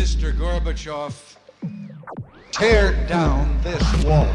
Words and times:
Mr. 0.00 0.32
Gorbachev, 0.32 1.12
tear 2.52 2.94
down 3.06 3.46
this 3.62 3.82
wall. 4.02 4.26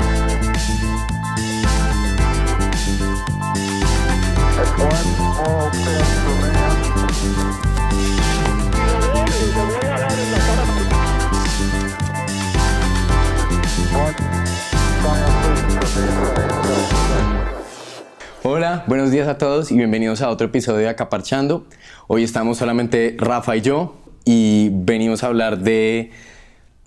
Hola, 18.43 18.83
buenos 18.85 19.09
días 19.09 19.27
a 19.27 19.39
todos 19.39 19.71
y 19.71 19.77
bienvenidos 19.77 20.21
a 20.21 20.29
otro 20.29 20.45
episodio 20.45 20.77
de 20.77 20.89
Acaparchando. 20.89 21.65
Hoy 22.05 22.23
estamos 22.23 22.59
solamente 22.59 23.15
Rafa 23.17 23.55
y 23.55 23.61
yo 23.61 24.04
y 24.25 24.69
venimos 24.71 25.23
a 25.23 25.27
hablar 25.27 25.59
de 25.59 26.11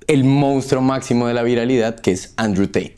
el 0.08 0.24
monstruo 0.24 0.82
máximo 0.82 1.28
de 1.28 1.34
la 1.34 1.42
viralidad 1.42 2.00
que 2.00 2.12
es 2.12 2.34
Andrew 2.36 2.66
Tate. 2.66 2.96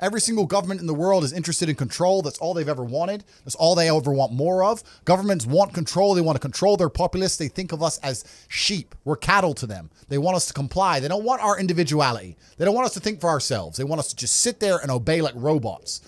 Every 0.00 0.20
single 0.20 0.46
government 0.46 0.80
in 0.80 0.86
the 0.86 0.94
world 0.94 1.24
is 1.24 1.32
interested 1.32 1.68
in 1.68 1.74
control. 1.74 2.22
That's 2.22 2.38
all 2.38 2.54
they've 2.54 2.68
ever 2.68 2.84
wanted. 2.84 3.24
That's 3.44 3.54
all 3.56 3.74
they 3.74 3.88
ever 3.88 4.12
want 4.12 4.32
more 4.32 4.64
of. 4.64 4.82
Governments 5.04 5.44
want 5.46 5.74
control. 5.74 6.14
They 6.14 6.22
want 6.22 6.36
to 6.36 6.40
control 6.40 6.78
their 6.78 6.88
populace. 6.88 7.36
They 7.36 7.48
think 7.48 7.72
of 7.72 7.82
us 7.82 7.98
as 7.98 8.24
sheep. 8.48 8.94
We're 9.04 9.16
cattle 9.16 9.52
to 9.54 9.66
them. 9.66 9.90
They 10.08 10.16
want 10.16 10.36
us 10.36 10.46
to 10.46 10.54
comply. 10.54 11.00
They 11.00 11.08
don't 11.08 11.24
want 11.24 11.42
our 11.42 11.58
individuality. 11.58 12.36
They 12.56 12.64
don't 12.64 12.74
want 12.74 12.86
us 12.86 12.94
to 12.94 13.00
think 13.00 13.20
for 13.20 13.28
ourselves. 13.28 13.76
They 13.76 13.84
want 13.84 13.98
us 13.98 14.08
to 14.08 14.16
just 14.16 14.38
sit 14.38 14.60
there 14.60 14.78
and 14.78 14.90
obey 14.90 15.20
like 15.20 15.34
robots. 15.36 16.00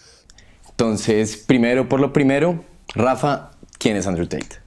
Entonces, 0.71 1.37
primero 1.37 1.87
por 1.87 2.01
lo 2.01 2.13
primero, 2.13 2.65
Rafa, 2.95 3.51
¿quién 3.79 3.97
es 3.97 4.07
Andrew 4.07 4.27
Tate? 4.27 4.59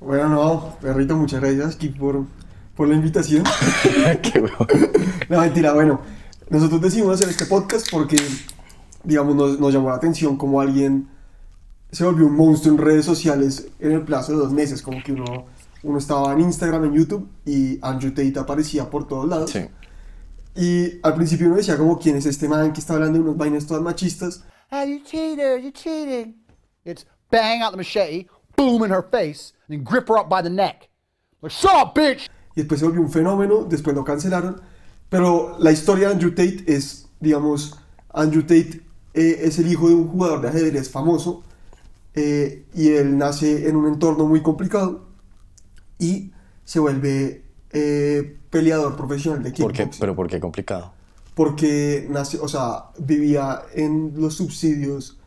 Bueno, 0.00 0.28
no, 0.28 0.76
perrito, 0.80 1.16
muchas 1.16 1.40
gracias 1.40 1.74
aquí 1.74 1.88
por, 1.88 2.24
por 2.78 2.86
la 2.86 2.94
invitación. 2.94 3.42
Qué. 4.22 4.40
No, 5.28 5.40
mentira, 5.40 5.72
bueno, 5.72 6.00
nosotros 6.48 6.80
decidimos 6.80 7.16
hacer 7.16 7.28
este 7.28 7.44
podcast 7.44 7.88
porque, 7.90 8.16
digamos, 9.02 9.34
nos, 9.34 9.58
nos 9.58 9.74
llamó 9.74 9.88
la 9.88 9.96
atención 9.96 10.36
como 10.36 10.60
alguien 10.60 11.08
se 11.90 12.04
volvió 12.04 12.26
un 12.26 12.36
monstruo 12.36 12.76
en 12.76 12.80
redes 12.80 13.04
sociales 13.04 13.66
en 13.80 13.90
el 13.90 14.02
plazo 14.02 14.30
de 14.30 14.38
dos 14.38 14.52
meses, 14.52 14.80
como 14.80 15.02
que 15.02 15.10
uno, 15.10 15.46
uno 15.82 15.98
estaba 15.98 16.32
en 16.32 16.40
Instagram, 16.40 16.84
en 16.84 16.92
YouTube 16.92 17.28
y 17.44 17.80
Andrew 17.82 18.12
Tate 18.12 18.38
aparecía 18.38 18.88
por 18.88 19.08
todos 19.08 19.28
lados. 19.28 19.50
Sí. 19.50 19.66
Y 20.54 21.00
al 21.02 21.14
principio 21.14 21.48
uno 21.48 21.56
decía 21.56 21.76
como, 21.76 21.98
¿quién 21.98 22.14
es 22.14 22.26
este 22.26 22.46
man 22.46 22.72
que 22.72 22.78
está 22.78 22.94
hablando 22.94 23.18
de 23.18 23.24
unas 23.24 23.36
vainas 23.36 23.66
todas 23.66 23.82
machistas? 23.82 24.44
Ah, 24.70 24.84
you 24.84 25.00
cheater, 25.02 25.60
you 25.60 25.72
cheating. 25.72 26.36
It's 26.84 27.04
bang 27.32 27.60
out 27.60 27.72
the 27.72 27.76
machete, 27.76 28.28
boom 28.56 28.84
in 28.84 28.90
her 28.92 29.02
face, 29.02 29.52
and 29.66 29.78
then 29.78 29.84
grip 29.84 30.06
her 30.06 30.16
up 30.16 30.28
by 30.28 30.42
the 30.42 30.50
neck. 30.50 30.88
Like, 31.42 31.50
shut 31.50 31.74
up, 31.74 31.96
bitch! 31.96 32.28
Y 32.58 32.62
después 32.62 32.80
se 32.80 32.86
volvió 32.86 33.00
un 33.00 33.10
fenómeno, 33.10 33.62
después 33.62 33.94
lo 33.94 34.02
cancelaron. 34.02 34.60
Pero 35.08 35.56
la 35.60 35.70
historia 35.70 36.08
de 36.08 36.14
Andrew 36.14 36.30
Tate 36.30 36.64
es, 36.66 37.08
digamos, 37.20 37.78
Andrew 38.12 38.42
Tate 38.42 38.82
eh, 39.14 39.42
es 39.44 39.60
el 39.60 39.70
hijo 39.70 39.88
de 39.88 39.94
un 39.94 40.08
jugador 40.08 40.40
de 40.40 40.48
ajedrez 40.48 40.90
famoso 40.90 41.44
eh, 42.14 42.64
y 42.74 42.88
él 42.88 43.16
nace 43.16 43.68
en 43.68 43.76
un 43.76 43.86
entorno 43.86 44.26
muy 44.26 44.42
complicado 44.42 45.06
y 46.00 46.32
se 46.64 46.80
vuelve 46.80 47.44
eh, 47.70 48.38
peleador 48.50 48.96
profesional 48.96 49.40
de 49.40 49.52
¿Por 49.52 49.70
qué? 49.70 49.84
kickboxing. 49.84 50.00
Pero 50.00 50.16
¿por 50.16 50.26
qué 50.26 50.40
complicado? 50.40 50.92
Porque 51.36 52.08
nace, 52.10 52.40
o 52.40 52.48
sea, 52.48 52.86
vivía 52.98 53.62
en 53.72 54.14
los 54.16 54.34
subsidios, 54.34 55.20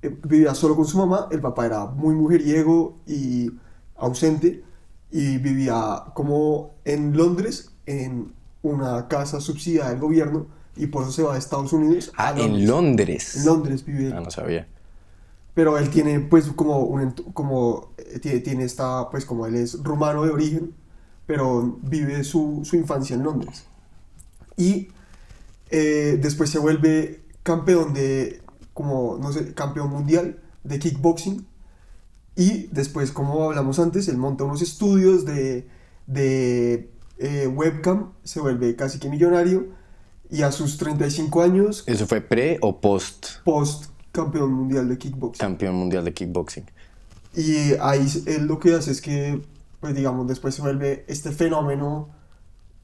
eh, 0.00 0.16
vivía 0.26 0.54
solo 0.54 0.76
con 0.76 0.86
su 0.86 0.96
mamá, 0.96 1.28
el 1.30 1.42
papá 1.42 1.66
era 1.66 1.84
muy 1.84 2.14
mujeriego 2.14 2.96
y 3.06 3.50
ausente, 3.96 4.64
y 5.10 5.38
vivía 5.38 6.04
como 6.14 6.74
en 6.84 7.16
Londres, 7.16 7.72
en 7.86 8.32
una 8.62 9.08
casa 9.08 9.40
subsidiada 9.40 9.90
del 9.90 10.00
gobierno, 10.00 10.46
y 10.76 10.86
por 10.86 11.02
eso 11.02 11.12
se 11.12 11.22
va 11.22 11.34
a 11.34 11.38
Estados 11.38 11.72
Unidos. 11.72 12.12
Ah, 12.16 12.34
en 12.36 12.66
Londres. 12.66 13.36
En 13.36 13.46
Londres 13.46 13.84
vive. 13.84 14.12
Ah, 14.14 14.20
no 14.20 14.30
sabía. 14.30 14.68
Pero 15.54 15.76
él 15.78 15.90
tiene, 15.90 16.20
pues, 16.20 16.46
como, 16.48 16.80
un, 16.80 17.10
como 17.34 17.92
eh, 17.98 18.18
tiene, 18.20 18.40
tiene 18.40 18.64
esta, 18.64 19.10
pues, 19.10 19.24
como 19.24 19.46
él 19.46 19.56
es 19.56 19.82
rumano 19.82 20.24
de 20.24 20.30
origen, 20.30 20.74
pero 21.26 21.78
vive 21.82 22.24
su, 22.24 22.60
su 22.64 22.76
infancia 22.76 23.14
en 23.14 23.24
Londres. 23.24 23.64
Y 24.56 24.88
eh, 25.70 26.18
después 26.20 26.50
se 26.50 26.58
vuelve 26.58 27.22
campeón 27.42 27.94
de, 27.94 28.42
como, 28.74 29.18
no 29.20 29.32
sé, 29.32 29.54
campeón 29.54 29.90
mundial 29.90 30.40
de 30.64 30.78
kickboxing. 30.78 31.46
Y 32.40 32.68
después, 32.72 33.12
como 33.12 33.44
hablamos 33.44 33.78
antes, 33.78 34.08
él 34.08 34.16
monta 34.16 34.44
unos 34.44 34.62
estudios 34.62 35.26
de, 35.26 35.68
de 36.06 36.88
eh, 37.18 37.46
webcam, 37.46 38.12
se 38.24 38.40
vuelve 38.40 38.74
casi 38.76 38.98
que 38.98 39.10
millonario. 39.10 39.66
Y 40.30 40.40
a 40.40 40.50
sus 40.50 40.78
35 40.78 41.42
años, 41.42 41.84
¿Eso 41.86 42.06
fue 42.06 42.22
pre 42.22 42.56
o 42.62 42.80
post 42.80 43.42
post 43.44 43.90
campeón 44.10 44.54
mundial 44.54 44.88
de 44.88 44.96
kickboxing. 44.96 45.38
campeón 45.38 45.74
mundial 45.74 46.02
de 46.02 46.14
kickboxing? 46.14 46.64
Y 47.36 47.74
ahí 47.78 48.06
él 48.24 48.46
lo 48.46 48.58
que 48.58 48.74
hace 48.74 48.92
es 48.92 49.02
que, 49.02 49.42
pues 49.80 49.94
digamos, 49.94 50.26
después 50.26 50.54
se 50.54 50.62
vuelve 50.62 51.04
este 51.08 51.32
fenómeno 51.32 52.08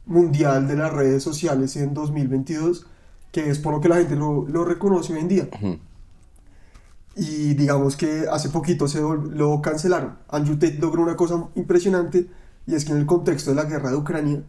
mundial 0.05 0.69
de 0.69 0.77
las 0.77 0.93
redes 0.93 1.23
sociales 1.23 1.75
en 1.77 1.95
2022, 1.95 2.87
que 3.33 3.49
es 3.49 3.59
por 3.59 3.73
lo 3.73 3.81
que 3.81 3.89
la 3.89 3.97
gente 3.97 4.17
lo, 4.17 4.47
lo 4.47 4.67
reconoce 4.67 5.15
hoy 5.15 5.21
en 5.21 5.29
día. 5.29 5.49
Ujú. 5.51 5.79
Y 7.17 7.55
digamos 7.55 7.97
que 7.97 8.27
hace 8.31 8.51
poquito 8.51 8.87
se 8.87 9.01
lo 9.01 9.63
cancelaron. 9.63 10.19
Andrew 10.29 10.57
Tate 10.57 10.79
logró 10.79 11.03
una 11.03 11.17
cosa 11.17 11.49
impresionante, 11.55 12.29
y 12.67 12.75
es 12.75 12.85
que 12.85 12.93
en 12.93 12.99
el 12.99 13.07
contexto 13.07 13.51
de 13.51 13.57
la 13.57 13.65
guerra 13.65 13.91
de 13.91 13.97
Ucrania, 13.97 14.43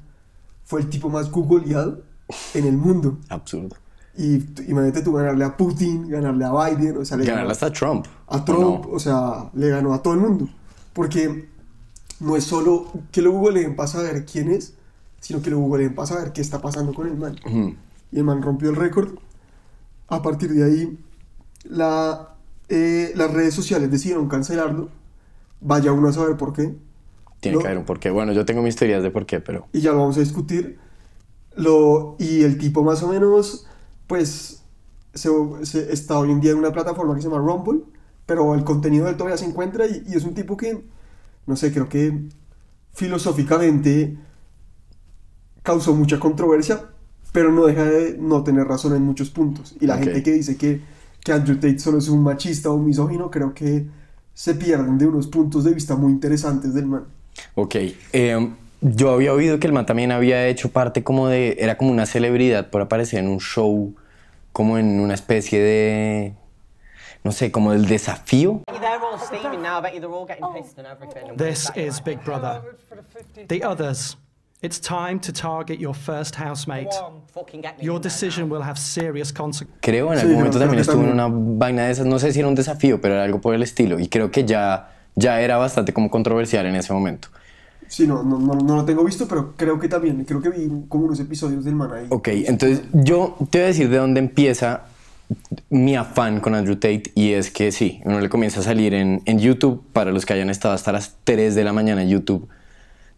fue 0.66 0.82
el 0.82 0.90
tipo 0.90 1.10
más 1.10 1.32
googleado 1.32 2.02
en 2.54 2.66
el 2.66 2.78
mundo. 2.78 3.18
Absurdo. 3.30 3.76
Y 4.18 4.44
imagínate 4.68 5.02
tú 5.02 5.14
ganarle 5.14 5.46
a 5.46 5.56
Putin, 5.56 6.10
ganarle 6.10 6.44
a 6.44 6.52
Biden, 6.52 6.98
o 6.98 7.06
sea, 7.06 7.18
le 7.18 7.26
Ganarle 7.26 7.52
hasta 7.52 7.68
a 7.68 7.72
Trump. 7.72 8.06
a 8.28 8.38
¿o 8.38 8.44
Trump, 8.44 8.86
no? 8.86 8.92
o 8.92 9.00
sea, 9.00 9.50
le 9.54 9.70
ganó 9.70 9.94
a 9.94 10.02
todo 10.02 10.16
el 10.16 10.20
mundo. 10.20 10.50
Porque 10.92 11.48
no 12.20 12.36
es 12.36 12.44
solo 12.44 12.92
que 13.12 13.22
lo 13.22 13.32
googleen 13.32 13.76
para 13.76 13.88
saber 13.88 14.26
quién 14.26 14.52
es, 14.52 14.74
sino 15.20 15.42
que 15.42 15.52
lo 15.52 15.60
googleen 15.60 15.94
para 15.94 16.08
saber 16.08 16.34
qué 16.34 16.42
está 16.42 16.62
pasando 16.62 16.94
con 16.94 17.08
el 17.08 17.16
man. 17.16 17.36
Ujú. 17.46 17.76
Y 18.12 18.18
el 18.18 18.24
man 18.24 18.42
rompió 18.42 18.72
el 18.72 18.76
récord. 18.76 19.20
A 20.08 20.22
partir 20.22 20.52
de 20.52 20.64
ahí, 20.64 21.00
la, 21.66 22.37
eh, 22.70 23.12
las 23.16 23.32
redes 23.34 23.54
sociales 23.54 23.90
decidieron 23.92 24.28
cancelarlo. 24.28 24.90
Vaya 25.62 25.92
uno 25.92 26.10
a 26.10 26.14
saber 26.14 26.38
por 26.38 26.54
qué. 26.54 26.76
Tiene 27.40 27.56
No. 27.58 27.62
que 27.62 27.68
haber 27.68 27.78
un 27.80 27.86
porqué. 27.86 28.10
Bueno, 28.10 28.34
yo 28.34 28.46
tengo 28.46 28.62
mis 28.62 28.76
teorías 28.76 29.04
de 29.04 29.12
por 29.12 29.26
qué, 29.26 29.40
pero... 29.40 29.68
Y 29.74 29.82
ya 29.82 29.92
lo 29.92 30.00
vamos 30.00 30.18
a 30.18 30.22
discutir. 30.22 30.80
Lo, 31.56 32.16
y 32.20 32.44
el 32.44 32.58
tipo 32.58 32.84
más 32.84 33.02
o 33.04 33.08
menos, 33.08 33.66
pues, 34.08 34.64
se, 35.14 35.30
se- 35.64 35.92
está 35.92 36.18
hoy 36.20 36.32
en 36.32 36.40
día 36.42 36.52
en 36.52 36.58
una 36.60 36.72
plataforma 36.72 37.16
que 37.16 37.22
se 37.22 37.30
llama 37.30 37.42
Rumble, 37.42 37.82
pero 38.26 38.54
el 38.54 38.64
contenido 38.64 39.06
de 39.06 39.12
él 39.12 39.18
todavía 39.18 39.38
se 39.38 39.46
encuentra 39.46 39.86
y, 39.88 40.04
y 40.08 40.14
es 40.16 40.24
un 40.24 40.34
tipo 40.36 40.56
que, 40.58 40.84
no 41.48 41.56
sé, 41.56 41.72
creo 41.72 41.90
que 41.90 42.28
filosóficamente 42.94 44.18
causó 45.64 45.94
mucha 45.96 46.20
controversia, 46.20 46.90
pero 47.32 47.52
no 47.52 47.66
deja 47.66 47.84
de 47.86 48.18
no 48.18 48.44
tener 48.44 48.66
razón 48.68 48.96
en 48.96 49.02
muchos 49.04 49.30
puntos. 49.30 49.76
Y 49.80 49.86
la 49.88 49.98
gente 49.98 50.24
que 50.24 50.32
dice 50.34 50.58
que, 50.58 50.82
que 51.28 51.34
Andrew 51.34 51.58
Tate 51.58 51.78
solo 51.78 51.98
es 51.98 52.08
un 52.08 52.24
machista 52.24 52.70
o 52.70 52.76
un 52.76 52.86
misógino, 52.86 53.30
creo 53.30 53.54
que 53.54 53.86
se 54.34 54.56
pierden 54.56 54.98
de 54.98 55.08
unos 55.08 55.28
puntos 55.28 55.66
de 55.66 55.74
vista 55.74 55.98
muy 55.98 56.14
interesantes 56.14 56.74
del 56.74 56.86
man. 56.86 57.04
Ok, 57.54 57.76
eh, 58.14 58.50
yo 58.80 59.12
había 59.12 59.34
oído 59.34 59.60
que 59.60 59.68
el 59.68 59.74
man 59.74 59.86
también 59.86 60.14
había 60.14 60.48
hecho 60.48 60.72
parte 60.72 61.04
como 61.04 61.28
de, 61.28 61.58
era 61.60 61.78
como 61.78 61.92
una 61.92 62.06
celebridad 62.06 62.70
por 62.70 62.82
aparecer 62.82 63.20
en 63.20 63.28
un 63.28 63.42
show, 63.42 63.94
como 64.54 64.78
en 64.78 65.02
una 65.02 65.16
especie 65.16 65.60
de, 65.60 66.34
no 67.26 67.34
sé, 67.34 67.52
como 67.52 67.74
del 67.74 67.88
desafío. 67.88 68.62
They're 68.68 69.04
all 69.04 69.20
steaming 69.20 69.62
now. 69.62 69.80
I 69.80 69.82
bet 69.82 69.96
you 69.96 70.00
they're 70.00 70.10
all 70.10 70.26
getting 70.26 70.48
pissed 70.54 70.80
and 70.80 70.88
everything. 70.88 71.30
and 71.30 71.38
This 71.38 71.69
is 71.75 72.01
Big 72.01 72.24
Brother. 72.24 72.62
The 73.50 73.66
others. 73.66 74.16
It's 74.62 74.81
time 74.81 75.19
to 75.19 75.31
target 75.31 75.80
your 75.80 75.95
first 75.95 76.36
housemate. 76.36 76.89
Your 77.80 78.00
decision 78.01 78.50
will 78.50 78.63
have 78.63 78.77
serious 78.80 79.31
consequences. 79.31 79.80
Creo 79.81 80.12
en 80.12 80.19
Sí, 80.19 80.21
algún 80.21 80.33
yo 80.33 80.38
momento 80.39 80.59
también 80.59 80.80
estuvo 80.80 81.04
en 81.04 81.09
una 81.12 81.27
vaina 81.30 81.86
de 81.86 81.92
esas, 81.92 82.07
no 82.07 82.18
sé 82.18 82.33
si 82.33 82.39
era 82.39 82.48
un 82.48 82.56
desafío, 82.56 83.00
pero 83.00 83.13
era 83.13 83.24
algo 83.24 83.39
por 83.39 83.54
el 83.54 83.62
estilo. 83.62 84.00
Y 84.00 84.07
creo 84.07 84.31
que 84.31 84.45
ya, 84.45 84.95
ya 85.15 85.42
era 85.42 85.57
bastante 85.57 85.94
como 85.94 86.09
controversial 86.09 86.65
en 86.65 86.75
ese 86.75 86.92
momento. 86.92 87.27
Sí, 87.88 88.07
no, 88.07 88.24
no, 88.24 88.39
no, 88.39 88.54
no 88.56 88.75
lo 88.77 88.83
tengo 88.83 89.04
visto, 89.04 89.27
pero 89.27 89.54
creo 89.56 89.80
que 89.80 89.88
también, 89.88 90.25
creo 90.25 90.42
que 90.42 90.50
vi 90.50 90.68
como 90.89 91.06
unos 91.06 91.19
episodios 91.19 91.63
del 91.63 91.75
man 91.75 91.92
ahí. 91.94 92.06
Ok, 92.10 92.27
entonces 92.30 92.81
yo 92.92 93.38
te 93.51 93.60
voy 93.60 93.65
a 93.65 93.68
decir 93.68 93.89
de 93.89 93.98
dónde 93.98 94.19
empieza 94.19 94.86
mi 95.69 95.95
afán 95.95 96.39
con 96.39 96.56
Andrew 96.56 96.75
Tate 96.75 97.03
y 97.13 97.33
es 97.33 97.51
que 97.51 97.71
sí, 97.71 98.01
uno 98.06 98.19
le 98.19 98.27
comienza 98.30 98.62
a 98.62 98.63
salir 98.63 98.94
en, 98.94 99.21
en 99.25 99.39
YouTube, 99.39 99.83
para 99.94 100.12
los 100.12 100.25
que 100.25 100.33
hayan 100.33 100.50
estado 100.50 100.74
hasta 100.74 100.92
las 100.92 101.15
3 101.25 101.53
de 101.53 101.63
la 101.63 101.74
mañana 101.74 102.01
en 102.01 102.10
YouTube, 102.10 102.48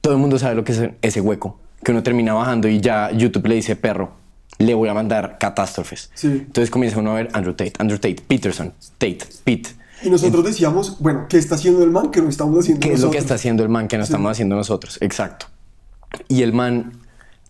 todo 0.02 0.14
el 0.14 0.20
mundo 0.20 0.40
sabe 0.40 0.56
lo 0.56 0.64
que 0.64 0.72
es 0.72 0.82
ese 1.02 1.22
hueco, 1.22 1.60
que 1.84 1.92
uno 1.92 2.04
termina 2.04 2.34
bajando 2.34 2.68
y 2.68 2.80
ya 2.80 3.12
YouTube 3.12 3.48
le 3.48 3.56
dice, 3.56 3.76
perro, 3.76 4.12
le 4.58 4.74
voy 4.74 4.90
a 4.90 4.94
mandar 4.94 5.38
catástrofes. 5.40 6.12
Sí. 6.14 6.28
Entonces 6.28 6.70
comienza 6.70 7.00
uno 7.00 7.12
a 7.12 7.16
ver 7.16 7.30
Andrew 7.34 7.54
Tate, 7.54 7.74
Andrew 7.80 7.98
Tate, 8.00 8.18
Peterson, 8.28 8.74
Tate, 8.98 9.20
Pete. 9.44 9.70
Y 10.04 10.10
nosotros 10.10 10.46
decíamos, 10.46 10.98
bueno, 11.00 11.26
¿qué 11.30 11.38
está 11.38 11.56
haciendo 11.56 11.84
el 11.84 11.92
man 11.92 12.10
que 12.12 12.22
no 12.22 12.30
estamos 12.30 12.60
haciendo 12.60 12.80
¿Qué 12.82 12.94
es 12.94 13.00
lo 13.02 13.08
que 13.12 13.18
nosotros? 13.18 13.24
está 13.24 13.36
haciendo 13.36 13.64
el 13.64 13.70
man 13.70 13.88
que 13.88 13.98
no 13.98 14.06
Sí. 14.06 14.12
estamos 14.12 14.32
haciendo 14.32 14.56
nosotros? 14.56 14.98
Exacto. 15.02 15.48
Y 16.28 16.42
el 16.42 16.54
man 16.54 16.94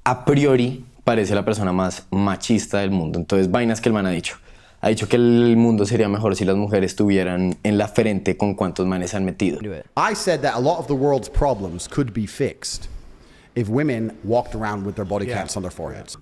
a 0.03 0.25
priori 0.25 0.85
parece 1.03 1.35
la 1.35 1.45
persona 1.45 1.71
más 1.71 2.05
machista 2.11 2.79
del 2.79 2.91
mundo. 2.91 3.19
Entonces, 3.19 3.51
vainas 3.51 3.81
que 3.81 3.89
el 3.89 3.93
man 3.93 4.05
ha 4.07 4.09
dicho. 4.11 4.37
Ha 4.81 4.89
dicho 4.89 5.09
que 5.09 5.17
el 5.17 5.57
mundo 5.57 5.85
sería 5.85 6.07
mejor 6.07 6.35
si 6.35 6.45
las 6.45 6.55
mujeres 6.55 6.91
estuvieran 6.91 7.57
en 7.63 7.77
la 7.77 7.87
frente 7.87 8.37
con 8.37 8.55
cuántos 8.55 8.87
manes 8.87 9.13
han 9.13 9.25
metido. 9.25 9.59
I 9.97 10.15
said 10.15 10.41
that 10.41 10.55
a 10.55 10.59
lot 10.59 10.79
of 10.79 10.87
the 10.87 10.93
world's 10.93 11.29
problems 11.29 11.87
could 11.87 12.13
be 12.13 12.25
fixed 12.25 12.87
if 13.55 13.67
women 13.69 14.17
walked 14.23 14.55
around 14.55 14.85
with 14.85 14.95
their 14.95 15.05
body 15.05 15.25
cams 15.25 15.57
on 15.57 15.63
their 15.63 15.71
foreheads. 15.71 16.17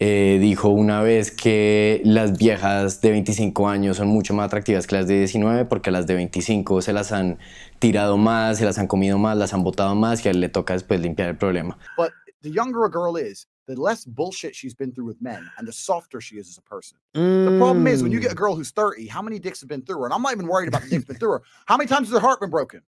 Eh, 0.00 0.38
dijo 0.40 0.68
una 0.68 1.02
vez 1.02 1.32
que 1.32 2.00
las 2.04 2.38
viejas 2.38 3.00
de 3.00 3.10
25 3.10 3.68
años 3.68 3.96
son 3.96 4.06
mucho 4.06 4.32
más 4.32 4.46
atractivas 4.46 4.86
que 4.86 4.94
las 4.94 5.08
de 5.08 5.18
19 5.18 5.64
porque 5.64 5.90
las 5.90 6.06
de 6.06 6.14
25 6.14 6.82
se 6.82 6.92
las 6.92 7.10
han 7.10 7.38
tirado 7.80 8.16
más, 8.16 8.58
se 8.58 8.64
las 8.64 8.78
han 8.78 8.86
comido 8.86 9.18
más, 9.18 9.36
las 9.36 9.52
han 9.54 9.64
botado 9.64 9.96
más 9.96 10.24
y 10.24 10.28
a 10.28 10.30
él 10.30 10.40
le 10.40 10.48
toca 10.48 10.74
después 10.74 11.00
limpiar 11.00 11.30
el 11.30 11.36
problema. 11.36 11.76
But 11.96 12.12
the 12.42 12.52
younger 12.52 12.84
a 12.84 12.88
girl 12.88 13.18
is, 13.18 13.48
the 13.68 13.80
less 13.80 14.04
bullshit 14.04 14.56
she's 14.56 14.74
been 14.74 14.92
through 14.92 15.04
with 15.04 15.20
men 15.20 15.48
and 15.58 15.68
the 15.68 15.72
softer 15.72 16.20
she 16.20 16.36
is 16.36 16.48
as 16.48 16.56
a 16.56 16.62
person. 16.62 16.96
The 17.12 17.56
problem 17.58 17.86
is 17.86 18.02
when 18.02 18.10
you 18.10 18.18
get 18.18 18.32
a 18.32 18.34
mm. 18.34 18.38
girl 18.38 18.56
who's 18.56 18.70
30, 18.70 19.06
how 19.06 19.20
many 19.20 19.38
dicks 19.38 19.60
have 19.60 19.68
been 19.68 19.82
through 19.82 19.98
her? 19.98 20.04
And 20.06 20.14
I'm 20.14 20.22
not 20.22 20.32
even 20.32 20.46
worried 20.46 20.68
about 20.68 20.82
the 20.82 20.88
dicks 20.88 21.04
been 21.04 21.16
through 21.16 21.30
her. 21.32 21.42
How 21.66 21.76
many 21.76 21.86
times 21.86 22.08
has 22.08 22.14
her 22.14 22.20
heart 22.20 22.40
been 22.40 22.50
broken? 22.50 22.80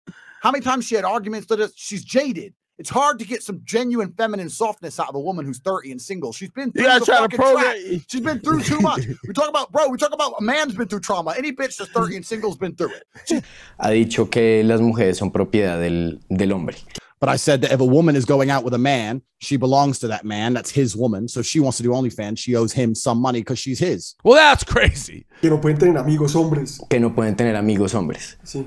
How 0.41 0.53
many 0.53 0.63
times 0.65 0.87
she 0.87 0.95
had 0.95 1.05
arguments 1.05 1.49
that 1.49 1.73
she's 1.75 2.05
jaded? 2.05 2.55
It's 2.79 2.91
hard 2.91 3.19
to 3.19 3.25
get 3.25 3.43
some 3.43 3.61
genuine 3.65 4.13
feminine 4.13 4.49
softness 4.49 5.01
out 5.01 5.09
of 5.09 5.17
a 5.17 5.21
woman 5.21 5.45
who's 5.45 5.59
30 5.59 5.91
and 5.91 6.01
single. 6.01 6.33
She's 6.33 6.51
been 6.51 6.71
through 6.71 6.85
gotta 6.85 7.01
the 7.01 7.07
fucking 7.07 7.37
program- 7.37 7.65
track. 7.65 8.03
She's 8.09 8.21
been 8.21 8.39
through 8.39 8.63
too 8.63 8.79
much. 8.79 9.01
We 9.27 9.35
talk 9.35 9.49
about, 9.49 9.73
bro, 9.73 9.89
we 9.89 9.99
talk 9.99 10.15
about 10.15 10.35
a 10.39 10.43
man's 10.43 10.77
been 10.77 10.87
through 10.87 11.01
trauma. 11.01 11.35
Any 11.37 11.51
bitch 11.51 11.77
that's 11.77 11.91
30 11.91 12.17
and 12.17 12.25
single's 12.25 12.57
been 12.57 12.77
through 12.77 12.93
it. 12.93 13.45
Ha 13.81 13.89
dicho 13.91 14.31
que 14.31 14.63
las 14.63 14.81
mujeres 14.81 15.17
son 15.19 15.33
propiedad 15.33 15.81
del, 15.81 16.21
del 16.31 16.53
hombre. 16.53 16.77
But 17.21 17.29
I 17.29 17.37
said 17.37 17.63
that 17.63 17.73
if 17.73 17.81
a 17.81 17.85
woman 17.85 18.15
is 18.17 18.25
going 18.25 18.51
out 18.51 18.63
with 18.65 18.75
a 18.75 18.79
man, 18.79 19.23
she 19.39 19.57
belongs 19.57 19.99
to 20.01 20.09
that 20.09 20.25
man. 20.25 20.55
That's 20.55 20.71
his 20.71 20.95
woman. 20.97 21.27
So 21.29 21.41
if 21.41 21.47
she 21.47 21.59
wants 21.61 21.77
to 21.79 21.83
do 21.83 21.91
OnlyFans, 21.91 22.39
she 22.39 22.55
owes 22.55 22.73
him 22.73 22.95
some 22.95 23.21
money 23.21 23.41
because 23.41 23.59
she's 23.59 23.81
his. 23.81 24.15
Well, 24.23 24.37
that's 24.37 24.63
crazy. 24.65 25.27
Que 25.41 25.51
no 25.51 25.61
pueden 25.61 25.79
tener 25.79 25.99
amigos 25.99 26.35
hombres. 26.35 26.81
Que 26.89 27.01
no 27.01 27.15
pueden 27.15 27.35
tener 27.37 27.57
amigos 27.57 27.93
hombres. 27.95 28.37
Sí. 28.45 28.67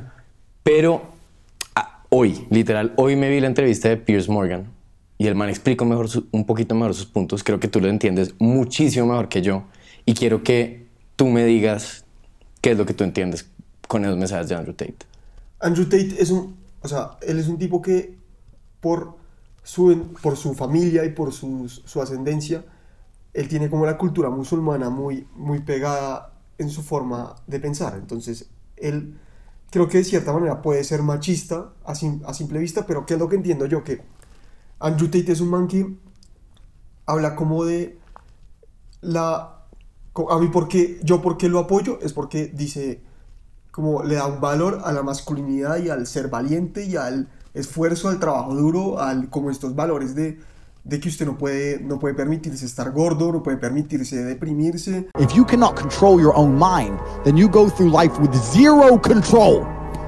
Pero 0.64 1.02
ah, 1.76 2.04
hoy, 2.10 2.46
literal, 2.50 2.94
hoy 2.98 3.16
me 3.16 3.30
vi 3.30 3.40
la 3.40 3.48
entrevista 3.48 3.90
de 3.90 3.98
Piers 3.98 4.28
Morgan 4.30 4.72
y 5.18 5.28
el 5.28 5.36
man 5.36 5.50
explicó 5.50 5.86
mejor 5.86 6.10
su- 6.10 6.28
un 6.32 6.46
poquito 6.46 6.76
mejor 6.76 6.94
sus 6.94 7.06
puntos. 7.06 7.44
Creo 7.44 7.60
que 7.60 7.68
tú 7.68 7.80
lo 7.80 7.88
entiendes 7.88 8.34
muchísimo 8.40 9.08
mejor 9.08 9.30
que 9.30 9.42
yo 9.42 9.64
y 10.06 10.14
quiero 10.14 10.44
que 10.44 10.88
tú 11.16 11.28
me 11.28 11.46
digas 11.46 12.06
qué 12.62 12.72
es 12.72 12.78
lo 12.78 12.86
que 12.86 12.94
tú 12.94 13.04
entiendes 13.04 13.48
con 13.88 14.04
esos 14.06 14.18
mensajes 14.18 14.50
de 14.50 14.56
Andrew 14.56 14.74
Tate. 14.76 14.96
Andrew 15.60 15.86
Tate 15.86 16.16
es 16.20 16.32
un, 16.32 16.58
o 16.82 16.88
sea, 16.88 17.12
él 17.22 17.40
es 17.40 17.48
un 17.48 17.58
tipo 17.58 17.82
que 17.82 18.16
por 18.82 19.16
su, 19.64 20.14
por 20.22 20.36
su 20.38 20.54
familia 20.56 21.06
y 21.06 21.12
por 21.12 21.32
su, 21.34 21.70
su 21.70 22.02
ascendencia, 22.02 22.66
él 23.34 23.48
tiene 23.48 23.70
como 23.70 23.86
la 23.86 23.98
cultura 23.98 24.30
musulmana 24.30 24.90
muy, 24.90 25.28
muy 25.36 25.60
pegada 25.62 26.34
en 26.58 26.70
su 26.70 26.82
forma 26.84 27.36
de 27.48 27.60
pensar. 27.60 27.96
Entonces, 27.98 28.50
él 28.78 29.20
creo 29.72 29.88
que 29.88 30.00
de 30.00 30.04
cierta 30.04 30.34
manera 30.34 30.62
puede 30.62 30.84
ser 30.84 31.02
machista 31.04 31.74
a, 31.86 31.96
sim- 31.96 32.22
a 32.26 32.34
simple 32.34 32.60
vista, 32.60 32.86
pero 32.86 33.06
¿qué 33.06 33.14
es 33.14 33.20
lo 33.20 33.30
que 33.30 33.38
entiendo 33.38 33.66
yo? 33.68 33.84
Que 33.84 34.04
Andrew 34.80 35.10
Tate 35.10 35.32
es 35.32 35.42
un 35.42 35.50
man 35.50 35.68
que 35.68 35.96
habla 37.06 37.36
como 37.36 37.66
de 37.66 38.00
la... 39.02 39.58
A 40.30 40.40
mí, 40.40 40.50
porque, 40.52 41.00
yo 41.04 41.22
porque 41.22 41.48
lo 41.48 41.60
apoyo 41.60 42.00
es 42.02 42.12
porque 42.14 42.48
dice 42.48 43.02
como 43.72 44.04
le 44.04 44.16
da 44.16 44.28
un 44.28 44.42
valor 44.42 44.82
a 44.84 44.92
la 44.92 45.04
masculinidad 45.04 45.78
y 45.82 45.90
al 45.90 46.06
ser 46.06 46.28
valiente 46.30 46.86
y 46.86 46.98
al 46.98 47.30
esfuerzo, 47.54 48.10
al 48.10 48.20
trabajo 48.20 48.56
duro, 48.56 49.00
al 49.00 49.30
como 49.30 49.50
estos 49.50 49.76
valores 49.76 50.16
de, 50.16 50.40
de 50.84 51.00
que 51.00 51.10
usted 51.10 51.26
no 51.26 51.38
puede, 51.38 51.80
no 51.80 52.00
puede 52.00 52.16
permitirse 52.16 52.66
estar 52.66 52.92
gordo, 52.92 53.32
no 53.32 53.44
puede 53.44 53.58
permitirse 53.58 54.24
deprimirse. 54.24 55.10
If 55.20 55.36
you 55.36 55.46
cannot 55.46 55.76
control 55.76 56.20
your 56.20 56.36
own 56.36 56.58
mind, 56.58 57.00
then 57.24 57.38
you 57.38 57.48
go 57.48 57.70
through 57.70 57.92
life 57.92 58.18
with 58.20 58.34
zero 58.36 58.98
control, 58.98 59.66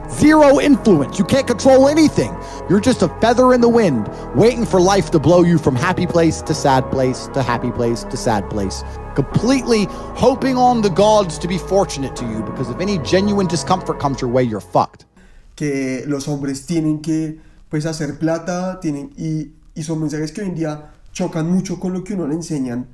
zero 0.10 0.60
influence. 0.60 1.19
You 1.19 1.25
can't 1.25 1.45
control 1.45 1.88
anything. 1.88 2.36
You're 2.69 2.81
just 2.81 3.04
a 3.04 3.10
feather 3.19 3.54
in 3.54 3.62
the 3.62 3.69
wind, 3.69 4.10
waiting 4.36 4.66
for 4.66 4.80
life 4.80 5.12
to 5.12 5.19
blow 5.19 5.44
you 5.44 5.57
from 5.57 5.75
happy 5.75 6.07
place 6.07 6.42
to 6.44 6.54
sad 6.54 6.90
place 6.92 7.28
to 7.34 7.44
happy 7.44 7.72
place 7.72 8.04
to 8.06 8.18
sad 8.18 8.50
place. 8.50 8.84
Completely 9.16 9.86
hoping 10.16 10.57
on 10.57 10.81
the 10.81 10.90
gods 10.90 11.38
to 11.40 11.48
be 11.48 11.60
fortunate 11.60 12.16
to 12.16 12.25
you 12.25 12.42
because 12.42 12.69
if 12.69 12.80
any 12.80 12.98
genuine 13.00 13.48
discomfort 13.48 14.00
comes 14.00 14.22
your 14.22 14.31
way, 14.31 14.42
you're 14.44 14.60
fucked. 14.60 15.06
Que 15.55 16.03
los 16.07 16.27
hombres 16.27 16.65
tienen 16.65 17.01
que 17.01 17.39
pues 17.69 17.85
hacer 17.85 18.19
plata 18.19 18.79
tienen 18.79 19.11
y, 19.17 19.53
y 19.73 19.83
son 19.83 20.00
mensajes 20.00 20.31
que 20.31 20.41
hoy 20.41 20.47
en 20.47 20.55
día 20.55 20.94
chocan 21.11 21.51
mucho 21.51 21.79
con 21.79 21.94
lo 21.94 22.03
que 22.03 22.13
uno 22.13 22.27
le 22.27 22.35
enseñan 22.35 22.88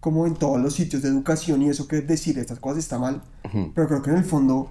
como 0.00 0.26
en 0.26 0.34
todos 0.34 0.60
los 0.60 0.74
sitios 0.74 1.02
de 1.02 1.08
educación 1.08 1.62
y 1.62 1.68
eso 1.68 1.88
que 1.88 2.00
decir 2.00 2.38
estas 2.38 2.60
cosas 2.60 2.78
está 2.78 2.98
mal. 2.98 3.22
Pero 3.74 3.88
creo 3.88 4.02
que 4.02 4.10
en 4.10 4.16
el 4.18 4.24
fondo 4.24 4.70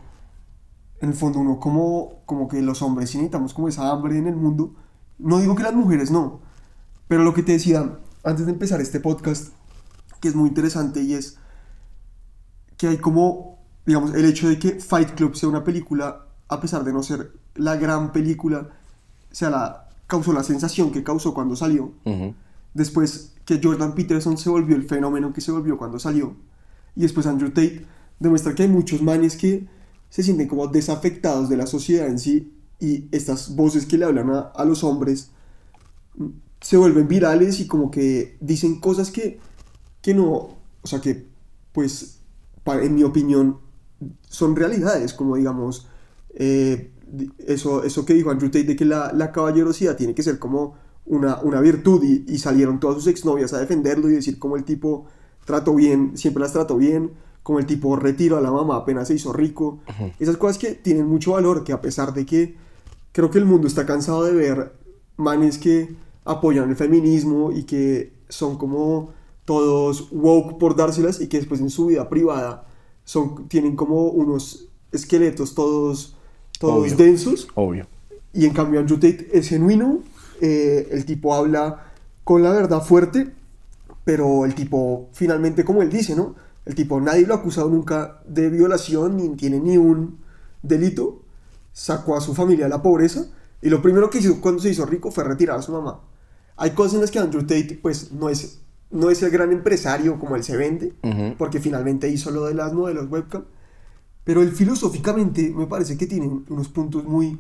en 1.01 1.09
el 1.09 1.15
fondo 1.15 1.39
uno 1.39 1.59
como 1.59 2.21
como 2.25 2.47
que 2.47 2.61
los 2.61 2.81
hombres 2.81 3.09
sí 3.09 3.17
necesitamos 3.17 3.53
como 3.53 3.67
esa 3.67 3.91
hambre 3.91 4.17
en 4.17 4.27
el 4.27 4.35
mundo 4.35 4.75
no 5.19 5.39
digo 5.39 5.53
que 5.53 5.63
las 5.63 5.73
mujeres 5.73 6.09
no 6.09 6.39
pero 7.09 7.23
lo 7.23 7.33
que 7.33 7.43
te 7.43 7.51
decía 7.51 7.99
antes 8.23 8.45
de 8.45 8.53
empezar 8.53 8.79
este 8.79 9.01
podcast 9.01 9.49
que 10.21 10.29
es 10.29 10.35
muy 10.35 10.47
interesante 10.47 11.01
y 11.01 11.13
es 11.13 11.37
que 12.77 12.87
hay 12.87 12.97
como, 12.97 13.59
digamos, 13.85 14.13
el 14.13 14.25
hecho 14.25 14.49
de 14.49 14.59
que 14.59 14.79
Fight 14.79 15.11
Club 15.11 15.35
sea 15.35 15.49
una 15.49 15.63
película, 15.63 16.24
a 16.47 16.59
pesar 16.61 16.83
de 16.83 16.93
no 16.93 17.03
ser 17.03 17.31
la 17.55 17.75
gran 17.77 18.11
película, 18.11 18.69
sea 19.31 19.49
la, 19.49 19.89
causó 20.07 20.33
la 20.33 20.43
sensación 20.43 20.91
que 20.91 21.03
causó 21.03 21.33
cuando 21.33 21.55
salió. 21.55 21.91
Después 22.73 23.33
que 23.45 23.59
Jordan 23.63 23.95
Peterson 23.95 24.37
se 24.37 24.49
volvió 24.49 24.75
el 24.75 24.83
fenómeno 24.83 25.31
que 25.33 25.41
se 25.41 25.51
volvió 25.51 25.77
cuando 25.77 25.99
salió. 25.99 26.35
Y 26.95 27.01
después 27.01 27.25
Andrew 27.25 27.49
Tate 27.49 27.85
demuestra 28.19 28.55
que 28.55 28.63
hay 28.63 28.69
muchos 28.69 29.01
manes 29.01 29.35
que 29.37 29.67
se 30.09 30.23
sienten 30.23 30.47
como 30.47 30.67
desafectados 30.67 31.49
de 31.49 31.57
la 31.57 31.67
sociedad 31.67 32.07
en 32.07 32.19
sí 32.19 32.53
y 32.79 33.07
estas 33.11 33.55
voces 33.55 33.85
que 33.85 33.97
le 33.97 34.05
hablan 34.05 34.29
a, 34.29 34.39
a 34.41 34.65
los 34.65 34.83
hombres 34.83 35.29
mm, 36.17 36.27
se 36.61 36.77
vuelven 36.77 37.07
virales 37.07 37.59
y 37.59 37.67
como 37.67 37.91
que 37.91 38.37
dicen 38.41 38.79
cosas 38.79 39.11
que, 39.11 39.39
que 40.01 40.13
no, 40.13 40.27
o 40.81 40.87
sea 40.87 40.99
que 41.01 41.27
pues 41.73 42.19
pa- 42.63 42.81
en 42.81 42.95
mi 42.95 43.03
opinión 43.03 43.57
son 44.29 44.55
realidades, 44.55 45.13
como 45.13 45.35
digamos 45.35 45.87
eh, 46.35 46.91
eso, 47.39 47.83
eso 47.83 48.05
que 48.05 48.13
dijo 48.13 48.29
Andrew 48.29 48.49
Tate 48.49 48.65
de 48.65 48.75
que 48.75 48.85
la, 48.85 49.11
la 49.13 49.31
caballerosidad 49.31 49.95
tiene 49.95 50.13
que 50.13 50.23
ser 50.23 50.39
como 50.39 50.75
una, 51.05 51.39
una 51.41 51.61
virtud 51.61 52.03
y, 52.03 52.25
y 52.27 52.37
salieron 52.39 52.79
todas 52.79 52.97
sus 52.97 53.07
exnovias 53.07 53.53
a 53.53 53.59
defenderlo 53.59 54.09
y 54.09 54.13
decir 54.13 54.37
como 54.39 54.55
el 54.57 54.63
tipo 54.63 55.05
trató 55.45 55.75
bien, 55.75 56.17
siempre 56.17 56.41
las 56.41 56.53
trató 56.53 56.77
bien, 56.77 57.11
como 57.45 57.59
el 57.59 57.67
tipo 57.67 57.95
retiró 57.95 58.37
a 58.37 58.41
la 58.41 58.51
mamá 58.51 58.77
apenas 58.77 59.07
se 59.07 59.13
hizo 59.13 59.31
rico, 59.31 59.79
esas 60.19 60.35
cosas 60.35 60.57
que 60.57 60.71
tienen 60.73 61.05
mucho 61.05 61.33
valor, 61.33 61.63
que 61.63 61.73
a 61.73 61.79
pesar 61.79 62.11
de 62.11 62.25
que 62.25 62.55
creo 63.11 63.29
que 63.29 63.37
el 63.37 63.45
mundo 63.45 63.67
está 63.67 63.85
cansado 63.85 64.23
de 64.23 64.33
ver 64.33 64.73
manes 65.15 65.59
que 65.59 65.95
apoyan 66.25 66.69
el 66.71 66.75
feminismo 66.75 67.51
y 67.51 67.63
que 67.63 68.13
son 68.29 68.57
como 68.57 69.13
todos 69.45 70.07
woke 70.11 70.57
por 70.57 70.75
dárselas 70.75 71.21
y 71.21 71.27
que 71.27 71.37
después 71.37 71.61
en 71.61 71.69
su 71.69 71.85
vida 71.85 72.09
privada 72.09 72.65
son, 73.03 73.47
tienen 73.47 73.75
como 73.75 74.07
unos 74.07 74.69
esqueletos 74.91 75.53
todos, 75.53 76.14
todos 76.59 76.83
Obvio. 76.93 76.95
densos 76.95 77.47
Obvio. 77.55 77.87
y 78.33 78.45
en 78.45 78.53
cambio 78.53 78.79
Andrew 78.79 78.97
Tate 78.99 79.29
es 79.33 79.49
genuino, 79.49 79.99
eh, 80.41 80.87
el 80.91 81.05
tipo 81.05 81.33
habla 81.33 81.91
con 82.23 82.43
la 82.43 82.51
verdad 82.51 82.81
fuerte, 82.81 83.31
pero 84.03 84.45
el 84.45 84.55
tipo 84.55 85.09
finalmente 85.13 85.63
como 85.63 85.81
él 85.81 85.89
dice, 85.89 86.15
¿no? 86.15 86.35
El 86.65 86.75
tipo 86.75 86.99
nadie 86.99 87.25
lo 87.27 87.33
ha 87.35 87.37
acusado 87.37 87.69
nunca 87.69 88.21
de 88.27 88.49
violación 88.49 89.17
ni 89.17 89.29
tiene 89.35 89.59
ni 89.59 89.77
un 89.77 90.17
delito, 90.63 91.21
sacó 91.73 92.15
a 92.17 92.21
su 92.21 92.33
familia 92.33 92.65
de 92.65 92.69
la 92.69 92.81
pobreza 92.81 93.27
y 93.61 93.69
lo 93.69 93.81
primero 93.81 94.09
que 94.09 94.19
hizo 94.19 94.41
cuando 94.41 94.61
se 94.61 94.69
hizo 94.69 94.85
rico 94.85 95.11
fue 95.11 95.23
retirar 95.23 95.59
a 95.59 95.61
su 95.61 95.71
mamá. 95.71 96.01
Hay 96.57 96.71
cosas 96.71 96.95
en 96.95 97.01
las 97.01 97.11
que 97.11 97.19
Andrew 97.19 97.41
Tate 97.43 97.79
pues 97.81 98.11
no 98.11 98.29
es, 98.29 98.59
no 98.91 99.09
es 99.09 99.21
el 99.23 99.29
gran 99.29 99.51
empresario 99.51 100.17
como 100.19 100.35
él 100.35 100.43
se 100.43 100.55
vende, 100.57 100.93
porque 101.37 101.59
finalmente 101.59 102.09
hizo 102.09 102.31
lo 102.31 102.45
de 102.45 102.53
las 102.53 102.73
modelos 102.73 103.09
webcam, 103.11 103.43
pero 104.25 104.41
él 104.41 104.51
filosóficamente 104.51 105.53
me 105.55 105.67
parece 105.67 105.97
que 105.97 106.07
tiene 106.07 106.27
unos 106.49 106.67
puntos 106.67 107.05
muy, 107.05 107.39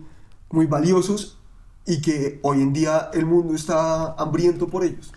muy 0.51 0.67
valiosos 0.67 1.39
y 1.85 1.99
que 1.99 2.39
hoy 2.43 2.61
en 2.61 2.71
día 2.71 3.09
el 3.13 3.25
mundo 3.25 3.53
está 3.53 4.13
hambriento 4.13 4.67
por 4.67 4.85
ellos. 4.85 5.11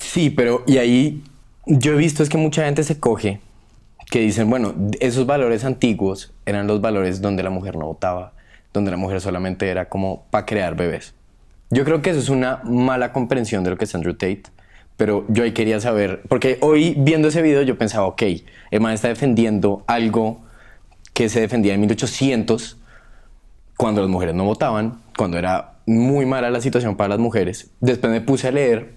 Sí, 0.00 0.30
pero 0.30 0.64
y 0.66 0.78
ahí 0.78 1.22
yo 1.66 1.92
he 1.92 1.96
visto 1.96 2.22
es 2.22 2.28
que 2.28 2.38
mucha 2.38 2.64
gente 2.64 2.82
se 2.82 2.98
coge, 2.98 3.40
que 4.10 4.20
dicen, 4.20 4.48
bueno, 4.48 4.74
esos 5.00 5.26
valores 5.26 5.64
antiguos 5.64 6.32
eran 6.46 6.66
los 6.66 6.80
valores 6.80 7.20
donde 7.20 7.42
la 7.42 7.50
mujer 7.50 7.76
no 7.76 7.86
votaba, 7.86 8.32
donde 8.72 8.90
la 8.90 8.96
mujer 8.96 9.20
solamente 9.20 9.68
era 9.68 9.88
como 9.88 10.24
para 10.30 10.46
crear 10.46 10.74
bebés. 10.74 11.14
Yo 11.70 11.84
creo 11.84 12.00
que 12.00 12.10
eso 12.10 12.20
es 12.20 12.28
una 12.28 12.62
mala 12.64 13.12
comprensión 13.12 13.62
de 13.64 13.70
lo 13.70 13.76
que 13.76 13.84
es 13.84 13.94
Andrew 13.94 14.14
Tate, 14.14 14.44
pero 14.96 15.26
yo 15.28 15.42
ahí 15.42 15.52
quería 15.52 15.80
saber, 15.80 16.22
porque 16.28 16.58
hoy 16.62 16.94
viendo 16.96 17.28
ese 17.28 17.42
video 17.42 17.62
yo 17.62 17.76
pensaba, 17.76 18.06
ok, 18.06 18.22
el 18.70 18.80
man 18.80 18.94
está 18.94 19.08
defendiendo 19.08 19.84
algo 19.86 20.45
que 21.16 21.30
se 21.30 21.40
defendía 21.40 21.72
en 21.72 21.80
1800, 21.80 22.76
cuando 23.78 24.02
las 24.02 24.10
mujeres 24.10 24.34
no 24.34 24.44
votaban, 24.44 25.00
cuando 25.16 25.38
era 25.38 25.76
muy 25.86 26.26
mala 26.26 26.50
la 26.50 26.60
situación 26.60 26.94
para 26.94 27.08
las 27.08 27.18
mujeres. 27.18 27.70
Después 27.80 28.12
me 28.12 28.20
puse 28.20 28.48
a 28.48 28.50
leer 28.50 28.92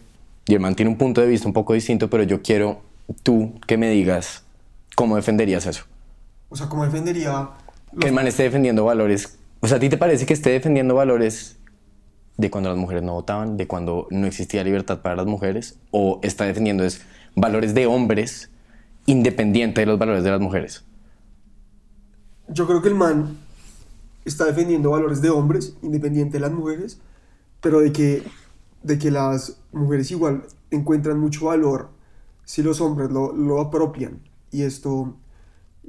Y 0.46 0.54
el 0.54 0.60
man 0.60 0.76
tiene 0.76 0.92
un 0.92 0.98
punto 0.98 1.22
de 1.22 1.28
vista 1.28 1.48
un 1.48 1.54
poco 1.54 1.74
distinto, 1.74 2.10
pero 2.10 2.24
yo 2.24 2.42
quiero 2.42 2.82
tú 3.24 3.54
que 3.68 3.78
me 3.78 3.90
digas 3.90 4.44
cómo 4.96 5.16
defenderías 5.16 5.66
eso. 5.66 5.86
O 6.50 6.58
sea, 6.58 6.68
¿cómo 6.68 6.84
defendería 6.84 7.52
Que 7.98 8.08
el 8.08 8.14
man 8.14 8.28
esté 8.28 8.44
defendiendo 8.44 8.84
valores. 8.84 9.40
O 9.62 9.70
sea, 9.70 9.78
¿a 9.78 9.80
ti 9.80 9.88
te 9.88 9.96
parece 9.96 10.26
que 10.26 10.34
esté 10.34 10.50
defendiendo 10.50 10.96
valores 10.96 11.58
de 12.36 12.52
cuando 12.52 12.70
las 12.70 12.78
mujeres 12.78 13.02
no 13.02 13.14
votaban, 13.14 13.56
de 13.56 13.66
cuando 13.66 14.08
no 14.10 14.28
existía 14.28 14.62
libertad 14.66 15.00
para 15.00 15.16
las 15.16 15.26
mujeres? 15.26 15.78
¿O 15.92 16.20
está 16.22 16.44
defendiendo 16.44 16.84
es 16.84 17.02
valores 17.36 17.74
de 17.74 17.86
hombres 17.86 18.50
independiente 19.06 19.80
de 19.80 19.88
los 19.88 19.98
valores 19.98 20.26
de 20.26 20.32
las 20.32 20.42
mujeres? 20.42 20.84
Yo 22.52 22.66
creo 22.68 22.82
que 22.82 22.90
el 22.90 22.96
man 22.96 23.38
está 24.26 24.46
defendiendo 24.46 24.92
valores 24.92 25.22
de 25.22 25.30
hombres, 25.30 25.76
independiente 25.82 26.34
de 26.34 26.42
las 26.42 26.52
mujeres, 26.52 27.00
pero 27.62 27.80
de 27.80 27.92
que, 27.92 28.24
de 28.84 28.98
que 28.98 29.12
las 29.12 29.60
mujeres 29.72 30.12
igual 30.12 30.44
encuentran 30.72 31.20
mucho 31.20 31.46
valor 31.46 31.90
si 32.46 32.64
los 32.64 32.82
hombres 32.82 33.12
lo, 33.12 33.34
lo 33.34 33.62
apropian. 33.62 34.22
Y 34.52 34.64
esto, 34.64 35.16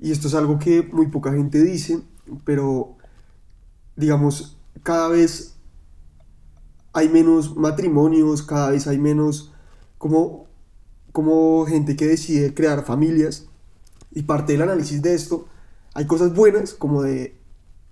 y 0.00 0.12
esto 0.12 0.29
es 0.29 0.35
algo 0.35 0.59
que 0.59 0.83
muy 0.83 1.09
poca 1.09 1.33
gente 1.33 1.62
dice, 1.62 2.00
pero 2.45 2.97
digamos, 3.97 4.59
cada 4.83 5.09
vez 5.09 5.57
hay 6.93 7.09
menos 7.09 7.57
matrimonios, 7.57 8.43
cada 8.43 8.71
vez 8.71 8.87
hay 8.87 8.99
menos 8.99 9.52
como, 9.99 10.47
como 11.12 11.64
gente 11.67 11.97
que 11.97 12.07
decide 12.07 12.55
crear 12.55 12.85
familias. 12.85 13.47
Y 14.12 14.23
parte 14.23 14.52
del 14.52 14.62
análisis 14.62 15.00
de 15.02 15.14
esto, 15.14 15.47
hay 15.94 16.06
cosas 16.06 16.35
buenas 16.35 16.75
como 16.75 17.02
de, 17.02 17.37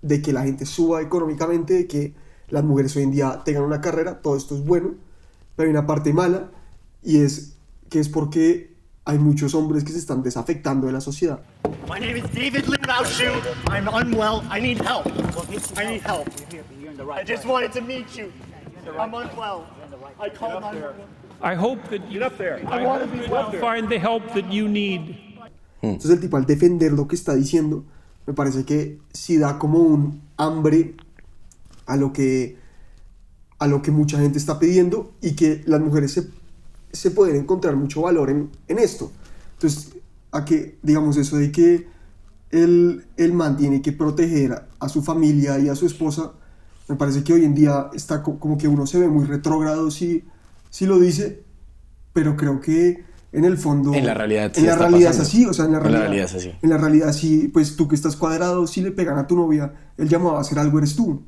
de 0.01 0.21
que 0.21 0.33
la 0.33 0.43
gente 0.43 0.65
suba 0.65 1.01
económicamente, 1.01 1.73
de 1.73 1.87
que 1.87 2.13
las 2.49 2.63
mujeres 2.63 2.95
hoy 2.95 3.03
en 3.03 3.11
día 3.11 3.41
tengan 3.43 3.63
una 3.63 3.81
carrera, 3.81 4.21
todo 4.21 4.35
esto 4.35 4.55
es 4.55 4.63
bueno, 4.65 4.95
pero 5.55 5.67
hay 5.67 5.71
una 5.71 5.85
parte 5.85 6.13
mala 6.13 6.49
y 7.03 7.21
es 7.21 7.57
que 7.89 7.99
es 7.99 8.09
porque 8.09 8.75
hay 9.05 9.17
muchos 9.17 9.55
hombres 9.55 9.83
que 9.83 9.91
se 9.91 9.99
están 9.99 10.21
desafectando 10.21 10.87
de 10.87 10.93
la 10.93 11.01
sociedad. 11.01 11.39
My 11.87 11.99
name 11.99 12.17
is 12.17 12.23
David 12.31 12.65
Limbaushu. 12.65 13.31
I'm 13.69 13.87
unwell. 13.87 14.43
I 14.51 14.59
need 14.59 14.79
help. 14.79 15.07
I 15.77 15.85
need 15.85 16.01
help. 16.01 16.27
I 17.11 17.23
just 17.23 17.45
wanted 17.45 17.71
to 17.73 17.81
meet 17.81 18.15
you. 18.15 18.31
I'm 18.99 19.13
unwell. 19.13 19.65
I 20.19 20.29
called 20.29 20.61
911. 20.61 21.05
I 21.41 21.55
hope 21.55 21.81
that 21.89 22.11
you, 22.11 22.21
I 22.21 22.83
hope 22.83 23.09
that 23.09 23.27
you'll 23.29 23.61
find 23.61 23.87
the 23.87 23.97
help 23.97 24.33
that 24.33 24.51
you 24.51 24.67
need. 24.67 25.28
Entonces 25.81 26.11
el 26.11 26.19
tipo 26.19 26.37
al 26.37 26.45
defender 26.45 26.91
lo 26.91 27.07
que 27.07 27.15
está 27.15 27.35
diciendo, 27.35 27.85
me 28.27 28.33
parece 28.33 28.65
que 28.65 28.99
sí 29.13 29.37
da 29.37 29.57
como 29.57 29.79
un 29.79 30.21
hambre 30.37 30.95
a 31.85 31.95
lo 31.95 32.11
que, 32.13 32.57
a 33.59 33.67
lo 33.67 33.81
que 33.81 33.91
mucha 33.91 34.19
gente 34.19 34.37
está 34.37 34.59
pidiendo 34.59 35.13
y 35.21 35.35
que 35.35 35.63
las 35.65 35.81
mujeres 35.81 36.11
se, 36.11 36.27
se 36.91 37.11
pueden 37.11 37.37
encontrar 37.37 37.75
mucho 37.75 38.01
valor 38.01 38.29
en, 38.29 38.49
en 38.67 38.79
esto. 38.79 39.11
Entonces, 39.53 39.95
a 40.31 40.45
que, 40.45 40.77
digamos, 40.83 41.17
eso 41.17 41.37
de 41.37 41.51
que 41.51 41.87
el, 42.51 43.05
el 43.17 43.33
man 43.33 43.57
tiene 43.57 43.81
que 43.81 43.91
proteger 43.91 44.53
a, 44.53 44.67
a 44.79 44.89
su 44.89 45.01
familia 45.01 45.57
y 45.59 45.69
a 45.69 45.75
su 45.75 45.85
esposa, 45.85 46.33
me 46.87 46.95
parece 46.95 47.23
que 47.23 47.33
hoy 47.33 47.45
en 47.45 47.55
día 47.55 47.89
está 47.93 48.21
co- 48.23 48.39
como 48.39 48.57
que 48.57 48.67
uno 48.67 48.85
se 48.85 48.99
ve 48.99 49.07
muy 49.07 49.25
retrógrado 49.25 49.91
si, 49.91 50.23
si 50.69 50.85
lo 50.85 50.99
dice, 50.99 51.43
pero 52.13 52.35
creo 52.35 52.59
que 52.59 53.03
en 53.31 53.45
el 53.45 53.57
fondo... 53.57 53.93
En 53.93 54.05
la 54.05 54.13
realidad 54.13 54.51
sí 54.53 54.61
En 54.61 54.67
la 54.67 54.75
realidad 54.75 55.11
es 55.11 55.17
pasando. 55.17 55.23
así, 55.29 55.45
o 55.45 55.53
sea, 55.53 55.65
en 55.65 55.71
la 55.73 55.77
En 55.77 55.83
la 55.83 55.89
realidad... 55.89 56.07
realidad 56.09 56.25
es 56.25 56.35
así. 56.35 56.53
En 56.61 56.69
la 56.69 56.77
realidad 56.77 57.13
sí, 57.13 57.47
pues 57.53 57.75
tú 57.75 57.87
que 57.87 57.95
estás 57.95 58.15
cuadrado, 58.15 58.67
si 58.67 58.81
le 58.81 58.91
pegan 58.91 59.17
a 59.17 59.27
tu 59.27 59.35
novia, 59.35 59.73
el 59.97 60.09
llamado 60.09 60.37
a 60.37 60.41
hacer 60.41 60.57
algo 60.59 60.79
eres 60.79 60.95
tú. 60.95 61.23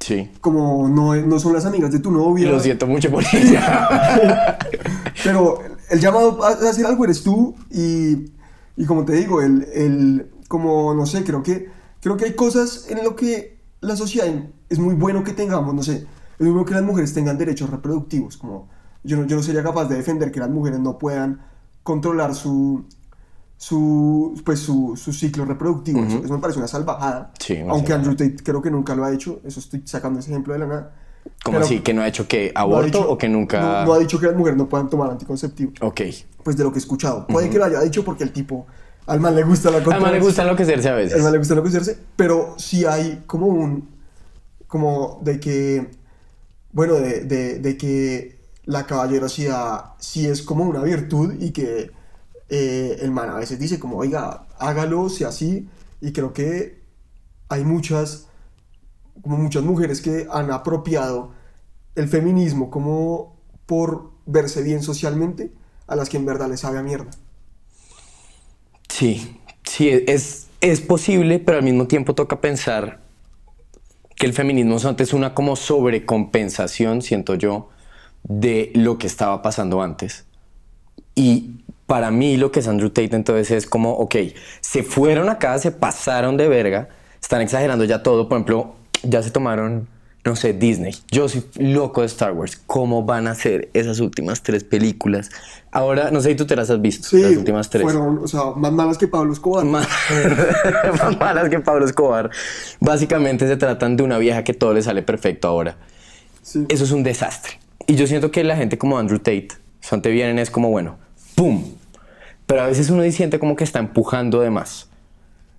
Sí. 0.00 0.30
Como 0.40 0.88
no, 0.88 1.16
no 1.16 1.38
son 1.40 1.52
las 1.54 1.64
amigas 1.64 1.90
de 1.90 1.98
tu 1.98 2.10
novia. 2.10 2.50
Lo 2.50 2.60
siento 2.60 2.86
mucho 2.86 3.10
por 3.10 3.24
ella. 3.32 4.58
Pero 5.24 5.58
el 5.90 6.00
llamado 6.00 6.44
a 6.44 6.48
hacer 6.50 6.86
algo 6.86 7.04
eres 7.04 7.22
tú 7.22 7.54
y, 7.70 8.30
y 8.76 8.84
como 8.86 9.04
te 9.04 9.14
digo, 9.14 9.42
el, 9.42 9.66
el, 9.74 10.30
como 10.48 10.94
no 10.94 11.06
sé, 11.06 11.24
creo 11.24 11.42
que, 11.42 11.68
creo 12.00 12.16
que 12.16 12.26
hay 12.26 12.34
cosas 12.34 12.86
en 12.90 13.02
lo 13.02 13.16
que 13.16 13.58
la 13.80 13.96
sociedad 13.96 14.28
es 14.68 14.78
muy 14.78 14.94
bueno 14.94 15.24
que 15.24 15.32
tengamos, 15.32 15.74
no 15.74 15.82
sé, 15.82 15.94
es 15.94 16.40
muy 16.40 16.50
bueno 16.50 16.64
que 16.64 16.74
las 16.74 16.82
mujeres 16.82 17.12
tengan 17.14 17.38
derechos 17.38 17.70
reproductivos, 17.70 18.36
como 18.36 18.68
yo 19.08 19.16
no, 19.16 19.26
yo 19.26 19.36
no 19.36 19.42
sería 19.42 19.62
capaz 19.62 19.86
de 19.86 19.96
defender 19.96 20.30
que 20.30 20.38
las 20.40 20.50
mujeres 20.50 20.78
no 20.80 20.98
puedan 20.98 21.40
controlar 21.82 22.34
su, 22.34 22.84
su, 23.56 24.40
pues 24.44 24.60
su, 24.60 24.94
su 24.96 25.12
ciclo 25.12 25.44
reproductivo, 25.44 26.00
eso, 26.04 26.18
eso 26.24 26.32
me 26.34 26.38
parece 26.38 26.58
una 26.58 26.68
salvajada, 26.68 27.32
Sí, 27.38 27.58
aunque. 27.68 27.92
Andrew 27.92 28.14
Tate 28.14 28.36
creo 28.44 28.62
que 28.62 28.70
nunca 28.70 28.94
lo 28.94 29.04
ha 29.04 29.12
hecho, 29.12 29.40
eso 29.44 29.58
estoy 29.60 29.82
sacando 29.84 30.20
ese 30.20 30.30
ejemplo 30.30 30.52
de 30.52 30.60
la 30.60 30.66
nada. 30.66 30.92
¿Cómo 31.44 31.56
Pero- 31.56 31.64
así? 31.66 31.80
¿Que 31.80 31.92
no 31.92 32.02
ha 32.02 32.08
hecho 32.08 32.26
que 32.28 32.52
no 32.54 32.60
aborto 32.60 32.86
dicho- 32.86 33.10
o 33.10 33.18
que 33.18 33.28
nunca...? 33.28 33.60
No, 33.60 33.84
no 33.86 33.92
ha 33.94 33.98
dicho 33.98 34.18
que 34.20 34.26
las 34.26 34.36
mujeres 34.36 34.56
no 34.56 34.68
puedan 34.68 34.88
tomar 34.88 35.10
anticonceptivo. 35.10 35.72
Ok. 35.80 36.00
Pues 36.44 36.56
de 36.56 36.64
lo 36.64 36.70
que 36.72 36.78
he 36.78 36.80
escuchado. 36.82 37.26
Puede 37.26 37.50
que 37.50 37.58
lo 37.58 37.64
haya 37.64 37.80
dicho 37.80 38.04
porque 38.04 38.24
el 38.24 38.32
tipo, 38.32 38.66
al 39.06 39.20
man 39.20 39.34
le 39.34 39.42
gusta 39.42 39.70
la 39.70 39.78
A 39.78 40.00
man 40.00 40.12
le 40.12 40.20
gusta 40.20 40.42
enloquecerse 40.42 40.88
a 40.88 40.92
Al 40.92 40.98
veces. 40.98 41.22
man 41.22 41.32
le 41.32 41.38
gusta 41.38 41.54
enloquecerse, 41.54 41.98
pero 42.16 42.54
sí 42.58 42.84
hay 42.86 43.24
como 43.26 43.46
un, 43.46 43.88
como 44.66 45.18
de 45.22 45.40
que, 45.40 45.90
bueno, 46.72 46.94
de, 46.94 47.24
de, 47.24 47.58
de 47.58 47.76
que 47.76 48.37
la 48.68 48.84
caballerosidad 48.84 49.94
sí 49.98 50.26
es 50.26 50.42
como 50.42 50.64
una 50.64 50.82
virtud 50.82 51.36
y 51.40 51.52
que 51.52 51.90
eh, 52.50 52.98
el 53.00 53.10
man 53.10 53.30
a 53.30 53.36
veces 53.36 53.58
dice 53.58 53.78
como, 53.78 53.96
oiga, 53.96 54.46
hágalo, 54.58 55.08
sea 55.08 55.28
así, 55.28 55.66
y 56.02 56.12
creo 56.12 56.34
que 56.34 56.82
hay 57.48 57.64
muchas, 57.64 58.28
como 59.22 59.38
muchas 59.38 59.62
mujeres 59.62 60.02
que 60.02 60.26
han 60.30 60.50
apropiado 60.50 61.32
el 61.94 62.08
feminismo 62.08 62.70
como 62.70 63.38
por 63.64 64.10
verse 64.26 64.62
bien 64.62 64.82
socialmente, 64.82 65.50
a 65.86 65.96
las 65.96 66.10
que 66.10 66.18
en 66.18 66.26
verdad 66.26 66.50
les 66.50 66.60
sabe 66.60 66.76
a 66.76 66.82
mierda. 66.82 67.10
Sí, 68.90 69.40
sí, 69.64 69.88
es, 70.06 70.48
es 70.60 70.82
posible, 70.82 71.38
pero 71.38 71.56
al 71.56 71.64
mismo 71.64 71.86
tiempo 71.86 72.14
toca 72.14 72.42
pensar 72.42 73.00
que 74.14 74.26
el 74.26 74.34
feminismo 74.34 74.76
es 74.76 74.84
antes 74.84 75.14
una 75.14 75.32
como 75.32 75.56
sobrecompensación, 75.56 77.00
siento 77.00 77.34
yo, 77.34 77.70
de 78.28 78.70
lo 78.74 78.98
que 78.98 79.06
estaba 79.06 79.42
pasando 79.42 79.82
antes. 79.82 80.24
Y 81.14 81.62
para 81.86 82.10
mí 82.10 82.36
lo 82.36 82.52
que 82.52 82.60
es 82.60 82.68
Andrew 82.68 82.90
Tate 82.90 83.16
entonces 83.16 83.50
es 83.50 83.66
como, 83.66 83.92
ok, 83.94 84.16
se 84.60 84.82
fueron 84.82 85.28
acá, 85.28 85.58
se 85.58 85.72
pasaron 85.72 86.36
de 86.36 86.46
verga, 86.48 86.88
están 87.20 87.40
exagerando 87.40 87.84
ya 87.84 88.02
todo, 88.02 88.28
por 88.28 88.36
ejemplo, 88.36 88.74
ya 89.02 89.22
se 89.22 89.30
tomaron, 89.30 89.88
no 90.24 90.36
sé, 90.36 90.52
Disney. 90.52 90.94
Yo 91.10 91.28
soy 91.28 91.44
loco 91.56 92.02
de 92.02 92.06
Star 92.08 92.32
Wars. 92.32 92.60
¿Cómo 92.66 93.04
van 93.04 93.26
a 93.26 93.30
hacer 93.30 93.70
esas 93.72 94.00
últimas 94.00 94.42
tres 94.42 94.62
películas? 94.64 95.30
Ahora, 95.70 96.10
no 96.10 96.20
sé 96.20 96.30
si 96.30 96.34
tú 96.34 96.46
te 96.46 96.54
las 96.56 96.68
has 96.68 96.80
visto, 96.82 97.08
Sí, 97.08 97.22
las 97.22 97.36
últimas 97.36 97.70
tres. 97.70 97.84
fueron, 97.84 98.18
o 98.18 98.28
sea, 98.28 98.50
más 98.56 98.72
malas 98.72 98.98
que 98.98 99.08
Pablo 99.08 99.32
Escobar. 99.32 99.64
más, 99.64 99.88
más 101.02 101.18
malas 101.18 101.48
que 101.48 101.60
Pablo 101.60 101.86
Escobar. 101.86 102.30
Básicamente 102.80 103.46
se 103.48 103.56
tratan 103.56 103.96
de 103.96 104.02
una 104.02 104.18
vieja 104.18 104.44
que 104.44 104.52
todo 104.54 104.74
le 104.74 104.82
sale 104.82 105.02
perfecto 105.02 105.48
ahora. 105.48 105.76
Sí. 106.42 106.66
Eso 106.68 106.84
es 106.84 106.92
un 106.92 107.02
desastre. 107.02 107.58
Y 107.88 107.96
yo 107.96 108.06
siento 108.06 108.30
que 108.30 108.44
la 108.44 108.54
gente 108.56 108.78
como 108.78 108.98
Andrew 108.98 109.18
Tate, 109.18 109.48
son 109.80 110.02
te 110.02 110.10
vienen 110.10 110.38
es 110.38 110.50
como, 110.50 110.68
bueno, 110.70 110.98
¡pum! 111.34 111.64
Pero 112.46 112.62
a 112.62 112.66
veces 112.66 112.90
uno 112.90 113.02
siente 113.10 113.38
como 113.38 113.56
que 113.56 113.64
está 113.64 113.78
empujando 113.78 114.40
de 114.40 114.50
más. 114.50 114.88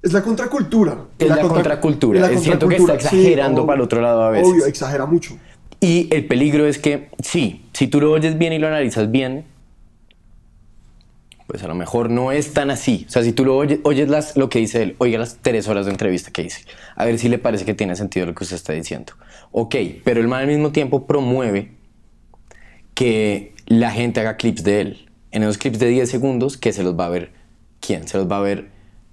Es 0.01 0.13
la 0.13 0.21
contracultura. 0.21 0.95
Es 1.17 1.27
la 1.27 1.37
contra- 1.41 1.53
contracultura. 1.55 2.25
es 2.27 2.31
la 2.35 2.39
Siento 2.39 2.67
que 2.69 2.75
está 2.77 2.93
sí, 2.99 3.05
exagerando 3.17 3.61
obvio, 3.61 3.67
para 3.67 3.75
el 3.77 3.81
otro 3.81 4.01
lado 4.01 4.21
a 4.23 4.29
veces. 4.29 4.47
Obvio, 4.47 4.65
exagera 4.67 5.05
mucho. 5.05 5.37
Y 5.81 6.07
el 6.13 6.25
peligro 6.27 6.67
es 6.67 6.77
que, 6.77 7.09
sí, 7.21 7.65
si 7.73 7.87
tú 7.87 7.99
lo 7.99 8.11
oyes 8.11 8.37
bien 8.37 8.53
y 8.53 8.59
lo 8.59 8.67
analizas 8.67 9.09
bien, 9.11 9.45
pues 11.47 11.63
a 11.63 11.67
lo 11.67 11.73
mejor 11.73 12.11
no 12.11 12.31
es 12.31 12.53
tan 12.53 12.69
así. 12.69 13.05
O 13.07 13.11
sea, 13.11 13.23
si 13.23 13.31
tú 13.33 13.43
lo 13.43 13.57
oyes, 13.57 13.79
oyes 13.83 14.07
las, 14.07 14.37
lo 14.37 14.49
que 14.49 14.59
dice 14.59 14.83
él, 14.83 14.95
oiga 14.99 15.17
las 15.17 15.37
tres 15.41 15.67
horas 15.67 15.85
de 15.87 15.91
entrevista 15.91 16.31
que 16.31 16.43
dice, 16.43 16.61
a 16.95 17.05
ver 17.05 17.17
si 17.17 17.27
le 17.27 17.39
parece 17.39 17.65
que 17.65 17.73
tiene 17.73 17.95
sentido 17.95 18.27
lo 18.27 18.35
que 18.35 18.43
usted 18.43 18.55
está 18.55 18.73
diciendo. 18.73 19.13
Ok, 19.51 19.75
pero 20.03 20.21
el 20.21 20.27
man 20.27 20.41
al 20.41 20.47
mismo 20.47 20.71
tiempo 20.71 21.07
promueve 21.07 21.71
que 22.93 23.53
la 23.65 23.91
gente 23.91 24.19
haga 24.19 24.37
clips 24.37 24.63
de 24.63 24.81
él. 24.81 25.09
En 25.31 25.43
esos 25.43 25.57
clips 25.57 25.79
de 25.79 25.87
10 25.87 26.09
segundos, 26.09 26.57
que 26.57 26.73
se 26.73 26.83
los 26.83 26.99
va 26.99 27.05
a 27.05 27.09
ver 27.09 27.31
quién? 27.79 28.07
Se 28.07 28.17
los 28.17 28.29
va 28.29 28.37
a 28.37 28.41
ver 28.41 28.69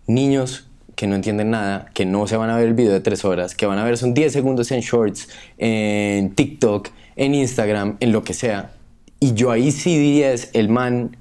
niños 0.07 0.69
que 0.95 1.07
no 1.07 1.15
entienden 1.15 1.51
nada, 1.51 1.91
que 1.93 2.07
no 2.07 2.27
se 2.27 2.37
van 2.37 2.49
a 2.49 2.57
ver 2.57 2.69
el 2.69 2.75
video 2.75 2.93
de 2.93 3.01
3 3.01 3.25
horas, 3.27 3.55
que 3.55 3.67
van 3.67 3.79
a 3.79 3.85
ver 3.85 3.99
son 3.99 4.15
10 4.15 4.33
segundos 4.33 4.71
en 4.71 4.81
shorts, 4.81 5.29
en 5.59 6.35
TikTok, 6.35 6.89
en 7.17 7.35
Instagram, 7.35 7.99
en 8.01 8.13
lo 8.13 8.25
que 8.25 8.33
sea. 8.33 8.73
Y 9.21 9.35
yo 9.35 9.51
ahí 9.51 9.71
sí 9.73 9.99
diría 9.99 10.33
es, 10.33 10.51
el 10.55 10.71
man 10.71 11.17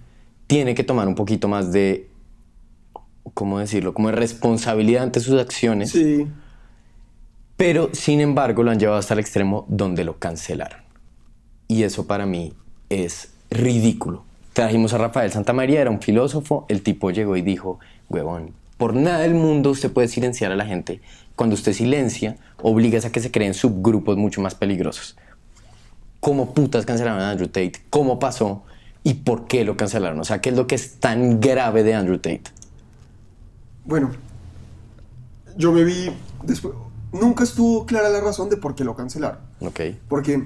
tiene 0.48 0.76
que 0.76 0.84
tomar 0.84 1.08
un 1.08 1.16
poquito 1.16 1.50
más 1.50 1.74
de, 1.74 2.08
¿cómo 3.34 3.60
decirlo? 3.60 3.94
Como 3.94 4.10
de 4.10 4.16
responsabilidad 4.16 5.04
ante 5.04 5.20
sus 5.20 5.40
acciones. 5.40 5.92
Sí. 5.92 6.26
Pero, 7.58 7.90
sin 7.94 8.22
embargo, 8.22 8.64
lo 8.64 8.72
han 8.72 8.80
llevado 8.80 9.00
hasta 9.00 9.14
el 9.14 9.20
extremo 9.20 9.66
donde 9.68 10.04
lo 10.04 10.20
cancelaron. 10.20 10.85
Y 11.68 11.84
eso 11.84 12.08
para 12.08 12.26
mí 12.26 12.54
es 12.90 13.30
ridículo. 13.50 14.24
Trajimos 14.54 14.94
a 14.94 14.98
Rafael 14.98 15.32
Santamaría, 15.32 15.82
era 15.82 15.92
un 15.92 16.02
filósofo, 16.02 16.66
el 16.70 16.82
tipo 16.82 17.12
llegó 17.12 17.36
y 17.36 17.42
dijo, 17.42 17.80
huevón, 18.10 18.52
por 18.78 18.94
nada 18.94 19.20
del 19.20 19.34
mundo 19.34 19.72
usted 19.72 19.92
puede 19.92 20.08
silenciar 20.08 20.52
a 20.52 20.56
la 20.56 20.66
gente. 20.66 21.02
Cuando 21.36 21.56
usted 21.56 21.74
silencia, 21.74 22.38
obligas 22.62 23.06
a 23.06 23.12
que 23.12 23.20
se 23.20 23.32
creen 23.32 23.54
subgrupos 23.54 24.16
mucho 24.18 24.42
más 24.42 24.56
peligrosos. 24.56 25.18
¿Cómo 26.22 26.54
putas 26.54 26.86
cancelaron 26.86 27.22
a 27.22 27.32
Andrew 27.32 27.48
Tate? 27.48 27.74
¿Cómo 27.90 28.20
pasó? 28.20 28.64
y 29.06 29.14
por 29.14 29.46
qué 29.46 29.64
lo 29.64 29.78
cancelaron. 29.78 30.20
O 30.20 30.24
sea, 30.26 30.42
¿qué 30.42 30.50
es 30.50 30.56
lo 30.56 30.66
que 30.66 30.74
es 30.74 30.96
tan 30.96 31.40
grave 31.40 31.84
de 31.84 31.94
Andrew 31.94 32.18
Tate? 32.18 32.42
Bueno, 33.86 34.10
yo 35.56 35.72
me 35.72 35.84
vi 35.84 36.12
después. 36.44 36.74
Nunca 37.14 37.44
estuvo 37.44 37.86
clara 37.86 38.10
la 38.10 38.20
razón 38.20 38.50
de 38.50 38.58
por 38.58 38.74
qué 38.74 38.84
lo 38.84 38.96
cancelaron. 38.96 39.38
Ok. 39.62 39.80
Porque, 40.10 40.44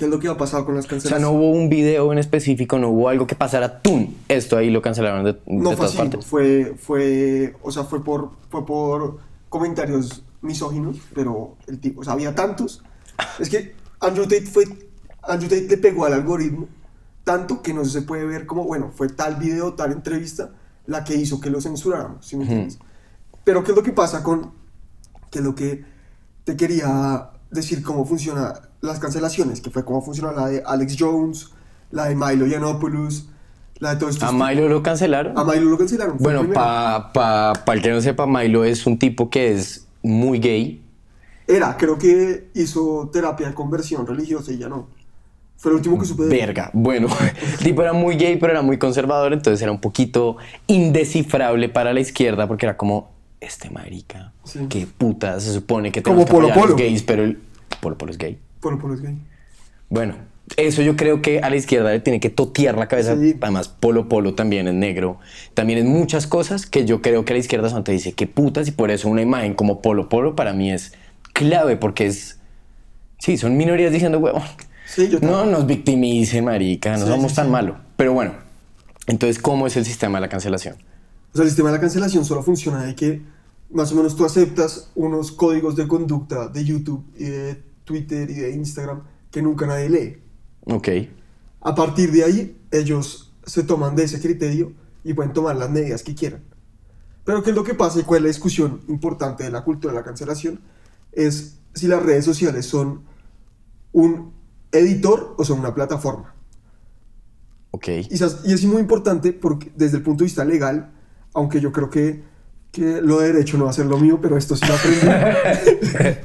¿qué 0.00 0.06
es 0.06 0.10
lo 0.10 0.18
que 0.18 0.28
ha 0.28 0.36
pasado 0.38 0.64
con 0.64 0.74
las 0.76 0.86
O 0.86 0.88
sea, 0.88 0.96
cancelaciones? 0.96 1.30
no 1.30 1.38
hubo 1.38 1.50
un 1.50 1.68
video 1.68 2.10
en 2.10 2.16
específico, 2.18 2.78
no 2.78 2.88
hubo 2.88 3.10
algo 3.10 3.26
que 3.26 3.34
pasara, 3.34 3.82
¡tum! 3.82 4.14
Esto 4.28 4.56
ahí 4.56 4.70
lo 4.70 4.80
cancelaron 4.80 5.24
de, 5.24 5.34
de 5.34 5.40
No 5.46 5.72
fue 5.72 5.76
todas 5.76 5.90
así, 5.90 5.98
partes. 5.98 6.24
fue, 6.24 6.74
fue, 6.78 7.54
o 7.62 7.70
sea, 7.70 7.84
fue 7.84 8.02
por, 8.02 8.30
fue 8.48 8.64
por 8.64 9.18
comentarios 9.50 10.24
misóginos, 10.40 10.96
pero 11.14 11.56
el 11.66 11.78
tipo, 11.80 12.00
o 12.00 12.04
sea, 12.04 12.14
había 12.14 12.34
tantos. 12.34 12.82
Es 13.38 13.50
que 13.50 13.74
Andrew 14.00 14.24
Tate 14.24 14.46
fue, 14.46 14.64
Andrew 15.22 15.50
Tate 15.50 15.66
le 15.68 15.76
pegó 15.76 16.06
al 16.06 16.14
algoritmo 16.14 16.66
tanto 17.22 17.60
que 17.60 17.74
no 17.74 17.84
se 17.84 18.00
puede 18.00 18.24
ver 18.24 18.46
como, 18.46 18.64
bueno, 18.64 18.92
fue 18.94 19.10
tal 19.10 19.36
video, 19.36 19.74
tal 19.74 19.92
entrevista 19.92 20.50
la 20.86 21.04
que 21.04 21.14
hizo 21.14 21.42
que 21.42 21.50
lo 21.50 21.60
censuráramos, 21.60 22.26
¿sí 22.26 22.36
me 22.36 22.44
entiendes? 22.44 22.78
Pero 23.44 23.62
¿qué 23.62 23.72
es 23.72 23.76
lo 23.76 23.82
que 23.82 23.92
pasa 23.92 24.22
con, 24.22 24.52
qué 25.30 25.40
es 25.40 25.44
lo 25.44 25.54
que 25.54 25.84
te 26.44 26.56
quería 26.56 27.32
decir 27.50 27.82
cómo 27.82 28.06
funciona 28.06 28.69
las 28.80 28.98
cancelaciones, 28.98 29.60
que 29.60 29.70
fue 29.70 29.84
cómo 29.84 30.02
funciona 30.02 30.32
la 30.32 30.46
de 30.48 30.62
Alex 30.64 30.96
Jones, 30.98 31.50
la 31.90 32.06
de 32.06 32.14
Milo 32.14 32.46
Yiannopoulos, 32.46 33.26
la 33.78 33.94
de 33.94 33.96
todos 34.00 34.14
estos 34.14 34.28
¿A 34.28 34.32
Milo 34.32 34.68
lo 34.68 34.82
cancelaron? 34.82 35.36
a 35.38 35.44
Milo 35.44 35.70
lo 35.70 35.78
cancelaron. 35.78 36.16
Bueno, 36.18 36.46
para 36.52 37.12
pa, 37.12 37.52
pa 37.64 37.74
el 37.74 37.82
que 37.82 37.90
no 37.90 38.00
sepa, 38.00 38.26
Milo 38.26 38.64
es 38.64 38.86
un 38.86 38.98
tipo 38.98 39.28
que 39.30 39.52
es 39.52 39.86
muy 40.02 40.38
gay. 40.38 40.82
Era, 41.46 41.76
creo 41.76 41.98
que 41.98 42.48
hizo 42.54 43.10
terapia 43.12 43.48
de 43.48 43.54
conversión 43.54 44.06
religiosa 44.06 44.52
y 44.52 44.58
ya 44.58 44.68
no. 44.68 44.88
Fue 45.56 45.72
el 45.72 45.76
último 45.76 45.98
que 45.98 46.06
supe 46.06 46.22
de. 46.24 46.28
Verga. 46.30 46.70
Bueno, 46.72 47.08
el 47.52 47.58
tipo 47.58 47.82
era 47.82 47.92
muy 47.92 48.16
gay, 48.16 48.36
pero 48.38 48.52
era 48.52 48.62
muy 48.62 48.78
conservador, 48.78 49.32
entonces 49.32 49.60
era 49.60 49.72
un 49.72 49.80
poquito 49.80 50.36
indescifrable 50.66 51.68
para 51.68 51.92
la 51.92 52.00
izquierda 52.00 52.46
porque 52.48 52.66
era 52.66 52.76
como, 52.76 53.10
este 53.40 53.68
marica, 53.70 54.32
Sí. 54.44 54.60
qué 54.68 54.86
puta, 54.86 55.38
se 55.40 55.52
supone 55.52 55.90
que 55.92 56.02
Como 56.02 56.24
tenemos 56.24 56.30
que 56.30 56.34
Polo 56.34 56.46
a 56.46 56.56
los 56.56 56.58
Polo. 56.58 56.76
gays, 56.76 57.02
pero 57.02 57.24
el 57.24 57.38
Polo 57.80 57.98
Polo 57.98 58.12
es 58.12 58.18
gay. 58.18 58.38
Polo 58.60 58.78
Polo 58.78 58.94
es 58.94 59.00
gay. 59.02 59.18
Bueno, 59.88 60.14
eso 60.56 60.82
yo 60.82 60.96
creo 60.96 61.22
que 61.22 61.40
a 61.40 61.50
la 61.50 61.56
izquierda 61.56 61.90
le 61.90 62.00
tiene 62.00 62.20
que 62.20 62.30
totear 62.30 62.76
la 62.76 62.88
cabeza. 62.88 63.16
Sí. 63.16 63.36
Además, 63.40 63.68
Polo 63.68 64.08
Polo 64.08 64.34
también 64.34 64.68
es 64.68 64.74
negro. 64.74 65.18
También 65.54 65.78
en 65.78 65.88
muchas 65.88 66.26
cosas 66.26 66.66
que 66.66 66.84
yo 66.84 67.02
creo 67.02 67.24
que 67.24 67.32
a 67.32 67.34
la 67.34 67.40
izquierda 67.40 67.68
son 67.68 67.84
te 67.84 67.92
dice 67.92 68.12
qué 68.12 68.26
putas 68.26 68.68
y 68.68 68.72
por 68.72 68.90
eso 68.90 69.08
una 69.08 69.22
imagen 69.22 69.54
como 69.54 69.80
Polo 69.82 70.08
Polo 70.08 70.36
para 70.36 70.52
mí 70.52 70.70
es 70.72 70.92
clave 71.32 71.76
porque 71.76 72.06
es... 72.06 72.38
Sí, 73.18 73.36
son 73.36 73.56
minorías 73.56 73.92
diciendo, 73.92 74.18
huevón, 74.18 74.42
Sí, 74.86 75.08
yo 75.08 75.20
no 75.20 75.44
nos 75.44 75.66
victimicen, 75.66 76.44
marica, 76.44 76.96
no 76.96 77.04
Sí, 77.04 77.12
somos 77.12 77.34
tan 77.34 77.46
sí. 77.46 77.52
malos. 77.52 77.76
Pero 77.96 78.12
bueno, 78.12 78.32
entonces, 79.06 79.38
¿cómo 79.38 79.66
es 79.66 79.76
el 79.76 79.84
sistema 79.84 80.18
de 80.18 80.22
la 80.22 80.28
cancelación? 80.28 80.76
O 81.32 81.36
sea, 81.36 81.44
el 81.44 81.48
sistema 81.48 81.70
de 81.70 81.76
la 81.76 81.80
cancelación 81.80 82.24
solo 82.24 82.42
funciona 82.42 82.82
de 82.84 82.94
que 82.96 83.22
más 83.70 83.92
o 83.92 83.94
menos 83.94 84.16
tú 84.16 84.24
aceptas 84.24 84.90
unos 84.96 85.30
códigos 85.30 85.76
de 85.76 85.86
conducta 85.86 86.48
de 86.48 86.64
YouTube 86.64 87.04
y 87.16 87.24
de 87.24 87.62
Twitter 87.84 88.30
y 88.30 88.34
de 88.34 88.50
Instagram 88.52 89.02
que 89.30 89.42
nunca 89.42 89.66
nadie 89.66 89.88
lee. 89.88 90.22
Ok, 90.66 90.88
A 91.62 91.74
partir 91.74 92.12
de 92.12 92.24
ahí, 92.24 92.60
ellos 92.70 93.32
se 93.44 93.62
toman 93.62 93.96
de 93.96 94.04
ese 94.04 94.20
criterio 94.20 94.72
y 95.04 95.14
pueden 95.14 95.32
tomar 95.32 95.56
las 95.56 95.70
medidas 95.70 96.02
que 96.02 96.14
quieran. 96.14 96.42
Pero 97.24 97.42
¿qué 97.42 97.50
es 97.50 97.56
lo 97.56 97.64
que 97.64 97.74
pasa 97.74 98.00
y 98.00 98.02
cuál 98.02 98.18
es 98.18 98.22
la 98.22 98.28
discusión 98.28 98.82
importante 98.88 99.44
de 99.44 99.50
la 99.50 99.62
cultura 99.62 99.92
de 99.92 100.00
la 100.00 100.04
cancelación? 100.04 100.60
Es 101.12 101.58
si 101.74 101.86
las 101.86 102.02
redes 102.02 102.24
sociales 102.24 102.66
son 102.66 103.02
un 103.92 104.32
editor 104.72 105.34
o 105.38 105.44
son 105.44 105.60
una 105.60 105.74
plataforma. 105.74 106.34
ok. 107.70 107.88
Y, 108.10 108.14
es 108.14 108.64
muy 108.64 108.80
importante 108.80 109.32
porque 109.32 109.72
desde 109.76 109.98
el 109.98 110.02
punto 110.02 110.20
de 110.20 110.26
vista 110.26 110.44
legal, 110.44 110.92
aunque 111.34 111.60
yo 111.60 111.72
creo 111.72 111.90
que, 111.90 112.22
que 112.72 113.00
lo 113.02 113.18
de 113.20 113.32
derecho 113.32 113.58
no 113.58 113.64
va 113.64 113.70
a 113.70 113.74
ser 113.74 113.86
lo 113.86 113.98
mío, 113.98 114.18
pero 114.22 114.36
esto 114.36 114.54
sí 114.56 114.64
lo 114.66 114.74
aprendí. 114.74 116.18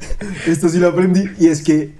esto 0.46 0.68
sí 0.68 0.78
lo 0.78 0.88
aprendí. 0.88 1.24
Y 1.38 1.48
es 1.48 1.62
que 1.62 1.94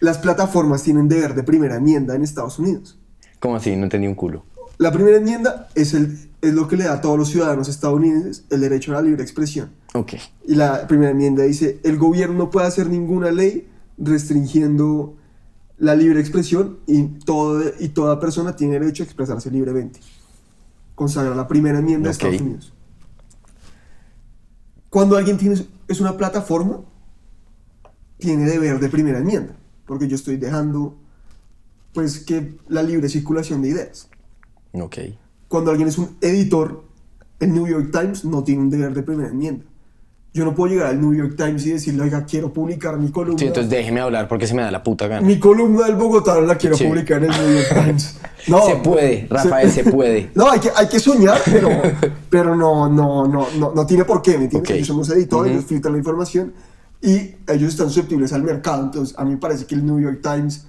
las 0.00 0.18
plataformas 0.18 0.82
tienen 0.82 1.08
deber 1.08 1.34
de 1.34 1.42
primera 1.42 1.76
enmienda 1.76 2.14
en 2.14 2.22
Estados 2.22 2.58
Unidos. 2.58 2.98
¿Cómo 3.38 3.56
así? 3.56 3.76
No 3.76 3.84
entendí 3.84 4.06
un 4.06 4.14
culo. 4.14 4.44
La 4.78 4.90
primera 4.92 5.18
enmienda 5.18 5.68
es, 5.74 5.92
el, 5.92 6.18
es 6.40 6.54
lo 6.54 6.66
que 6.66 6.76
le 6.78 6.84
da 6.84 6.94
a 6.94 7.00
todos 7.02 7.18
los 7.18 7.28
ciudadanos 7.28 7.68
estadounidenses 7.68 8.44
el 8.48 8.60
derecho 8.62 8.92
a 8.92 8.94
la 8.94 9.02
libre 9.02 9.22
expresión. 9.22 9.70
Ok, 9.92 10.14
Y 10.46 10.54
la 10.54 10.86
primera 10.86 11.10
enmienda 11.10 11.42
dice, 11.42 11.80
el 11.82 11.98
gobierno 11.98 12.36
no 12.38 12.50
puede 12.50 12.66
hacer 12.66 12.88
ninguna 12.88 13.30
ley 13.30 13.68
restringiendo 13.98 15.16
la 15.76 15.94
libre 15.94 16.20
expresión 16.20 16.78
y, 16.86 17.02
todo, 17.24 17.62
y 17.78 17.88
toda 17.88 18.20
persona 18.20 18.56
tiene 18.56 18.78
derecho 18.78 19.02
a 19.02 19.06
expresarse 19.06 19.50
libremente. 19.50 20.00
Consagra 20.94 21.34
la 21.34 21.48
primera 21.48 21.78
enmienda 21.78 22.08
Ok. 22.10 22.16
de 22.16 22.28
Estados 22.28 22.40
Unidos. 22.40 22.72
Cuando 24.90 25.16
alguien 25.16 25.38
tiene, 25.38 25.56
es 25.88 26.00
una 26.00 26.16
plataforma, 26.16 26.80
tiene 28.18 28.44
deber 28.44 28.80
de 28.80 28.88
primera 28.88 29.18
enmienda, 29.18 29.56
porque 29.86 30.08
yo 30.08 30.16
estoy 30.16 30.36
dejando 30.36 30.96
pues 31.94 32.20
que 32.20 32.58
la 32.68 32.82
libre 32.82 33.08
circulación 33.08 33.62
de 33.62 33.68
ideas. 33.68 34.08
ok. 34.72 34.98
Cuando 35.48 35.70
alguien 35.70 35.88
es 35.88 35.98
un 35.98 36.16
editor, 36.20 36.84
el 37.40 37.52
New 37.52 37.66
York 37.66 37.90
Times 37.90 38.24
no 38.24 38.44
tiene 38.44 38.62
un 38.62 38.70
deber 38.70 38.94
de 38.94 39.02
primera 39.02 39.30
enmienda. 39.30 39.64
Yo 40.32 40.44
no 40.44 40.54
puedo 40.54 40.72
llegar 40.72 40.88
al 40.88 41.00
New 41.00 41.12
York 41.12 41.34
Times 41.36 41.66
y 41.66 41.72
decirle, 41.72 42.04
oiga, 42.04 42.24
quiero 42.24 42.52
publicar 42.52 42.96
mi 42.98 43.10
columna. 43.10 43.38
Sí, 43.38 43.46
entonces 43.46 43.68
déjeme 43.68 44.00
hablar 44.00 44.28
porque 44.28 44.46
se 44.46 44.54
me 44.54 44.62
da 44.62 44.70
la 44.70 44.80
puta 44.82 45.08
gana. 45.08 45.26
Mi 45.26 45.40
columna 45.40 45.86
del 45.86 45.96
Bogotá 45.96 46.40
la 46.40 46.54
quiero 46.56 46.76
Sí. 46.76 46.84
publicar 46.86 47.24
en 47.24 47.32
el 47.32 47.40
New 47.40 47.56
York 47.56 47.84
Times. 47.84 48.16
No, 48.48 48.64
Se 48.64 48.76
puede, 48.76 49.26
Rafael, 49.28 49.70
se 49.70 49.84
puede. 49.84 50.30
No, 50.34 50.50
hay 50.50 50.60
que, 50.60 50.70
hay 50.74 50.88
que 50.88 50.98
soñar, 50.98 51.38
pero, 51.44 51.68
pero 52.30 52.56
no, 52.56 52.88
no, 52.88 53.26
no, 53.28 53.48
no, 53.58 53.72
no 53.74 53.86
tiene 53.86 54.04
por 54.06 54.22
qué, 54.22 54.38
¿me 54.38 54.44
entiendes? 54.44 54.70
Ok. 54.70 54.76
Ellos 54.76 54.86
somos 54.86 55.10
editores, 55.10 55.50
Ujú. 55.50 55.58
ellos 55.58 55.68
filtran 55.68 55.92
la 55.92 55.98
información 55.98 56.54
y 57.02 57.34
ellos 57.48 57.70
están 57.70 57.88
susceptibles 57.88 58.32
al 58.32 58.42
mercado. 58.42 58.84
Entonces, 58.84 59.18
a 59.18 59.24
mí 59.24 59.32
me 59.32 59.36
parece 59.36 59.66
que 59.66 59.74
el 59.74 59.84
New 59.84 60.00
York 60.00 60.20
Times 60.22 60.64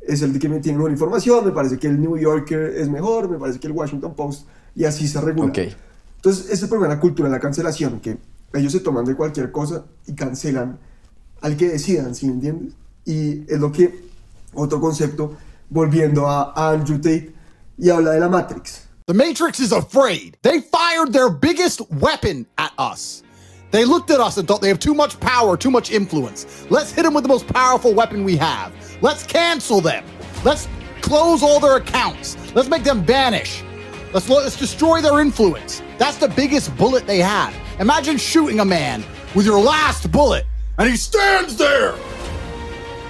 es 0.00 0.22
el 0.22 0.36
que 0.38 0.48
me 0.48 0.58
tiene 0.58 0.78
mejor 0.78 0.90
información, 0.90 1.44
me 1.44 1.52
parece 1.52 1.78
que 1.78 1.86
el 1.86 2.00
New 2.00 2.16
Yorker 2.18 2.74
es 2.76 2.88
mejor, 2.88 3.28
me 3.28 3.38
parece 3.38 3.60
que 3.60 3.68
el 3.68 3.72
Washington 3.72 4.14
Post, 4.14 4.46
y 4.74 4.84
así 4.84 5.06
se 5.06 5.20
regula. 5.20 5.50
Ok. 5.50 5.58
Entonces, 6.16 6.50
ese 6.50 6.64
es 6.66 6.70
la 6.72 6.98
cultura 6.98 7.28
de 7.28 7.34
la 7.36 7.40
cancelación, 7.40 8.00
que 8.00 8.16
ellos 8.54 8.72
se 8.72 8.80
toman 8.80 9.04
de 9.04 9.14
cualquier 9.14 9.50
cosa 9.50 9.84
y 10.06 10.14
cancelan 10.14 10.78
al 11.40 11.56
que 11.56 11.68
decidan, 11.68 12.14
¿sí 12.14 12.26
entiendes? 12.26 12.74
Y 13.04 13.42
es 13.52 13.58
lo 13.58 13.72
que, 13.72 14.08
otro 14.54 14.80
concepto, 14.80 15.36
volviendo 15.70 16.28
a, 16.28 16.52
a 16.54 16.70
Andrew 16.70 16.96
Tate, 16.96 17.34
y 17.78 17.90
habla 17.90 18.12
de 18.12 18.20
la 18.20 18.28
Matrix. 18.28 18.86
The 19.06 19.14
Matrix 19.14 19.58
is 19.58 19.72
afraid. 19.72 20.36
They 20.42 20.60
fired 20.60 21.12
their 21.12 21.28
biggest 21.28 21.80
weapon 21.90 22.46
at 22.58 22.72
us. 22.78 23.22
They 23.72 23.84
looked 23.84 24.10
at 24.10 24.20
us 24.20 24.36
and 24.36 24.46
thought 24.46 24.60
they 24.60 24.68
have 24.68 24.78
too 24.78 24.94
much 24.94 25.18
power, 25.18 25.56
too 25.56 25.70
much 25.70 25.90
influence. 25.90 26.66
Let's 26.70 26.92
hit 26.92 27.02
them 27.02 27.14
with 27.14 27.24
the 27.24 27.28
most 27.28 27.46
powerful 27.48 27.94
weapon 27.94 28.22
we 28.22 28.36
have. 28.36 28.72
Let's 29.00 29.24
cancel 29.24 29.80
them. 29.80 30.04
Let's 30.44 30.68
close 31.00 31.42
all 31.42 31.58
their 31.58 31.76
accounts. 31.76 32.36
Let's 32.54 32.68
make 32.68 32.84
them 32.84 33.04
vanish. 33.04 33.64
Let's, 34.12 34.28
let's 34.28 34.56
destroy 34.58 35.00
their 35.00 35.20
influence. 35.20 35.82
That's 35.98 36.18
the 36.18 36.28
biggest 36.28 36.76
bullet 36.76 37.06
they 37.06 37.20
had. 37.20 37.50
Imagine 37.80 38.18
shooting 38.18 38.60
a 38.60 38.64
man 38.64 39.02
with 39.34 39.46
your 39.46 39.58
last 39.62 40.10
bullet 40.12 40.44
and 40.78 40.88
he 40.90 40.96
stands 40.96 41.56
there, 41.56 41.94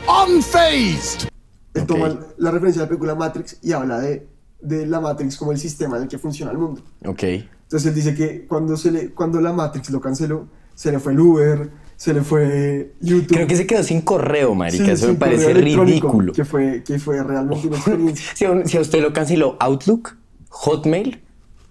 unfazed. 0.08 1.28
Él 1.74 1.82
Ok. 1.82 1.88
toma 1.88 2.18
la 2.38 2.50
referencia 2.50 2.82
a 2.82 2.84
la 2.84 2.88
película 2.88 3.14
Matrix 3.14 3.58
y 3.62 3.72
habla 3.72 3.98
de, 4.00 4.26
de 4.60 4.86
la 4.86 5.00
Matrix 5.00 5.36
como 5.36 5.52
el 5.52 5.58
sistema 5.58 5.96
en 5.96 6.04
el 6.04 6.08
que 6.08 6.18
funciona 6.18 6.52
el 6.52 6.58
mundo. 6.58 6.82
Ok. 7.06 7.22
Entonces 7.22 7.86
él 7.86 7.94
dice 7.94 8.14
que 8.14 8.46
cuando, 8.46 8.76
se 8.76 8.90
le, 8.90 9.10
cuando 9.10 9.40
la 9.40 9.52
Matrix 9.52 9.90
lo 9.90 10.00
canceló, 10.00 10.46
se 10.74 10.92
le 10.92 10.98
fue 10.98 11.12
el 11.12 11.20
Uber, 11.20 11.70
se 11.96 12.12
le 12.12 12.22
fue 12.22 12.92
YouTube. 13.00 13.34
Creo 13.36 13.46
que 13.46 13.56
se 13.56 13.66
quedó 13.66 13.82
sin 13.82 14.02
correo, 14.02 14.54
marica. 14.54 14.84
Sí, 14.84 14.90
Eso 14.90 15.08
me 15.08 15.14
parece 15.14 15.52
ridículo. 15.54 16.32
Que 16.32 16.44
fue, 16.44 16.82
que 16.84 16.98
fue 16.98 17.22
realmente 17.22 17.66
una 17.68 17.76
experiencia. 17.76 18.32
Si 18.36 18.44
a, 18.44 18.66
si 18.66 18.76
a 18.76 18.80
usted 18.80 19.00
lo 19.02 19.12
canceló 19.12 19.56
Outlook, 19.60 20.16
Hotmail, 20.52 21.22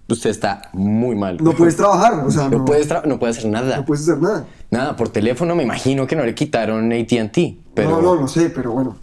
usted 0.08 0.30
está 0.30 0.70
muy 0.72 1.14
mal. 1.14 1.38
No 1.40 1.52
puedes 1.52 1.76
trabajar, 1.76 2.24
o 2.26 2.30
sea, 2.30 2.48
No, 2.48 2.58
no, 2.58 2.64
puedes, 2.64 2.88
no 3.06 3.18
puedes 3.18 3.38
hacer 3.38 3.50
nada. 3.50 3.76
no 3.78 3.84
puedes 3.84 4.02
hacer 4.02 4.20
nada. 4.20 4.46
Nada, 4.70 4.96
por 4.96 5.08
teléfono 5.08 5.54
me 5.54 5.62
imagino 5.62 6.06
que 6.06 6.16
no 6.16 6.24
le 6.24 6.34
quitaron 6.34 6.92
AT&T, 6.92 7.58
pero... 7.74 7.90
No, 7.90 8.02
no, 8.02 8.20
no 8.20 8.28
sé, 8.28 8.50
pero 8.50 8.72
bueno. 8.72 8.96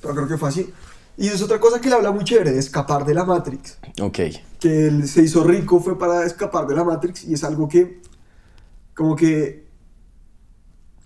Pero 0.00 0.14
creo 0.14 0.28
que 0.28 0.36
fue 0.36 0.50
así. 0.50 0.70
Y 1.16 1.28
es 1.28 1.40
otra 1.42 1.58
cosa 1.58 1.80
que 1.80 1.88
le 1.88 1.94
habla 1.94 2.12
muy 2.12 2.24
chévere, 2.24 2.52
de 2.52 2.58
escapar 2.58 3.04
de 3.04 3.14
la 3.14 3.24
Matrix. 3.24 3.78
Ok, 4.00 4.18
Que 4.60 4.86
él 4.88 5.08
se 5.08 5.22
hizo 5.22 5.42
rico 5.42 5.80
fue 5.80 5.98
para 5.98 6.24
escapar 6.26 6.66
de 6.66 6.76
la 6.76 6.84
Matrix 6.84 7.24
y 7.24 7.34
es 7.34 7.44
algo 7.44 7.68
que, 7.68 8.02
como 8.94 9.16
que, 9.16 9.66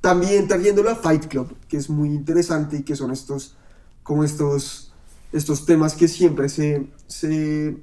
también 0.00 0.48
trayéndolo 0.48 0.90
a 0.90 0.96
Fight 0.96 1.26
Club, 1.26 1.56
que 1.68 1.76
es 1.76 1.88
muy 1.88 2.08
interesante 2.08 2.78
y 2.78 2.82
que 2.82 2.96
son 2.96 3.10
estos, 3.12 3.56
como 4.02 4.24
estos, 4.24 4.85
estos 5.32 5.66
temas 5.66 5.94
que 5.94 6.08
siempre 6.08 6.48
se, 6.48 6.86
se, 7.06 7.76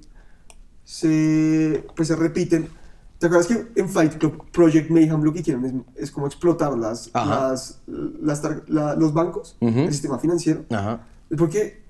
se, 0.84 1.86
pues 1.96 2.08
se 2.08 2.16
repiten. 2.16 2.68
¿Te 3.20 3.28
acuerdas 3.28 3.48
que 3.48 3.68
en 3.80 3.88
Fight 3.90 4.18
Club 4.18 4.44
Project 4.52 4.90
Mayhem 4.90 5.22
lo 5.24 5.32
que 5.34 5.42
quieren 5.44 5.86
es, 5.96 6.04
es 6.06 6.12
como 6.12 6.28
explotar 6.28 6.78
las, 6.78 7.10
las, 7.14 7.80
las 7.88 8.42
la- 8.68 8.96
los 8.96 9.14
bancos, 9.14 9.56
Ujú. 9.62 9.80
el 9.80 9.92
sistema 9.92 10.20
financiero? 10.20 10.66
ajá. 10.70 11.06
Es 11.30 11.38
porque 11.38 11.82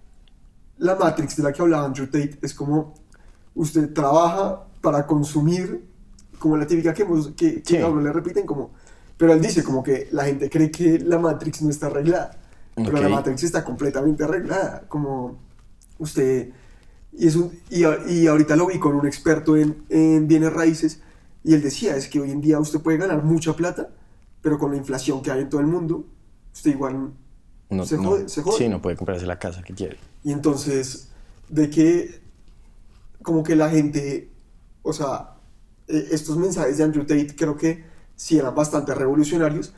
la 0.77 0.95
Matrix 0.95 1.35
de 1.35 1.43
la 1.43 1.51
que 1.51 1.61
hablaba 1.61 1.85
Andrew 1.85 2.05
Tate 2.05 2.37
es 2.41 2.53
como 2.53 2.93
usted 3.55 3.91
trabaja 3.93 4.63
para 4.81 5.05
consumir, 5.07 5.83
como 6.39 6.55
la 6.55 6.67
típica 6.67 6.93
que, 6.93 7.05
que, 7.35 7.61
que 7.63 7.77
Sí. 7.77 7.77
a 7.77 7.87
uno 7.87 8.01
le 8.01 8.11
repiten, 8.13 8.45
como, 8.45 8.71
pero 9.17 9.33
él 9.33 9.41
dice 9.41 9.63
como 9.63 9.81
que 9.83 10.09
la 10.11 10.25
gente 10.25 10.49
cree 10.49 10.69
que 10.69 10.99
la 10.99 11.17
Matrix 11.17 11.61
no 11.63 11.69
está 11.71 11.87
arreglada, 11.87 12.37
pero 12.75 13.01
la. 13.01 13.09
Matrix 13.09 13.43
está 13.43 13.63
completamente 13.63 14.23
arreglada, 14.23 14.83
como 14.87 15.37
usted, 15.99 16.49
y, 17.11 17.27
es 17.27 17.35
un- 17.35 17.51
y, 17.69 17.83
y 18.11 18.27
ahorita 18.27 18.55
lo 18.55 18.67
vi 18.67 18.79
con 18.79 18.95
un 18.95 19.05
experto 19.05 19.55
en, 19.57 19.83
en 19.89 20.27
bienes 20.27 20.51
raíces, 20.53 21.01
y 21.43 21.53
él 21.53 21.61
decía, 21.61 21.95
es 21.95 22.07
que 22.07 22.19
hoy 22.19 22.31
en 22.31 22.41
día 22.41 22.59
usted 22.59 22.79
puede 22.79 22.97
ganar 22.97 23.23
mucha 23.23 23.55
plata, 23.55 23.89
pero 24.41 24.57
con 24.57 24.71
la 24.71 24.77
inflación 24.77 25.21
que 25.21 25.31
hay 25.31 25.41
en 25.41 25.49
todo 25.49 25.61
el 25.61 25.67
mundo, 25.67 26.05
usted 26.53 26.71
igual 26.71 27.11
No, 27.69 27.85
se 27.85 27.97
no. 27.97 28.03
jode, 28.09 28.29
se 28.29 28.41
jode. 28.41 28.57
Sí, 28.57 28.69
no 28.69 28.81
puede 28.81 28.95
comprarse 28.97 29.25
la 29.25 29.39
casa 29.39 29.61
que 29.63 29.73
quiere. 29.73 29.97
Y 30.23 30.31
entonces, 30.31 31.09
de 31.49 31.69
que 31.69 32.21
como 33.21 33.43
que 33.43 33.55
la 33.55 33.69
gente, 33.69 34.29
o 34.81 34.91
sea, 34.93 35.35
eh, 35.87 36.07
estos 36.11 36.37
mensajes 36.37 36.77
de 36.77 36.83
Andrew 36.83 37.05
Tate 37.05 37.35
creo 37.37 37.55
que 37.55 37.83
sí 38.15 38.37
eran 38.37 38.53
bastante 38.55 38.93
revolucionarios. 38.93 39.73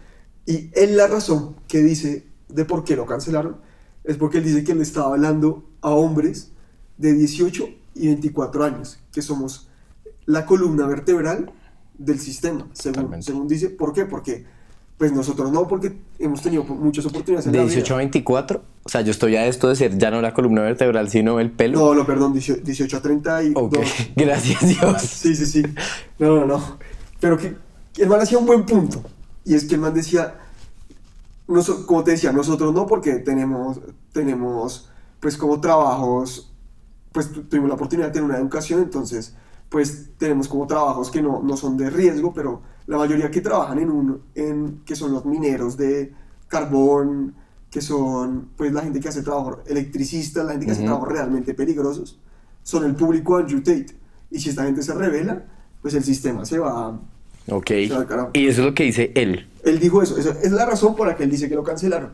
Y 0.46 0.70
él 0.74 0.98
la 0.98 1.08
razón 1.08 1.56
que 1.68 1.80
dice 1.84 2.26
de 2.56 2.65
por 2.65 2.84
qué 2.84 2.96
lo 2.96 3.06
cancelaron 3.06 3.58
es 4.06 4.18
porque 4.18 4.38
él 4.38 4.46
dice 4.46 4.63
que 4.63 4.76
le 4.76 4.84
estaba 4.84 5.08
hablando 5.08 5.63
a 5.82 5.89
hombres 5.89 6.52
de 6.98 7.13
18 7.13 7.68
y 7.96 8.08
24 8.08 8.63
años, 8.63 9.00
que 9.12 9.22
somos 9.22 9.68
la 10.26 10.46
columna 10.46 10.86
vertebral 10.88 11.52
del 11.98 12.20
sistema, 12.20 12.68
según, 12.74 13.22
según 13.22 13.48
dice. 13.48 13.70
¿Por 13.70 13.94
qué? 13.94 14.06
Porque, 14.06 14.46
pues 14.98 15.12
nosotros 15.12 15.52
no, 15.52 15.68
porque 15.68 15.98
hemos 16.20 16.41
tenido 16.41 16.63
muchas 16.63 17.06
oportunidades 17.06 17.48
en 17.48 17.54
De 17.54 17.58
la 17.60 17.63
vida. 17.65 17.74
18 17.74 17.94
a 17.94 17.98
24, 17.98 18.63
o 18.84 18.89
sea, 18.89 19.02
yo 19.02 19.12
estoy 19.12 19.36
a 19.36 19.48
esto 19.48 19.70
de 19.70 19.76
ser 19.76 19.98
ya 19.98 20.12
no 20.12 20.22
la 20.22 20.34
columna 20.34 20.62
vertebral, 20.62 21.10
sino 21.10 21.39
el 21.39 21.52
pelo. 21.52 21.80
No, 21.80 21.96
no, 21.96 22.06
perdón, 22.06 22.34
18, 22.34 22.62
18 22.63 22.98
a 22.98 23.02
32. 23.02 23.63
Ok, 23.63 23.78
gracias 24.15 24.68
Dios. 24.68 25.02
Sí, 25.02 25.36
sí, 25.36 25.46
sí. 25.46 25.63
No, 26.20 26.41
no, 26.41 26.46
no. 26.46 26.78
Pero 27.20 27.38
que, 27.38 27.56
que 27.94 28.04
el 28.04 28.10
man 28.10 28.22
hacía 28.22 28.38
un 28.38 28.46
buen 28.46 28.65
punto. 28.65 29.02
Y 29.44 29.56
es 29.56 29.65
que 29.65 29.76
el 29.76 29.82
man 29.82 29.94
decía, 29.94 30.36
noso- 31.48 31.86
como 31.86 32.04
te 32.04 32.12
decía, 32.12 32.32
nosotros 32.32 32.74
no, 32.74 32.86
porque 32.86 33.16
tenemos, 33.20 33.80
tenemos 34.12 34.90
pues 35.20 35.38
como 35.38 35.60
trabajos, 35.62 36.54
pues 37.12 37.32
tu- 37.32 37.44
tuvimos 37.44 37.70
la 37.70 37.76
oportunidad 37.76 38.08
de 38.08 38.14
tener 38.14 38.30
una 38.30 38.38
educación, 38.38 38.82
entonces 38.82 39.36
pues 39.70 40.12
tenemos 40.18 40.48
como 40.48 40.68
trabajos 40.68 41.10
que 41.10 41.22
no, 41.22 41.42
no 41.42 41.58
son 41.58 41.76
de 41.78 41.90
riesgo, 41.90 42.34
pero 42.34 42.62
la 42.88 42.98
mayoría 42.98 43.32
que 43.32 43.42
trabajan 43.42 43.80
en 43.80 43.90
un, 43.90 44.22
en, 44.36 44.82
que 44.86 44.96
son 44.96 45.12
los 45.12 45.26
mineros 45.26 45.76
de 45.76 46.14
carbón, 46.48 47.36
que 47.72 47.82
son 47.82 48.50
pues 48.56 48.72
la 48.72 48.82
gente 48.82 49.00
que 49.00 49.10
hace 49.10 49.24
trabajo 49.24 49.60
electricista, 49.66 50.44
la 50.44 50.52
gente 50.52 50.68
que 50.68 50.72
hace 50.74 50.82
Ujú. 50.82 50.90
trabajos 50.92 51.10
realmente 51.12 51.54
peligrosos, 51.54 52.20
son 52.64 52.86
el 52.86 52.96
público 52.96 53.36
de 53.38 53.44
Andrew 53.44 53.60
Tate. 53.60 53.98
Y 54.32 54.40
si 54.40 54.50
esta 54.50 54.64
gente 54.64 54.82
se 54.84 54.94
revela, 54.94 55.46
pues 55.82 55.94
el 55.96 56.04
sistema 56.04 56.46
se 56.46 56.60
va... 56.60 57.00
Ok. 57.50 57.72
Carajo. 58.08 58.30
Y 58.34 58.48
eso 58.48 58.62
es 58.62 58.68
lo 58.68 58.74
que 58.74 58.84
dice 58.84 59.12
él. 59.16 59.48
Él 59.64 59.80
dijo 59.80 60.02
eso, 60.02 60.18
esa 60.18 60.32
es 60.42 60.52
la 60.52 60.66
razón 60.66 60.96
por 60.96 61.08
la 61.08 61.16
que 61.16 61.24
él 61.24 61.32
dice 61.32 61.48
que 61.50 61.56
lo 61.56 61.64
cancelaron. 61.64 62.12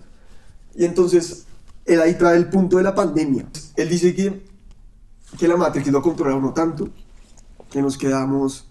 Y 0.76 0.86
entonces, 0.86 1.46
él 1.86 2.02
ahí 2.02 2.13
trae 2.15 2.38
el 2.38 2.48
punto 2.50 2.78
de 2.78 2.84
la 2.84 2.96
pandemia. 2.96 3.46
Él 3.76 3.89
dice 3.89 4.13
que, 4.15 4.41
que 5.39 5.48
la 5.48 5.58
Matrix 5.58 5.88
lo 5.88 6.02
controla 6.02 6.36
a 6.36 6.38
uno 6.38 6.54
tanto, 6.54 6.89
que 7.70 7.82
nos 7.82 7.98
quedamos 7.98 8.67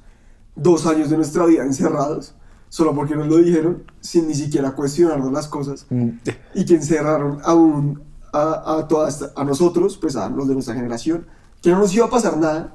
dos 0.56 0.86
años 0.86 1.10
de 1.10 1.16
nuestra 1.16 1.46
vida 1.46 1.62
encerrados, 1.64 2.34
solo 2.68 2.94
porque 2.94 3.16
nos 3.16 3.26
lo 3.28 3.36
dijeron, 3.38 3.82
sin 4.00 4.28
ni 4.28 4.34
siquiera 4.34 4.72
cuestionarnos 4.72 5.32
las 5.32 5.48
cosas, 5.48 5.86
y 6.54 6.64
que 6.64 6.74
encerraron 6.74 7.38
aún 7.44 8.02
a, 8.32 8.76
a, 8.78 8.88
toda 8.88 9.08
esta- 9.08 9.32
a 9.36 9.44
nosotros, 9.44 9.96
pues 9.98 10.16
a 10.16 10.28
los 10.28 10.46
de 10.48 10.54
nuestra 10.54 10.74
generación, 10.74 11.26
que 11.62 11.70
no 11.70 11.78
nos 11.80 11.94
iba 11.94 12.06
a 12.06 12.10
pasar 12.10 12.36
nada, 12.38 12.74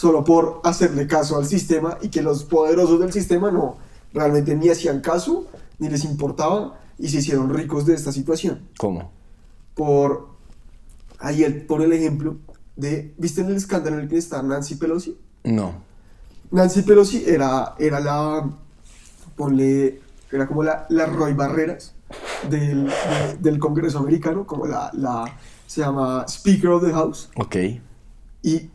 solo 0.00 0.24
por 0.24 0.62
hacerle 0.64 1.06
caso 1.06 1.36
al 1.36 1.44
sistema 1.44 1.98
y 2.00 2.08
que 2.08 2.22
los 2.22 2.44
poderosos 2.44 2.98
del 3.00 3.12
sistema 3.12 3.50
no 3.50 3.76
realmente 4.14 4.54
ni 4.56 4.70
hacían 4.70 5.00
caso, 5.02 5.46
ni 5.78 5.90
les 5.90 6.04
importaba 6.04 6.80
y 6.98 7.08
se 7.10 7.18
hicieron 7.18 7.52
ricos 7.52 7.84
de 7.84 7.92
esta 7.94 8.10
situación. 8.10 8.62
¿Cómo? 8.78 9.10
Por 9.74 10.28
ahí 11.18 11.44
él 11.44 11.66
pone 11.66 11.84
el 11.84 11.92
ejemplo 11.92 12.36
de, 12.76 13.12
¿viste 13.18 13.42
en 13.42 13.48
el 13.48 13.56
escándalo 13.56 13.96
en 13.96 14.04
el 14.04 14.08
que 14.08 14.16
está 14.16 14.42
Nancy 14.42 14.76
Pelosi? 14.76 15.18
No. 15.44 15.74
Nancy 16.50 16.80
Pelosi 16.80 17.22
era, 17.26 17.74
era 17.78 18.00
la, 18.00 18.48
ponle, 19.36 20.00
era 20.32 20.46
como 20.46 20.62
la, 20.62 20.86
la 20.88 21.04
Roy 21.06 21.34
Barreras 21.34 21.92
del, 22.48 22.86
de- 22.86 23.36
del 23.38 23.58
Congreso 23.58 23.98
americano, 23.98 24.46
como 24.46 24.66
la, 24.66 24.90
la, 24.94 25.26
se 25.66 25.82
llama 25.82 26.24
Speaker 26.26 26.70
of 26.70 26.84
the 26.86 26.90
House. 26.92 27.28
Ok. 27.36 27.56
Y 28.42 28.70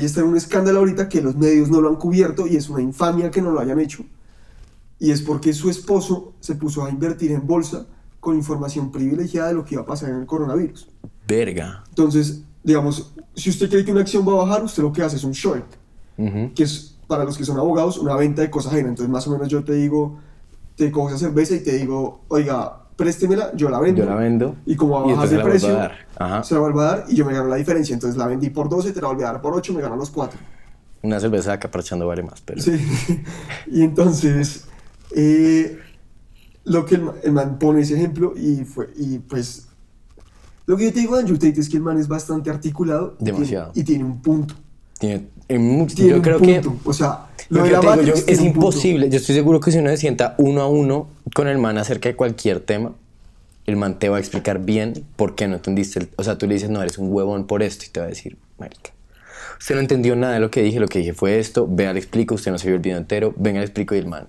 ella 0.00 0.06
está 0.06 0.20
en 0.20 0.26
un 0.28 0.36
escándalo 0.36 0.80
ahorita 0.80 1.08
que 1.08 1.20
los 1.20 1.36
medios 1.36 1.70
no 1.70 1.80
lo 1.80 1.88
han 1.88 1.96
cubierto 1.96 2.46
y 2.46 2.56
es 2.56 2.68
una 2.68 2.82
infamia 2.82 3.30
que 3.30 3.40
no 3.40 3.52
lo 3.52 3.60
hayan 3.60 3.78
hecho. 3.78 4.04
Y 4.98 5.12
es 5.12 5.22
porque 5.22 5.52
su 5.54 5.70
esposo 5.70 6.32
se 6.40 6.54
puso 6.56 6.84
a 6.84 6.90
invertir 6.90 7.30
en 7.32 7.46
bolsa 7.46 7.86
con 8.18 8.36
información 8.36 8.90
privilegiada 8.90 9.48
de 9.48 9.54
lo 9.54 9.64
que 9.64 9.74
iba 9.74 9.82
a 9.82 9.86
pasar 9.86 10.10
en 10.10 10.16
el 10.16 10.26
coronavirus. 10.26 10.88
Verga. 11.26 11.84
Entonces, 11.88 12.42
digamos, 12.62 13.12
si 13.34 13.50
usted 13.50 13.70
cree 13.70 13.84
que 13.84 13.92
una 13.92 14.02
acción 14.02 14.26
va 14.28 14.32
a 14.32 14.44
bajar, 14.44 14.64
usted 14.64 14.82
lo 14.82 14.92
que 14.92 15.02
hace 15.02 15.16
es 15.16 15.24
un 15.24 15.32
short, 15.32 15.64
Ujú. 16.18 16.52
que 16.54 16.64
es 16.64 16.96
para 17.06 17.24
los 17.24 17.38
que 17.38 17.44
son 17.44 17.58
abogados 17.58 17.98
una 17.98 18.14
venta 18.16 18.42
de 18.42 18.50
cosas 18.50 18.72
ajenas. 18.72 18.90
Entonces, 18.90 19.10
más 19.10 19.26
o 19.26 19.30
menos 19.30 19.48
yo 19.48 19.64
te 19.64 19.72
digo, 19.72 20.18
te 20.76 20.90
cojo 20.90 21.08
esa 21.08 21.18
cerveza 21.18 21.54
y 21.54 21.60
te 21.62 21.76
digo, 21.78 22.20
oiga, 22.28 22.79
préstemela, 23.04 23.50
yo 23.56 23.68
la 23.70 23.80
vendo. 23.80 24.02
Yo 24.04 24.08
la 24.08 24.16
vendo. 24.16 24.56
Y 24.66 24.76
como 24.76 24.92
va 24.94 25.00
a 25.00 25.14
bajar 25.14 25.28
vuelvo 25.28 25.44
precio, 25.48 25.68
a 25.70 25.72
dar. 25.72 25.92
Ajá. 26.18 26.42
se 26.44 26.54
la 26.54 26.60
vuelvo 26.60 26.80
a 26.80 26.84
dar 26.84 27.04
y 27.08 27.16
yo 27.16 27.24
me 27.24 27.32
gano 27.32 27.48
la 27.48 27.56
diferencia. 27.56 27.94
Entonces 27.94 28.16
la 28.18 28.26
vendí 28.26 28.50
por 28.50 28.68
12, 28.68 28.92
te 28.92 29.00
la 29.00 29.08
volví 29.08 29.22
a 29.22 29.26
dar 29.32 29.40
por 29.40 29.54
8, 29.54 29.72
me 29.72 29.80
gano 29.80 29.96
los 29.96 30.10
4. 30.10 30.38
Una 31.02 31.18
cerveza 31.18 31.58
caprachando 31.58 32.06
vale 32.06 32.22
más, 32.22 32.42
pero. 32.42 32.60
Sí. 32.60 32.72
y 33.66 33.82
entonces, 33.82 34.64
eh, 35.16 35.78
lo 36.64 36.84
que 36.84 36.96
el, 36.96 37.10
el 37.22 37.32
man 37.32 37.58
pone 37.58 37.80
ese 37.80 37.94
ejemplo 37.94 38.34
y, 38.36 38.64
fue, 38.64 38.90
y 38.96 39.18
pues, 39.18 39.68
lo 40.66 40.76
que 40.76 40.84
yo 40.84 40.92
te 40.92 41.00
digo 41.00 41.14
de 41.14 41.20
Andrew 41.22 41.38
Tate 41.38 41.58
es 41.60 41.68
que 41.70 41.78
el 41.78 41.82
man 41.82 41.98
es 41.98 42.06
bastante 42.06 42.50
articulado. 42.50 43.14
y 43.18 43.24
tiene- 43.24 43.38
Demasiado. 43.38 43.72
Y 43.74 43.82
tiene 43.82 44.04
un 44.04 44.20
punto. 44.20 44.54
Tiene, 44.98 45.28
en 45.48 45.86
Tiene 45.86 46.10
yo 46.10 46.22
creo 46.22 46.38
punto. 46.38 46.70
que. 46.82 46.88
O 46.90 46.92
sea, 46.92 47.29
Lo 47.50 47.58
lo 47.58 47.64
que 47.64 47.70
de 47.70 47.76
la 47.76 47.80
te 47.80 48.02
digo 48.02 48.02
yo, 48.02 48.14
es 48.14 48.24
punto. 48.24 48.42
imposible. 48.44 49.10
Yo 49.10 49.16
estoy 49.18 49.34
seguro 49.34 49.60
que 49.60 49.70
si 49.72 49.78
uno 49.78 49.90
se 49.90 49.96
sienta 49.98 50.34
uno 50.38 50.62
a 50.62 50.68
uno 50.68 51.08
con 51.34 51.48
el 51.48 51.58
man 51.58 51.76
acerca 51.78 52.08
de 52.08 52.16
cualquier 52.16 52.60
tema, 52.60 52.92
el 53.66 53.76
man 53.76 53.98
te 53.98 54.08
va 54.08 54.16
a 54.16 54.20
explicar 54.20 54.60
bien 54.60 55.04
por 55.16 55.34
qué 55.34 55.46
no 55.48 55.56
entendiste. 55.56 55.98
el- 56.00 56.08
o 56.16 56.24
sea, 56.24 56.38
tú 56.38 56.46
le 56.46 56.54
dices, 56.54 56.70
no, 56.70 56.80
eres 56.82 56.96
un 56.98 57.12
huevón 57.12 57.46
por 57.46 57.62
esto, 57.62 57.84
y 57.86 57.90
te 57.90 58.00
va 58.00 58.06
a 58.06 58.08
decir, 58.08 58.36
marica. 58.58 58.90
Usted 59.58 59.74
no 59.74 59.80
entendió 59.82 60.16
nada 60.16 60.34
de 60.34 60.40
lo 60.40 60.50
que 60.50 60.62
dije, 60.62 60.80
lo 60.80 60.88
que 60.88 61.00
dije 61.00 61.12
fue 61.12 61.38
esto, 61.38 61.68
vea, 61.70 61.92
le 61.92 61.98
explico, 61.98 62.34
usted 62.34 62.50
no 62.50 62.58
se 62.58 62.66
vio 62.68 62.76
el 62.76 62.82
video 62.82 62.96
entero, 62.96 63.34
venga, 63.36 63.58
le 63.60 63.66
explico 63.66 63.94
y 63.94 63.98
el 63.98 64.06
man 64.06 64.26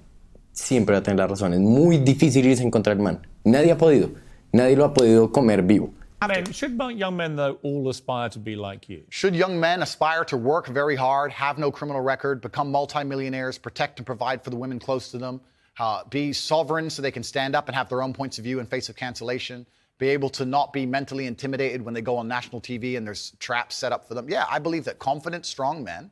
siempre 0.52 0.94
va 0.94 1.00
a 1.00 1.04
tener 1.04 1.18
la 1.18 1.28
razón. 1.28 1.54
Es 1.54 1.60
muy 1.60 1.98
difícil 2.00 2.46
irse 2.46 2.64
en 2.64 2.70
contra 2.72 2.94
del 2.94 3.02
man. 3.02 3.20
Nadie 3.46 3.72
ha 3.72 3.78
podido. 3.78 4.10
Nadie 4.52 4.76
lo 4.76 4.84
ha 4.84 4.94
podido 4.94 5.32
comer 5.32 5.64
vivo. 5.64 5.92
Men, 6.28 6.52
should 6.52 6.80
young 6.80 7.18
men, 7.18 7.36
though, 7.36 7.58
all 7.64 7.90
aspire 7.90 8.30
to 8.30 8.38
be 8.38 8.56
like 8.56 8.88
you? 8.88 9.04
Should 9.10 9.36
young 9.36 9.60
men 9.60 9.82
aspire 9.82 10.24
to 10.26 10.38
work 10.38 10.68
very 10.68 10.96
hard, 10.96 11.32
have 11.32 11.58
no 11.58 11.72
criminal 11.72 12.02
record, 12.02 12.42
become 12.42 12.72
multimillionaires, 12.72 13.58
protect 13.58 13.98
and 13.98 14.06
provide 14.06 14.44
for 14.44 14.52
the 14.52 14.56
women 14.56 14.78
close 14.78 15.10
to 15.10 15.18
them, 15.18 15.42
uh, 15.80 16.04
be 16.06 16.32
sovereign 16.32 16.92
so 16.92 17.02
they 17.02 17.12
can 17.12 17.24
stand 17.24 17.56
up 17.56 17.68
and 17.68 17.76
have 17.76 17.90
their 17.90 18.04
own 18.04 18.14
points 18.14 18.38
of 18.38 18.44
view 18.44 18.60
in 18.60 18.68
face 18.68 18.88
of 18.88 18.96
cancellation, 18.96 19.66
be 19.98 20.10
able 20.10 20.30
to 20.30 20.46
not 20.46 20.72
be 20.72 20.86
mentally 20.86 21.26
intimidated 21.26 21.82
when 21.82 21.96
they 21.96 22.02
go 22.02 22.18
on 22.18 22.28
national 22.28 22.62
TV 22.62 22.98
and 22.98 23.08
there's 23.08 23.32
traps 23.40 23.76
set 23.76 23.92
up 23.92 24.08
for 24.08 24.14
them? 24.14 24.30
Yeah, 24.30 24.46
I 24.48 24.60
believe 24.60 24.86
that 24.86 25.00
confident, 25.00 25.44
strong 25.44 25.84
men 25.84 26.12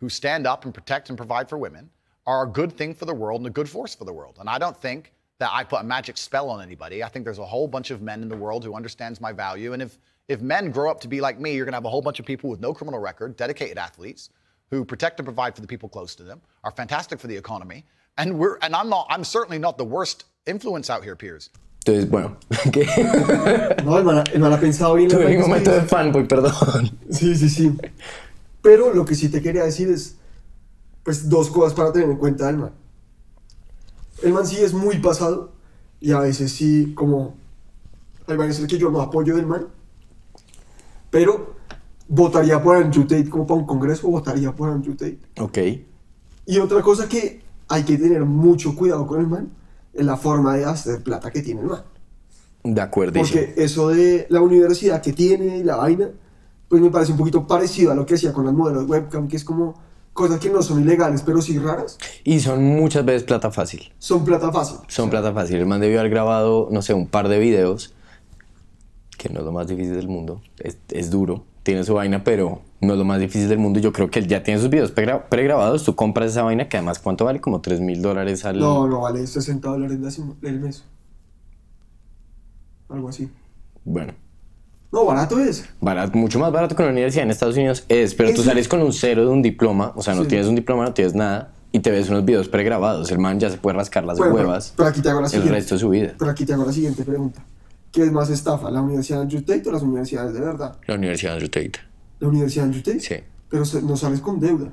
who 0.00 0.08
stand 0.08 0.48
up 0.48 0.64
and 0.64 0.74
protect 0.74 1.10
and 1.10 1.16
provide 1.16 1.48
for 1.48 1.58
women 1.58 1.90
are 2.26 2.42
a 2.42 2.48
good 2.48 2.72
thing 2.72 2.92
for 2.92 3.04
the 3.04 3.14
world 3.14 3.40
and 3.42 3.46
a 3.46 3.50
good 3.50 3.68
force 3.68 3.94
for 3.94 4.04
the 4.04 4.12
world. 4.12 4.38
And 4.40 4.48
I 4.48 4.58
don't 4.58 4.76
think 4.76 5.12
that 5.38 5.50
I 5.52 5.64
put 5.64 5.80
a 5.80 5.84
magic 5.84 6.16
spell 6.16 6.48
on 6.50 6.62
anybody. 6.62 7.02
I 7.02 7.08
think 7.08 7.24
there's 7.24 7.38
a 7.38 7.44
whole 7.44 7.66
bunch 7.68 7.90
of 7.90 8.00
men 8.02 8.22
in 8.22 8.28
the 8.28 8.36
world 8.36 8.64
who 8.64 8.74
understands 8.74 9.20
my 9.20 9.32
value. 9.32 9.72
And 9.72 9.82
if 9.82 9.98
if 10.28 10.40
men 10.40 10.70
grow 10.70 10.90
up 10.90 11.00
to 11.00 11.08
be 11.08 11.20
like 11.20 11.38
me, 11.38 11.54
you're 11.54 11.64
gonna 11.66 11.76
have 11.76 11.84
a 11.84 11.90
whole 11.90 12.02
bunch 12.02 12.18
of 12.20 12.26
people 12.26 12.48
with 12.50 12.60
no 12.60 12.72
criminal 12.72 13.00
record, 13.00 13.36
dedicated 13.36 13.76
athletes 13.78 14.30
who 14.70 14.84
protect 14.84 15.18
and 15.20 15.26
provide 15.26 15.54
for 15.54 15.60
the 15.60 15.66
people 15.66 15.88
close 15.88 16.14
to 16.16 16.22
them, 16.22 16.40
are 16.62 16.70
fantastic 16.70 17.20
for 17.20 17.26
the 17.26 17.36
economy. 17.36 17.84
And 18.16 18.38
we're 18.38 18.56
and 18.62 18.74
I'm 18.74 18.88
not 18.88 19.06
I'm 19.10 19.24
certainly 19.24 19.58
not 19.58 19.76
the 19.76 19.84
worst 19.84 20.24
influence 20.46 20.88
out 20.88 21.02
here, 21.02 21.16
Piers. 21.16 21.50
Entonces, 21.84 22.08
bueno, 22.08 22.36
¿qué? 22.72 22.86
No, 23.84 23.98
el 23.98 24.04
man, 24.04 24.16
ha- 24.18 24.32
el 24.32 24.40
man 24.40 24.52
ha 24.54 24.58
pensado 24.58 24.94
bien. 24.94 25.10
las 25.10 25.18
Tuve 25.20 25.28
mi 25.28 25.36
momento 25.36 25.70
de 25.70 25.82
fanboy, 25.82 26.26
perdón. 26.26 26.90
Sí, 27.10 27.36
sí, 27.36 27.50
sí. 27.50 27.76
Pero 28.62 28.94
lo 28.94 29.04
que 29.04 29.14
sí 29.14 29.28
te 29.28 29.42
quería 29.42 29.64
decir 29.64 29.90
es, 29.90 30.16
pues, 31.02 31.28
dos 31.28 31.50
cosas 31.50 31.74
para 31.74 31.92
tener 31.92 32.08
en 32.08 32.16
cuenta 32.16 32.46
del 32.46 32.56
man. 32.56 32.72
El 34.22 34.32
man 34.32 34.46
sí 34.46 34.56
es 34.56 34.72
muy 34.72 34.98
pasado 34.98 35.52
y 36.00 36.12
a 36.12 36.20
veces 36.20 36.52
sí, 36.52 36.92
como, 36.94 37.34
hay 38.26 38.36
veces 38.36 38.66
que 38.66 38.78
yo 38.78 38.90
no 38.90 39.00
apoyo 39.00 39.36
del 39.36 39.46
man, 39.46 39.66
pero 41.10 41.54
votaría 42.08 42.62
por 42.62 42.76
Andrew 42.76 43.04
Tate 43.04 43.28
como 43.28 43.46
para 43.46 43.60
un 43.60 43.66
congreso, 43.66 44.08
votaría 44.08 44.52
por 44.52 44.70
Andrew 44.70 44.94
Tate. 44.94 45.18
Ok. 45.40 45.58
Y 46.46 46.58
otra 46.58 46.82
cosa 46.82 47.08
que 47.08 47.42
hay 47.68 47.82
que 47.84 47.96
tener 47.96 48.24
mucho 48.24 48.74
cuidado 48.76 49.06
con 49.06 49.20
el 49.20 49.26
man 49.26 49.50
es 49.92 50.04
la 50.04 50.16
forma 50.16 50.56
de 50.56 50.64
hacer 50.64 51.02
plata 51.02 51.30
que 51.30 51.42
tiene 51.42 51.62
el 51.62 51.68
man. 51.68 51.82
De 52.62 52.80
acuerdo. 52.80 53.12
Porque 53.20 53.54
eso 53.56 53.88
de 53.88 54.26
la 54.30 54.40
universidad 54.40 55.00
que 55.02 55.12
tiene 55.12 55.58
y 55.58 55.62
la 55.62 55.76
vaina, 55.76 56.10
pues 56.68 56.80
me 56.82 56.90
parece 56.90 57.12
un 57.12 57.18
poquito 57.18 57.46
parecido 57.46 57.92
a 57.92 57.94
lo 57.94 58.06
que 58.06 58.14
hacía 58.14 58.32
con 58.32 58.44
las 58.44 58.54
modelos 58.54 58.88
webcam, 58.88 59.28
que 59.28 59.36
es 59.36 59.44
como 59.44 59.74
cosas 60.14 60.40
que 60.40 60.48
no 60.48 60.62
son 60.62 60.80
ilegales, 60.80 61.20
pero 61.22 61.42
sí 61.42 61.58
raras, 61.58 61.98
Y 62.24 62.40
son 62.40 62.64
muchas 62.64 63.04
veces 63.04 63.24
plata 63.24 63.50
fácil. 63.50 63.92
son 63.98 64.24
plata 64.24 64.50
fácil. 64.50 64.78
Son 64.88 65.10
plata 65.10 65.32
fácil. 65.34 65.56
El 65.56 65.66
man 65.66 65.80
debió 65.80 66.00
haber 66.00 66.10
grabado, 66.10 66.68
no 66.70 66.80
sé, 66.80 66.94
un 66.94 67.06
par 67.06 67.28
de 67.28 67.38
videos, 67.38 67.92
que 69.18 69.28
no 69.28 69.40
es 69.40 69.44
lo 69.44 69.52
más 69.52 69.66
difícil 69.68 69.94
del 69.96 70.08
mundo. 70.08 70.40
Es, 70.58 70.78
es 70.90 71.10
duro, 71.10 71.44
tiene 71.62 71.84
su 71.84 71.94
vaina, 71.94 72.24
pero 72.24 72.62
no 72.80 72.92
es 72.92 72.98
lo 72.98 73.04
más 73.04 73.18
difícil 73.20 73.48
del 73.48 73.58
mundo. 73.58 73.80
Yo 73.80 73.92
creo 73.92 74.10
que 74.10 74.18
él 74.20 74.26
ya 74.28 74.42
tiene 74.42 74.60
sus 74.60 74.70
videos 74.70 74.94
pregra- 74.94 75.28
pregrabados. 75.28 75.84
Tú 75.84 75.94
compras 75.96 76.30
esa 76.30 76.42
vaina, 76.42 76.68
que 76.68 76.76
además, 76.76 76.98
¿cuánto 77.00 77.24
vale? 77.24 77.40
Como 77.40 77.60
3 77.60 77.80
mil 77.80 78.00
dólares 78.02 78.44
al. 78.44 78.58
No, 78.58 78.86
no 78.86 79.00
vale 79.02 79.26
60 79.26 79.68
dólares 79.68 79.98
el 80.42 80.60
mes. 80.60 80.84
Algo 82.88 83.08
así. 83.08 83.30
Bueno, 83.84 84.12
No, 84.94 85.04
barato 85.04 85.38
es. 85.40 85.68
barato, 85.80 86.16
mucho 86.16 86.38
más 86.38 86.52
barato 86.52 86.76
que 86.76 86.82
una 86.82 86.92
universidad 86.92 87.24
en 87.24 87.30
Estados 87.32 87.56
Unidos 87.56 87.84
es, 87.88 88.14
pero 88.14 88.32
tú 88.32 88.42
sales 88.42 88.68
con 88.68 88.80
un 88.80 88.92
cero 88.92 89.22
de 89.24 89.28
un 89.30 89.42
diploma, 89.42 89.92
o 89.96 90.02
sea, 90.02 90.14
no 90.14 90.22
Sí. 90.22 90.28
tienes 90.28 90.46
un 90.46 90.54
diploma, 90.54 90.84
no 90.84 90.94
tienes 90.94 91.14
nada, 91.14 91.52
y 91.72 91.80
te 91.80 91.90
ves 91.90 92.08
unos 92.08 92.24
videos 92.24 92.48
pregrabados. 92.48 93.10
El 93.10 93.18
man 93.18 93.40
ya 93.40 93.50
se 93.50 93.56
puede 93.58 93.76
rascar 93.76 94.04
las 94.04 94.18
Bueno, 94.18 94.34
huevas 94.36 94.72
pero 94.76 94.88
aquí 94.88 95.02
te 95.02 95.08
hago 95.10 95.20
la 95.20 95.26
el 95.26 95.30
siguiente. 95.32 95.52
resto 95.54 95.74
de 95.74 95.78
su 95.80 95.88
vida. 95.90 96.14
Pero 96.16 96.30
aquí 96.30 96.46
te 96.46 96.52
hago 96.54 96.64
la 96.64 96.72
siguiente 96.72 97.02
pregunta. 97.02 97.42
¿Qué 97.90 98.02
es 98.04 98.12
más 98.12 98.30
estafa, 98.30 98.70
la 98.70 98.80
Universidad 98.82 99.22
Andrew 99.22 99.42
Tate 99.42 99.68
o 99.68 99.72
las 99.72 99.82
universidades 99.82 100.32
de 100.34 100.40
verdad? 100.40 100.76
La 100.86 100.94
Universidad 100.94 101.32
Andrew 101.34 101.48
Tate. 101.50 101.72
¿La 102.20 102.28
Universidad 102.28 102.62
de 102.64 102.66
Andrew 102.68 102.82
Tate? 102.82 103.00
Sí. 103.00 103.14
Pero 103.48 103.64
no 103.82 103.96
sales 103.96 104.20
con 104.20 104.38
deuda. 104.40 104.68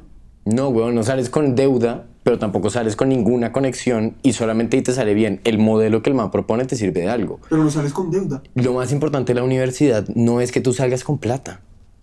No, 0.46 0.70
weón, 0.70 0.94
no 0.96 1.04
sales 1.04 1.30
con 1.30 1.56
deuda, 1.56 2.06
pero 2.24 2.38
tampoco 2.40 2.70
sales 2.70 2.96
con 2.96 3.10
ninguna 3.10 3.52
conexión 3.52 4.16
y 4.22 4.34
solamente 4.34 4.78
ahí 4.78 4.84
te 4.84 4.94
sale 4.94 5.14
bien. 5.14 5.42
El 5.44 5.58
modelo 5.58 6.02
que 6.04 6.10
el 6.10 6.16
man 6.16 6.32
propone 6.32 6.66
te 6.66 6.76
sirve 6.76 7.02
de 7.02 7.10
algo. 7.10 7.40
Pero 7.50 7.64
no 7.64 7.72
sales 7.72 7.94
con 7.94 8.12
deuda. 8.12 8.44
Lo 8.56 8.74
más 8.74 8.92
importante 8.92 9.34
de 9.34 9.40
la 9.40 9.44
universidad 9.46 10.08
no 10.16 10.42
es 10.42 10.52
que 10.52 10.62
tú 10.62 10.74
salgas 10.74 11.04
con 11.04 11.18
plata. 11.18 11.62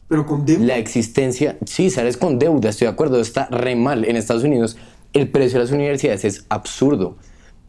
Pero 0.09 0.27
con 0.27 0.45
deuda. 0.47 0.65
La 0.65 0.77
existencia, 0.79 1.59
sí, 1.67 1.91
sales 1.91 2.17
con 2.17 2.39
deuda, 2.39 2.71
estoy 2.71 2.87
de 2.87 2.93
acuerdo, 2.93 3.21
está 3.21 3.47
re 3.51 3.77
mal. 3.77 4.05
En 4.05 4.17
Estados 4.17 4.43
Unidos 4.45 4.77
el 5.13 5.29
precio 5.31 5.59
de 5.59 5.65
las 5.65 5.73
universidades 5.73 6.25
es 6.25 6.45
absurdo. 6.49 7.17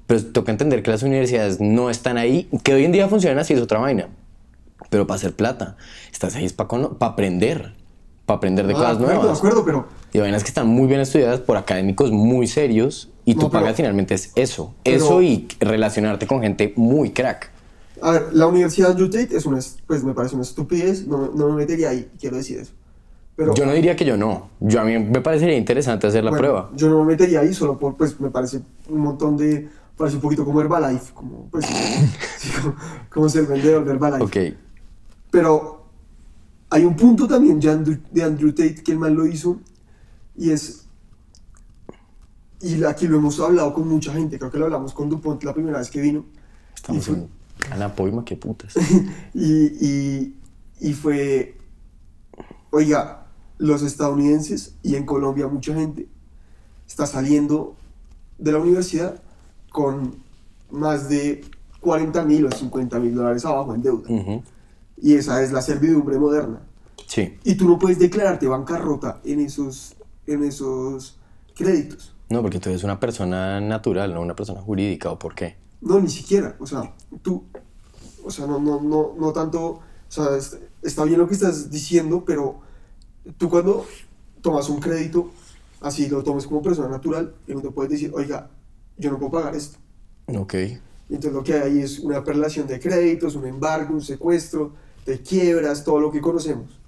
Pero 0.08 0.24
toca 0.26 0.52
entender 0.52 0.82
que 0.82 0.90
las 0.92 1.04
universidades 1.04 1.60
no 1.62 1.90
están 1.90 2.18
ahí, 2.18 2.50
que 2.64 2.74
hoy 2.74 2.84
en 2.84 2.92
día 2.92 3.08
funcionan 3.08 3.40
así, 3.40 3.54
es 3.54 3.62
otra 3.62 3.80
vaina. 3.80 4.08
Pero 4.90 5.06
para 5.06 5.18
hacer 5.18 5.36
plata, 5.36 5.78
estás 6.12 6.36
ahí 6.36 6.46
es 6.46 6.54
para 6.54 6.68
aprender, 7.02 7.74
para 8.26 8.38
aprender 8.38 8.66
de 8.66 8.74
Ah, 8.74 8.78
cosas 8.78 8.98
de 8.98 9.04
acuerdo, 9.04 9.22
nuevas. 9.22 9.42
De 9.42 9.48
acuerdo, 9.48 9.66
pero 9.66 9.88
Y 10.12 10.20
vainas 10.20 10.44
que 10.44 10.48
están 10.50 10.68
muy 10.68 10.88
bien 10.88 11.00
estudiadas 11.02 11.40
por 11.40 11.58
académicos 11.58 12.12
muy 12.12 12.48
serios 12.48 13.10
y 13.26 13.36
No, 13.36 13.42
tu 13.42 13.50
pero- 13.52 13.62
paga 13.64 13.74
finalmente 13.76 14.16
es 14.16 14.32
eso. 14.36 14.74
eso 14.84 15.22
y 15.22 15.48
relacionarte 15.60 16.26
con 16.28 16.42
gente 16.42 16.74
muy 16.76 17.12
crack. 17.12 17.52
A 18.02 18.12
ver, 18.12 18.28
la 18.34 18.48
Universidad 18.48 18.88
de 18.88 18.92
Andrew 18.94 19.10
Tate 19.10 19.36
es 19.38 19.46
una, 19.46 19.60
es- 19.60 19.78
pues 19.86 20.04
me 20.04 20.14
parece 20.14 20.36
una 20.36 20.44
estupidez, 20.44 21.06
no, 21.06 21.32
no 21.36 21.50
me 21.50 21.56
metería 21.58 21.90
ahí, 21.90 22.10
quiero 22.20 22.38
decir 22.38 22.60
eso. 22.60 22.72
Pero, 23.36 23.54
yo 23.54 23.66
no 23.66 23.72
diría 23.74 23.96
que 23.96 24.04
yo 24.04 24.18
no. 24.18 24.50
Yo 24.60 24.82
a 24.82 24.84
mí 24.84 24.98
me 25.00 25.22
parecería 25.22 25.56
interesante 25.58 26.08
hacer 26.08 26.24
la 26.24 26.32
bueno, 26.32 26.42
prueba. 26.42 26.70
Yo 26.76 26.90
no 26.90 27.00
me 27.00 27.12
metería 27.12 27.40
ahí 27.42 27.54
solo 27.54 27.78
por, 27.78 27.96
pues 27.96 28.20
me 28.20 28.30
parece 28.30 28.62
un 28.90 29.00
montón 29.00 29.38
de, 29.38 29.70
parece 29.96 30.16
un 30.18 30.22
poquito 30.22 30.44
como 30.44 30.60
Herbalife, 30.60 31.14
como, 31.14 31.48
pues, 31.52 31.66
sí, 32.38 32.50
como, 32.62 32.76
como 33.10 33.30
ser 33.30 33.46
vendedor 33.46 33.86
de 33.86 33.92
Herbalife. 33.92 34.24
Ok. 34.50 34.56
Pero 35.32 35.86
hay 36.70 36.84
un 36.86 36.96
punto 36.96 37.28
también 37.28 37.60
de 37.60 37.70
Andrew, 37.70 37.98
de 38.12 38.24
Andrew 38.24 38.52
Tate 38.52 38.76
que 38.84 38.92
el 38.92 38.98
man 39.00 39.16
lo 39.16 39.26
hizo 39.26 39.58
y 40.40 40.52
es 40.52 40.86
y 42.62 42.84
aquí 42.84 43.08
lo 43.08 43.18
hemos 43.18 43.40
hablado 43.40 43.74
con 43.74 43.88
mucha 43.88 44.12
gente 44.14 44.38
creo 44.38 44.52
que 44.52 44.58
lo 44.58 44.66
hablamos 44.66 44.94
con 44.94 45.10
Dupont 45.10 45.42
la 45.44 45.54
primera 45.54 45.78
vez 45.80 45.90
que 45.90 46.02
vino 46.02 46.26
Estamos 46.76 47.06
fue, 47.06 47.16
en 47.16 47.30
Anapoima, 47.74 48.24
qué 48.24 48.38
putas. 48.38 48.74
y, 49.34 49.66
y, 49.86 50.36
y 50.80 50.94
fue 50.94 51.58
oiga 52.72 53.26
los 53.58 53.82
estadounidenses 53.82 54.76
y 54.82 54.96
en 54.96 55.06
Colombia 55.06 55.48
mucha 55.48 55.74
gente 55.76 56.08
está 56.88 57.06
saliendo 57.06 57.76
de 58.38 58.52
la 58.54 58.60
universidad 58.60 59.22
con 59.72 60.16
más 60.72 61.10
de 61.10 61.42
40 61.82 62.24
mil 62.26 62.46
o 62.46 62.52
50 62.52 63.00
mil 63.00 63.14
dólares 63.16 63.44
abajo 63.46 63.76
en 63.76 63.82
deuda 63.82 64.10
Ujú. 64.10 64.44
y 65.02 65.16
esa 65.16 65.42
es 65.44 65.52
la 65.52 65.62
servidumbre 65.62 66.18
moderna 66.18 66.62
Sí. 67.08 67.38
y 67.44 67.56
tú 67.56 67.68
no 67.68 67.80
puedes 67.80 67.98
declararte 68.00 68.48
bancarrota 68.48 69.20
en 69.26 69.40
esos, 69.40 69.96
en 70.30 70.44
esos 70.44 71.18
créditos. 71.56 72.16
No, 72.30 72.42
porque 72.42 72.60
tú 72.60 72.70
eres 72.70 72.84
una 72.84 73.00
persona 73.00 73.60
natural, 73.60 74.14
no 74.14 74.22
una 74.22 74.36
persona 74.36 74.62
jurídica, 74.62 75.12
¿o 75.12 75.18
por 75.20 75.34
qué? 75.36 75.58
No, 75.82 76.00
ni 76.00 76.10
siquiera. 76.10 76.56
O 76.60 76.68
sea, 76.68 76.94
tú, 77.22 77.44
o 78.24 78.30
sea, 78.30 78.46
no, 78.46 78.60
no, 78.60 78.80
no, 78.82 79.14
no 79.18 79.34
tanto, 79.34 79.62
o 79.66 79.82
sea, 80.08 80.36
es- 80.38 80.58
está 80.84 81.04
bien 81.06 81.20
lo 81.20 81.28
que 81.28 81.34
estás 81.34 81.70
diciendo, 81.72 82.24
pero 82.26 82.60
tú 83.38 83.50
cuando 83.50 83.86
tomas 84.42 84.70
un 84.70 84.80
crédito, 84.80 85.32
así 85.82 86.08
lo 86.08 86.24
tomes 86.24 86.46
como 86.46 86.62
persona 86.62 86.88
natural, 86.90 87.34
y 87.48 87.54
no 87.54 87.62
te 87.62 87.72
puedes 87.72 87.92
decir, 87.92 88.12
oiga, 88.14 88.50
yo 88.98 89.10
no 89.12 89.18
puedo 89.18 89.32
pagar 89.32 89.56
esto. 89.56 89.78
Ok. 90.28 90.54
Entonces 91.10 91.34
lo 91.34 91.44
que 91.44 91.54
hay 91.56 91.80
es 91.80 92.00
una 92.00 92.24
prelación 92.24 92.68
de 92.68 92.80
créditos, 92.80 93.36
un 93.36 93.48
embargo, 93.48 93.96
un 93.96 94.02
secuestro, 94.02 94.74
te 95.06 95.20
quiebras, 95.24 95.84
todo 95.84 96.00
lo 96.00 96.12
que 96.12 96.22
conocemos. 96.22 96.80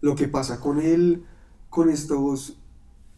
Lo 0.00 0.14
que 0.14 0.28
pasa 0.28 0.58
con 0.58 0.80
el, 0.80 1.24
con 1.72 1.88
estos, 1.88 2.58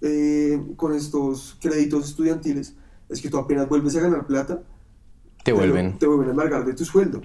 eh, 0.00 0.62
con 0.76 0.94
estos 0.94 1.56
créditos 1.60 2.08
estudiantiles 2.08 2.74
es 3.08 3.20
que 3.20 3.28
tú 3.28 3.36
apenas 3.36 3.68
vuelves 3.68 3.96
a 3.96 4.00
ganar 4.00 4.28
plata, 4.28 4.62
Te 5.42 5.52
vuelven. 5.52 5.98
te 5.98 6.06
vuelven 6.06 6.28
a 6.28 6.30
embargar 6.30 6.64
de 6.64 6.72
tu 6.72 6.84
sueldo. 6.84 7.20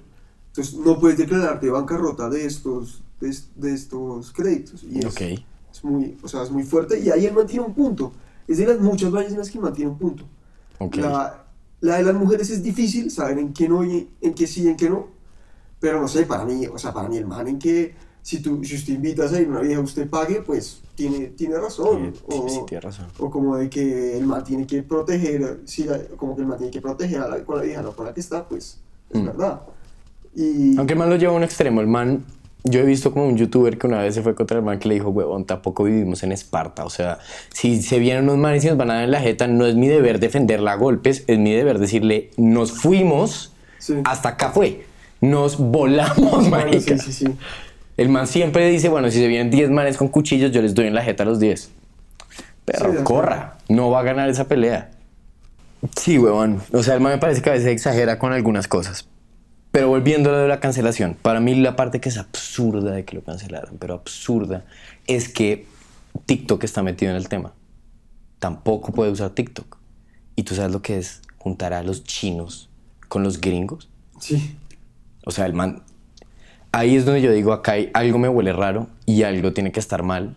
Entonces 0.48 0.74
no 0.74 0.98
puedes 0.98 1.16
declararte 1.16 1.70
bancarrota 1.70 2.28
de 2.28 2.44
estos, 2.46 3.04
de, 3.20 3.32
de 3.54 3.74
estos 3.74 4.32
créditos. 4.32 4.82
Y 4.82 4.98
es, 4.98 5.20
es 5.72 5.84
muy, 5.84 6.18
o 6.20 6.26
sea, 6.26 6.42
es 6.42 6.50
muy 6.50 6.64
fuerte 6.64 6.98
y 6.98 7.10
ahí 7.10 7.26
él 7.26 7.32
mantiene 7.32 7.64
un 7.64 7.74
punto. 7.74 8.12
Es 8.48 8.58
de 8.58 8.66
las 8.66 8.80
muchas 8.80 9.12
vainas 9.12 9.32
en 9.32 9.38
las 9.38 9.50
que 9.52 9.60
mantiene 9.60 9.92
un 9.92 9.98
punto. 9.98 10.24
Ok. 10.78 10.96
La, 10.96 11.44
la 11.80 11.96
de 11.98 12.02
las 12.02 12.14
mujeres 12.16 12.50
es 12.50 12.60
difícil, 12.60 13.08
saber 13.08 13.38
en 13.38 13.52
qué 13.52 13.68
no 13.68 13.84
y 13.84 14.10
en 14.20 14.34
qué 14.34 14.48
sí 14.48 14.64
y 14.64 14.68
en 14.68 14.76
qué 14.76 14.90
no. 14.90 15.06
Pero 15.78 16.00
no 16.00 16.08
sé, 16.08 16.26
para 16.26 16.44
mí, 16.44 16.66
o 16.66 16.76
sea, 16.76 16.92
para 16.92 17.08
mí 17.08 17.16
el 17.18 17.26
man 17.26 17.46
en 17.46 17.60
que 17.60 17.94
si, 18.22 18.40
tú, 18.40 18.62
si 18.64 18.74
usted 18.76 18.94
invitas 18.94 19.32
a 19.32 19.40
ir 19.40 19.46
a 19.46 19.50
una 19.50 19.60
vieja 19.60 19.80
usted 19.80 20.08
pague, 20.08 20.42
pues 20.42 20.80
tiene, 20.94 21.26
tiene 21.28 21.56
razón. 21.58 22.12
Sí, 22.14 22.20
o, 22.28 22.48
sí, 22.48 22.60
tiene 22.66 22.80
razón. 22.82 23.06
o 23.18 23.30
como 23.30 23.56
de 23.56 23.68
que 23.70 24.16
el 24.18 24.26
man 24.26 24.44
tiene 24.44 24.66
que 24.66 24.82
proteger, 24.82 25.60
si 25.64 25.84
la- 25.84 25.98
como 26.16 26.34
que 26.36 26.42
el 26.42 26.48
man 26.48 26.58
tiene 26.58 26.70
que 26.70 26.80
proteger 26.80 27.20
a 27.20 27.28
la, 27.28 27.44
con 27.44 27.56
la 27.56 27.62
vieja, 27.62 27.82
no 27.82 27.92
con 27.92 28.06
la 28.06 28.14
que 28.14 28.20
está, 28.20 28.46
pues 28.46 28.78
es 29.10 29.20
Mm. 29.20 29.26
verdad. 29.26 29.60
Y 30.34 30.76
Aunque 30.78 30.92
el 30.92 30.98
man 30.98 31.10
lo 31.10 31.16
lleva 31.16 31.32
a 31.32 31.36
un 31.36 31.42
extremo, 31.42 31.80
el 31.80 31.86
man, 31.88 32.24
yo 32.62 32.80
he 32.80 32.84
visto 32.84 33.10
como 33.12 33.26
un 33.26 33.36
youtuber 33.36 33.78
que 33.78 33.86
una 33.86 34.02
vez 34.02 34.14
se 34.14 34.22
fue 34.22 34.34
contra 34.34 34.58
el 34.58 34.64
man 34.64 34.78
que 34.78 34.86
le 34.88 34.94
dijo, 34.94 35.08
huevón, 35.08 35.44
tampoco 35.46 35.84
vivimos 35.84 36.22
en 36.22 36.30
Esparta, 36.32 36.84
o 36.84 36.90
sea, 36.90 37.18
si 37.52 37.80
se 37.82 37.98
vienen 37.98 38.24
unos 38.24 38.36
manes 38.36 38.62
y 38.64 38.68
nos 38.68 38.76
van 38.76 38.90
a 38.90 38.94
dar 38.96 39.04
en 39.04 39.10
la 39.12 39.20
jeta, 39.20 39.46
no 39.48 39.66
es 39.66 39.74
mi 39.74 39.88
deber 39.88 40.20
defenderla 40.20 40.72
a 40.72 40.76
golpes, 40.76 41.24
es 41.26 41.38
mi 41.38 41.52
deber 41.52 41.78
decirle, 41.78 42.30
nos 42.36 42.72
fuimos, 42.72 43.52
Sí. 43.78 43.94
hasta 44.04 44.28
acá 44.30 44.50
fue, 44.50 44.84
nos 45.22 45.58
volamos, 45.58 46.30
Bueno, 46.30 46.50
marica. 46.50 46.98
sí, 46.98 47.12
sí, 47.12 47.24
sí. 47.24 47.34
El 48.00 48.08
man 48.08 48.26
siempre 48.26 48.66
dice, 48.70 48.88
bueno, 48.88 49.10
si 49.10 49.18
se 49.18 49.28
vienen 49.28 49.50
10 49.50 49.68
manes 49.68 49.98
con 49.98 50.08
cuchillos, 50.08 50.52
yo 50.52 50.62
les 50.62 50.74
doy 50.74 50.86
en 50.86 50.94
la 50.94 51.02
jeta 51.02 51.22
a 51.22 51.26
los 51.26 51.38
10. 51.38 51.60
Sí, 51.60 51.70
Pero 52.64 53.04
corra, 53.04 53.58
no 53.68 53.90
va 53.90 54.00
a 54.00 54.02
ganar 54.02 54.30
esa 54.30 54.48
pelea. 54.48 54.90
Sí, 55.96 56.16
huevón. 56.16 56.62
O 56.72 56.82
sea, 56.82 56.94
el 56.94 57.02
man 57.02 57.12
me 57.12 57.18
parece 57.18 57.42
que 57.42 57.50
a 57.50 57.52
veces 57.52 57.68
exagera 57.68 58.18
con 58.18 58.32
algunas 58.32 58.68
cosas. 58.68 59.06
Pero 59.70 59.88
volviendo 59.88 60.30
a 60.30 60.32
lo 60.32 60.38
de 60.38 60.48
la 60.48 60.60
cancelación, 60.60 61.14
para 61.20 61.40
mí 61.40 61.54
la 61.56 61.76
parte 61.76 62.00
que 62.00 62.08
es 62.08 62.16
absurda 62.16 62.92
de 62.92 63.04
que 63.04 63.16
lo 63.16 63.22
cancelaran, 63.22 63.76
pero 63.78 63.92
absurda, 63.92 64.64
es 65.06 65.28
que 65.28 65.66
TikTok 66.24 66.64
está 66.64 66.82
metido 66.82 67.10
en 67.10 67.18
el 67.18 67.28
tema. 67.28 67.52
Tampoco 68.38 68.92
puede 68.92 69.10
usar 69.10 69.28
TikTok. 69.28 69.76
Y 70.36 70.44
tú 70.44 70.54
sabes 70.54 70.72
lo 70.72 70.80
que 70.80 70.96
es 70.96 71.20
juntar 71.36 71.74
a 71.74 71.82
los 71.82 72.02
chinos 72.04 72.70
con 73.08 73.24
los 73.24 73.42
gringos. 73.42 73.90
Sí. 74.20 74.56
O 75.26 75.32
sea, 75.32 75.44
el 75.44 75.52
man. 75.52 75.82
Ahí 76.72 76.96
es 76.96 77.04
donde 77.04 77.22
yo 77.22 77.32
digo, 77.32 77.52
acá 77.52 77.72
hay, 77.72 77.90
algo 77.94 78.18
me 78.18 78.28
huele 78.28 78.52
raro 78.52 78.86
y 79.06 79.22
algo 79.24 79.52
tiene 79.52 79.72
que 79.72 79.80
estar 79.80 80.02
mal. 80.02 80.36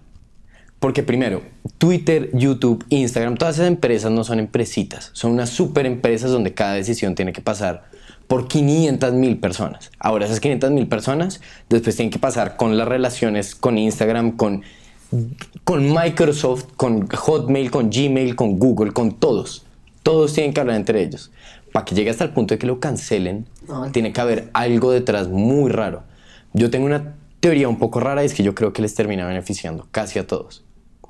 Porque 0.80 1.04
primero, 1.04 1.42
Twitter, 1.78 2.30
YouTube, 2.34 2.84
Instagram, 2.90 3.38
todas 3.38 3.56
esas 3.56 3.68
empresas 3.68 4.12
no 4.12 4.24
son 4.24 4.40
empresitas. 4.40 5.12
Son 5.14 5.32
unas 5.32 5.50
super 5.50 5.86
empresas 5.86 6.32
donde 6.32 6.54
cada 6.54 6.74
decisión 6.74 7.16
tiene 7.16 7.32
que 7.32 7.42
pasar 7.42 7.86
por 8.28 8.48
500 8.48 9.14
mil 9.14 9.38
personas. 9.38 9.92
Ahora, 10.00 10.26
esas 10.26 10.40
500 10.40 10.72
mil 10.72 10.88
personas 10.88 11.40
después 11.70 11.96
tienen 11.96 12.12
que 12.12 12.20
pasar 12.20 12.58
con 12.58 12.78
las 12.78 12.88
relaciones 12.88 13.56
con 13.56 13.78
Instagram, 13.78 14.32
con, 14.36 14.64
con 15.64 15.94
Microsoft, 15.94 16.66
con 16.76 17.08
Hotmail, 17.08 17.72
con 17.72 17.90
Gmail, 17.90 18.36
con 18.36 18.60
Google, 18.60 18.92
con 18.92 19.14
todos. 19.14 19.66
Todos 20.02 20.34
tienen 20.34 20.54
que 20.54 20.60
hablar 20.60 20.76
entre 20.76 21.02
ellos. 21.02 21.32
Para 21.72 21.86
que 21.86 21.96
llegue 21.96 22.10
hasta 22.10 22.26
el 22.26 22.32
punto 22.32 22.56
de 22.56 22.60
que 22.60 22.68
lo 22.68 22.80
cancelen, 22.80 23.48
Ay. 23.70 23.92
tiene 23.92 24.12
que 24.12 24.20
haber 24.20 24.50
algo 24.54 24.92
detrás 24.92 25.30
muy 25.30 25.72
raro. 25.72 26.04
Yo 26.54 26.70
tengo 26.70 26.86
una 26.86 27.16
teoría 27.40 27.68
un 27.68 27.78
poco 27.78 28.00
rara 28.00 28.24
y 28.24 28.26
es 28.26 28.34
que 28.34 28.44
yo 28.44 28.56
creo 28.56 28.74
que 28.74 28.82
les 28.82 28.96
termina 28.96 29.26
beneficiando 29.26 29.88
casi 29.92 30.20
a 30.20 30.28
todos 30.28 30.64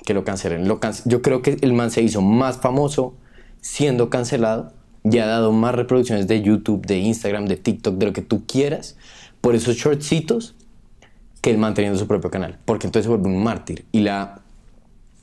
que 0.06 0.14
lo 0.14 0.24
cancelen. 0.24 0.68
Lo 0.68 0.80
yo 1.06 1.22
creo 1.22 1.42
que 1.42 1.58
el 1.62 1.74
man 1.74 1.92
se 1.92 2.02
hizo 2.02 2.22
más 2.22 2.58
famoso 2.58 3.14
siendo 3.62 4.10
cancelado 4.10 4.74
y 5.04 5.18
ha 5.20 5.26
dado 5.26 5.52
más 5.52 5.76
reproducciones 5.76 6.28
de 6.28 6.42
YouTube, 6.42 6.86
de 6.86 6.98
Instagram, 6.98 7.46
de 7.46 7.58
TikTok, 7.58 7.96
de 7.96 8.06
lo 8.08 8.14
que 8.14 8.22
tú 8.22 8.44
quieras 8.46 8.98
por 9.42 9.56
esos 9.56 9.76
shortcitos 9.76 10.56
que 11.42 11.52
el 11.52 11.58
man 11.58 11.74
teniendo 11.74 12.00
su 12.00 12.08
propio 12.08 12.32
canal, 12.32 12.58
porque 12.66 12.88
entonces 12.88 13.06
se 13.06 13.10
vuelve 13.10 13.28
un 13.28 13.44
mártir. 13.44 13.86
Y 13.92 14.00
la, 14.00 14.42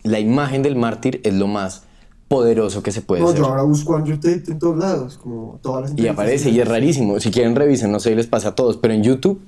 la 0.03 0.21
imagen 0.21 0.63
del 0.63 0.77
mártir 0.77 1.21
es 1.25 1.33
lo 1.35 1.47
más 1.47 1.85
poderoso 2.29 2.83
que 2.83 2.93
se 2.93 3.01
puede 3.01 3.23
No, 3.23 3.29
ser. 3.29 3.39
yo 3.39 3.47
ahora 3.47 3.63
busco 3.63 3.97
Andrew 3.97 4.17
Tate 4.17 4.45
en 4.53 4.59
todos 4.59 4.77
lados, 4.79 5.17
como 5.19 5.59
todas 5.63 5.91
las 5.91 5.99
Y 5.99 6.07
aparece 6.09 6.51
y 6.51 6.61
es 6.61 6.69
rarísimo. 6.69 7.19
Si 7.21 7.31
quieren 7.31 7.57
revisen, 7.57 7.91
no 7.91 8.01
sé 8.01 8.11
si 8.11 8.15
les 8.15 8.27
pasa 8.27 8.51
a 8.51 8.55
todos, 8.55 8.77
pero 8.77 8.93
en 8.95 9.03
YouTube 9.03 9.41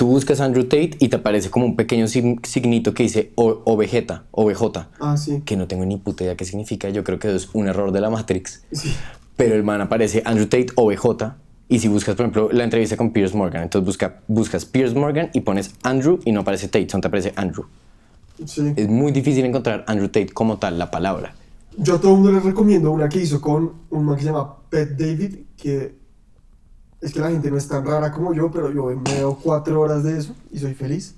tú 0.00 0.06
buscas 0.06 0.40
Andrew 0.40 0.64
Tate 0.64 0.92
y 0.98 1.08
te 1.08 1.16
aparece 1.16 1.50
como 1.50 1.66
un 1.66 1.76
pequeño 1.76 2.06
sig- 2.06 2.42
signito 2.46 2.94
que 2.94 3.02
dice 3.02 3.32
o, 3.34 3.60
o 3.66 3.76
Vegeta, 3.76 4.24
o 4.30 4.46
VJ, 4.46 4.86
Ah, 4.98 5.18
sí. 5.18 5.42
que 5.44 5.58
no 5.58 5.68
tengo 5.68 5.84
ni 5.84 5.98
puta 5.98 6.24
idea 6.24 6.36
qué 6.36 6.46
significa. 6.46 6.88
Yo 6.88 7.04
creo 7.04 7.18
que 7.18 7.28
eso 7.28 7.36
es 7.36 7.50
un 7.52 7.68
error 7.68 7.92
de 7.92 8.00
la 8.00 8.08
Matrix. 8.08 8.62
Sí. 8.72 8.94
Pero 9.36 9.54
el 9.56 9.62
man 9.62 9.82
aparece 9.82 10.22
Andrew 10.24 10.46
Tate 10.46 10.68
o 10.76 10.86
VJ. 10.86 11.34
Y 11.68 11.80
si 11.80 11.88
buscas, 11.88 12.14
por 12.14 12.24
ejemplo, 12.24 12.48
la 12.50 12.64
entrevista 12.64 12.96
con 12.96 13.10
Piers 13.12 13.34
Morgan, 13.34 13.62
entonces 13.64 13.84
busca, 13.84 14.20
buscas 14.26 14.64
Piers 14.64 14.94
Morgan 14.94 15.28
y 15.34 15.42
pones 15.42 15.74
Andrew 15.82 16.18
y 16.24 16.32
no 16.32 16.40
aparece 16.40 16.68
Tate, 16.68 16.88
solo 16.88 17.02
te 17.02 17.08
aparece 17.08 17.34
Andrew. 17.36 17.66
Sí. 18.46 18.72
Es 18.76 18.88
muy 18.88 19.12
difícil 19.12 19.44
encontrar 19.44 19.84
Andrew 19.86 20.08
Tate 20.08 20.30
como 20.30 20.56
tal, 20.56 20.78
la 20.78 20.90
palabra. 20.90 21.34
Yo 21.76 21.96
a 21.96 22.00
todo 22.00 22.12
el 22.12 22.16
mundo 22.20 22.32
les 22.32 22.42
recomiendo 22.42 22.90
una 22.90 23.06
que 23.10 23.18
hizo 23.20 23.38
con 23.42 23.72
un 23.90 24.04
man 24.06 24.16
que 24.16 24.22
se 24.22 24.28
llama 24.28 24.54
Pet 24.70 24.92
David, 24.98 25.34
que 25.58 25.99
es 27.00 27.12
que 27.12 27.20
la 27.20 27.30
gente 27.30 27.50
no 27.50 27.56
es 27.56 27.66
tan 27.68 27.84
rara 27.84 28.12
como 28.12 28.34
yo, 28.34 28.50
pero 28.50 28.70
yo 28.72 28.86
me 28.86 29.14
veo 29.14 29.38
cuatro 29.42 29.80
horas 29.80 30.02
de 30.04 30.18
eso 30.18 30.34
y 30.52 30.58
soy 30.58 30.74
feliz. 30.74 31.14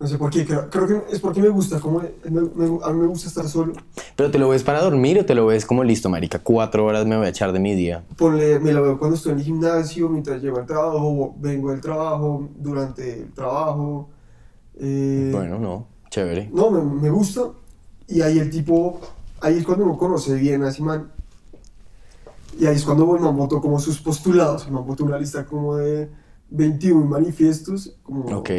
No 0.00 0.08
sé 0.08 0.18
por 0.18 0.30
qué, 0.30 0.44
creo, 0.44 0.68
creo 0.68 0.86
que 0.86 1.14
es 1.14 1.20
porque 1.20 1.40
me 1.40 1.48
gusta, 1.48 1.80
como 1.80 2.00
me- 2.00 2.10
me- 2.30 2.78
a 2.84 2.90
mí 2.90 2.98
me 3.00 3.06
gusta 3.06 3.28
estar 3.28 3.48
solo. 3.48 3.72
Pero 4.16 4.30
te 4.30 4.38
lo 4.38 4.48
ves 4.48 4.62
para 4.64 4.82
dormir 4.82 5.18
o 5.20 5.24
te 5.24 5.34
lo 5.34 5.46
ves 5.46 5.64
como 5.64 5.84
listo, 5.84 6.08
marica. 6.10 6.40
Cuatro 6.40 6.84
horas 6.84 7.06
me 7.06 7.16
voy 7.16 7.26
a 7.26 7.28
echar 7.30 7.52
de 7.52 7.60
mi 7.60 7.74
día. 7.74 8.02
Ponle, 8.18 8.58
me 8.58 8.72
lo 8.72 8.82
veo 8.82 8.98
cuando 8.98 9.16
estoy 9.16 9.32
en 9.32 9.38
el 9.38 9.44
gimnasio, 9.44 10.08
mientras 10.08 10.42
llego 10.42 10.58
al 10.58 10.66
trabajo, 10.66 11.34
vengo 11.38 11.70
del 11.70 11.80
trabajo, 11.80 12.48
durante 12.56 13.22
el 13.22 13.32
trabajo. 13.32 14.08
eh, 14.78 15.30
Bueno, 15.32 15.58
no, 15.58 15.86
chévere. 16.10 16.50
No, 16.52 16.70
me, 16.70 16.82
me 16.82 17.10
gusta. 17.10 17.42
Y 18.08 18.20
ahí 18.20 18.38
el 18.40 18.50
tipo, 18.50 19.00
ahí 19.40 19.58
es 19.58 19.64
cuando 19.64 19.84
uno 19.84 19.96
conoce 19.96 20.34
bien 20.34 20.64
a 20.64 20.68
ese 20.70 20.82
man. 20.82 21.10
Y 22.58 22.66
ahí 22.66 22.76
es 22.76 22.84
cuando 22.84 23.14
el 23.16 23.22
man 23.22 23.36
votó 23.36 23.60
como 23.60 23.78
sus 23.80 24.00
postulados. 24.00 24.66
El 24.66 24.72
man 24.72 24.86
votó 24.86 25.04
una 25.04 25.18
lista 25.18 25.46
como 25.46 25.76
de 25.76 26.10
21 26.50 27.04
manifiestos, 27.06 27.96
como, 28.02 28.24
Ok. 28.38 28.50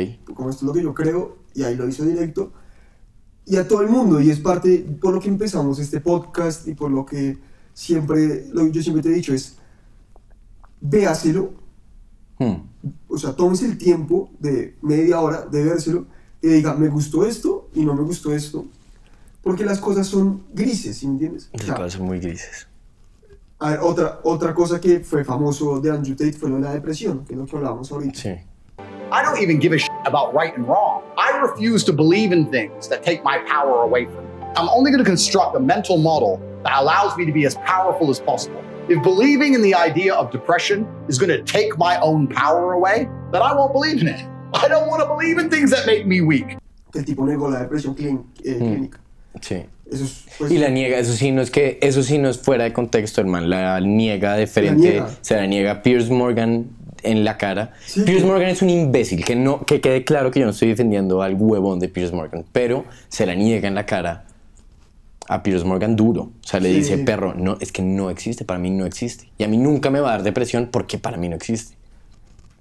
Hmm. 12.38 12.55
o 13.08 13.17
sea, 13.17 13.34
tómese 13.34 13.65
el 13.65 13.77
tiempo 13.77 14.29
de 14.39 14.75
media 14.81 15.21
hora 15.21 15.45
de 15.45 15.63
vérselo 15.63 16.05
y 16.41 16.49
diga, 16.49 16.73
me 16.73 16.89
gustó 16.89 17.25
esto 17.25 17.69
y 17.73 17.86
no 17.86 17.95
me 17.95 18.03
gustó 18.03 18.34
esto. 18.34 18.65
Porque 19.41 19.63
las 19.63 19.79
cosas 19.79 20.08
son 20.08 20.43
grises, 20.53 20.97
¿sí 20.97 21.05
entiendes? 21.05 21.49
O 21.53 21.58
Las 21.58 21.65
sea, 21.65 21.75
cosas 21.75 21.93
son 21.93 22.08
muy 22.08 22.19
grises. 22.19 22.67
A 23.59 23.69
ver, 23.71 23.79
otra, 23.81 24.19
otra 24.23 24.53
cosa 24.53 24.79
que 24.79 24.99
fue 24.99 25.23
famoso 25.23 25.79
de 25.79 25.89
Andrew 25.91 26.15
Tate 26.15 26.33
fue 26.33 26.49
lo 26.49 26.55
de 26.57 26.61
la 26.63 26.73
depresión, 26.73 27.25
que 27.25 27.33
es 27.33 27.39
lo 27.39 27.45
que 27.45 27.55
hablábamos 27.55 27.91
ahorita. 27.91 28.19
Sí. 28.19 28.29
I 29.11 29.23
don't 29.23 29.39
even 29.39 29.59
give 29.59 29.71
a 29.73 29.77
shit 29.77 29.91
about 30.05 30.33
right 30.33 30.55
and 30.57 30.67
wrong. 30.67 31.01
I 31.17 31.37
refuse 31.39 31.83
to 31.85 31.93
believe 31.93 32.33
in 32.33 32.47
things 32.51 32.87
that 32.89 33.03
take 33.03 33.23
my 33.23 33.37
power 33.47 33.83
away 33.83 34.05
from 34.05 34.25
me. 34.25 34.45
I'm 34.57 34.67
only 34.69 34.91
going 34.91 35.03
to 35.03 35.09
construct 35.09 35.55
a 35.55 35.59
mental 35.59 35.97
model 35.97 36.39
that 36.63 36.73
allows 36.81 37.15
me 37.17 37.25
to 37.25 37.31
be 37.31 37.45
as 37.45 37.55
powerful 37.65 38.09
as 38.09 38.19
possible. 38.19 38.61
If 38.89 39.01
believing 39.03 39.53
in 39.53 39.61
the 39.61 39.73
idea 39.75 40.13
of 40.13 40.31
depression 40.31 40.85
is 41.07 41.17
going 41.17 41.29
to 41.29 41.41
take 41.43 41.77
my 41.77 41.97
own 42.01 42.27
power 42.27 42.73
away, 42.73 43.07
then 43.31 43.41
I 43.41 43.53
won't 43.53 43.73
believe 43.73 44.01
in 44.01 44.07
it. 44.07 44.19
I 44.53 44.67
don't 44.67 44.87
want 44.87 45.01
to 45.01 45.07
believe 45.07 45.37
in 45.37 45.49
things 45.49 45.71
that 45.71 45.85
make 45.85 46.05
me 46.05 46.21
weak. 46.21 46.57
Que 46.91 46.99
el 47.01 47.05
tipo 47.05 47.25
negó 47.25 47.49
la 47.49 47.59
depresión 47.59 47.95
clín- 47.95 48.25
eh, 48.43 48.57
clínica. 48.57 48.99
Sí. 49.41 49.63
Eso 49.91 50.04
es, 50.04 50.26
pues, 50.39 50.52
Y 50.52 50.58
la 50.58 50.69
niega, 50.69 50.98
eso 50.98 51.13
sí 51.13 51.32
no 51.32 51.41
es 51.41 51.52
que, 51.52 51.78
eso 51.82 52.02
sí 52.04 52.17
no 52.17 52.30
es 52.30 52.38
fuera 52.39 52.63
de 52.63 52.74
contexto, 52.74 53.21
hermano. 53.21 53.48
La 53.48 53.80
niega 53.80 54.36
de 54.36 54.48
frente, 54.48 54.89
niega. 54.89 55.10
se 55.21 55.36
la 55.36 55.45
niega 55.45 55.71
a 55.71 55.82
Piers 55.84 56.10
Morgan 56.10 56.65
en 57.04 57.24
la 57.24 57.38
cara. 57.38 57.74
Sí, 57.86 58.02
Piers 58.02 58.21
que- 58.21 58.28
Morgan 58.28 58.50
es 58.50 58.62
un 58.63 58.69
imbécil, 58.71 59.24
que 59.24 59.36
no, 59.36 59.63
que 59.63 59.82
quede 59.82 60.04
claro 60.04 60.32
que 60.32 60.39
yo 60.39 60.45
no 60.48 60.52
estoy 60.52 60.69
defendiendo 60.69 61.21
al 61.21 61.36
huevón 61.36 61.80
de 61.80 61.88
Piers 61.88 62.12
Morgan, 62.13 62.43
pero 62.52 62.86
se 63.10 63.26
la 63.28 63.36
niega 63.36 63.67
en 63.67 63.76
la 63.76 63.86
cara 63.86 64.26
a 65.28 65.43
Piers 65.43 65.63
Morgan 65.63 65.95
duro. 65.95 66.32
O 66.43 66.48
sea, 66.48 66.60
le 66.60 66.69
Sí. 66.69 66.76
dice, 66.78 66.98
perro, 67.00 67.34
no, 67.36 67.58
es 67.60 67.71
que 67.71 67.82
no 67.84 68.10
existe, 68.10 68.43
para 68.45 68.60
mí 68.60 68.71
no 68.71 68.86
existe. 68.88 69.30
Y 69.38 69.43
a 69.43 69.48
mí 69.48 69.58
nunca 69.58 69.89
me 69.91 70.00
va 70.00 70.10
a 70.10 70.12
dar 70.13 70.24
depresión 70.24 70.69
porque 70.71 70.98
para 70.98 71.17
mí 71.17 71.30
no 71.30 71.36
existe. 71.36 71.76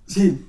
sí. 0.07 0.45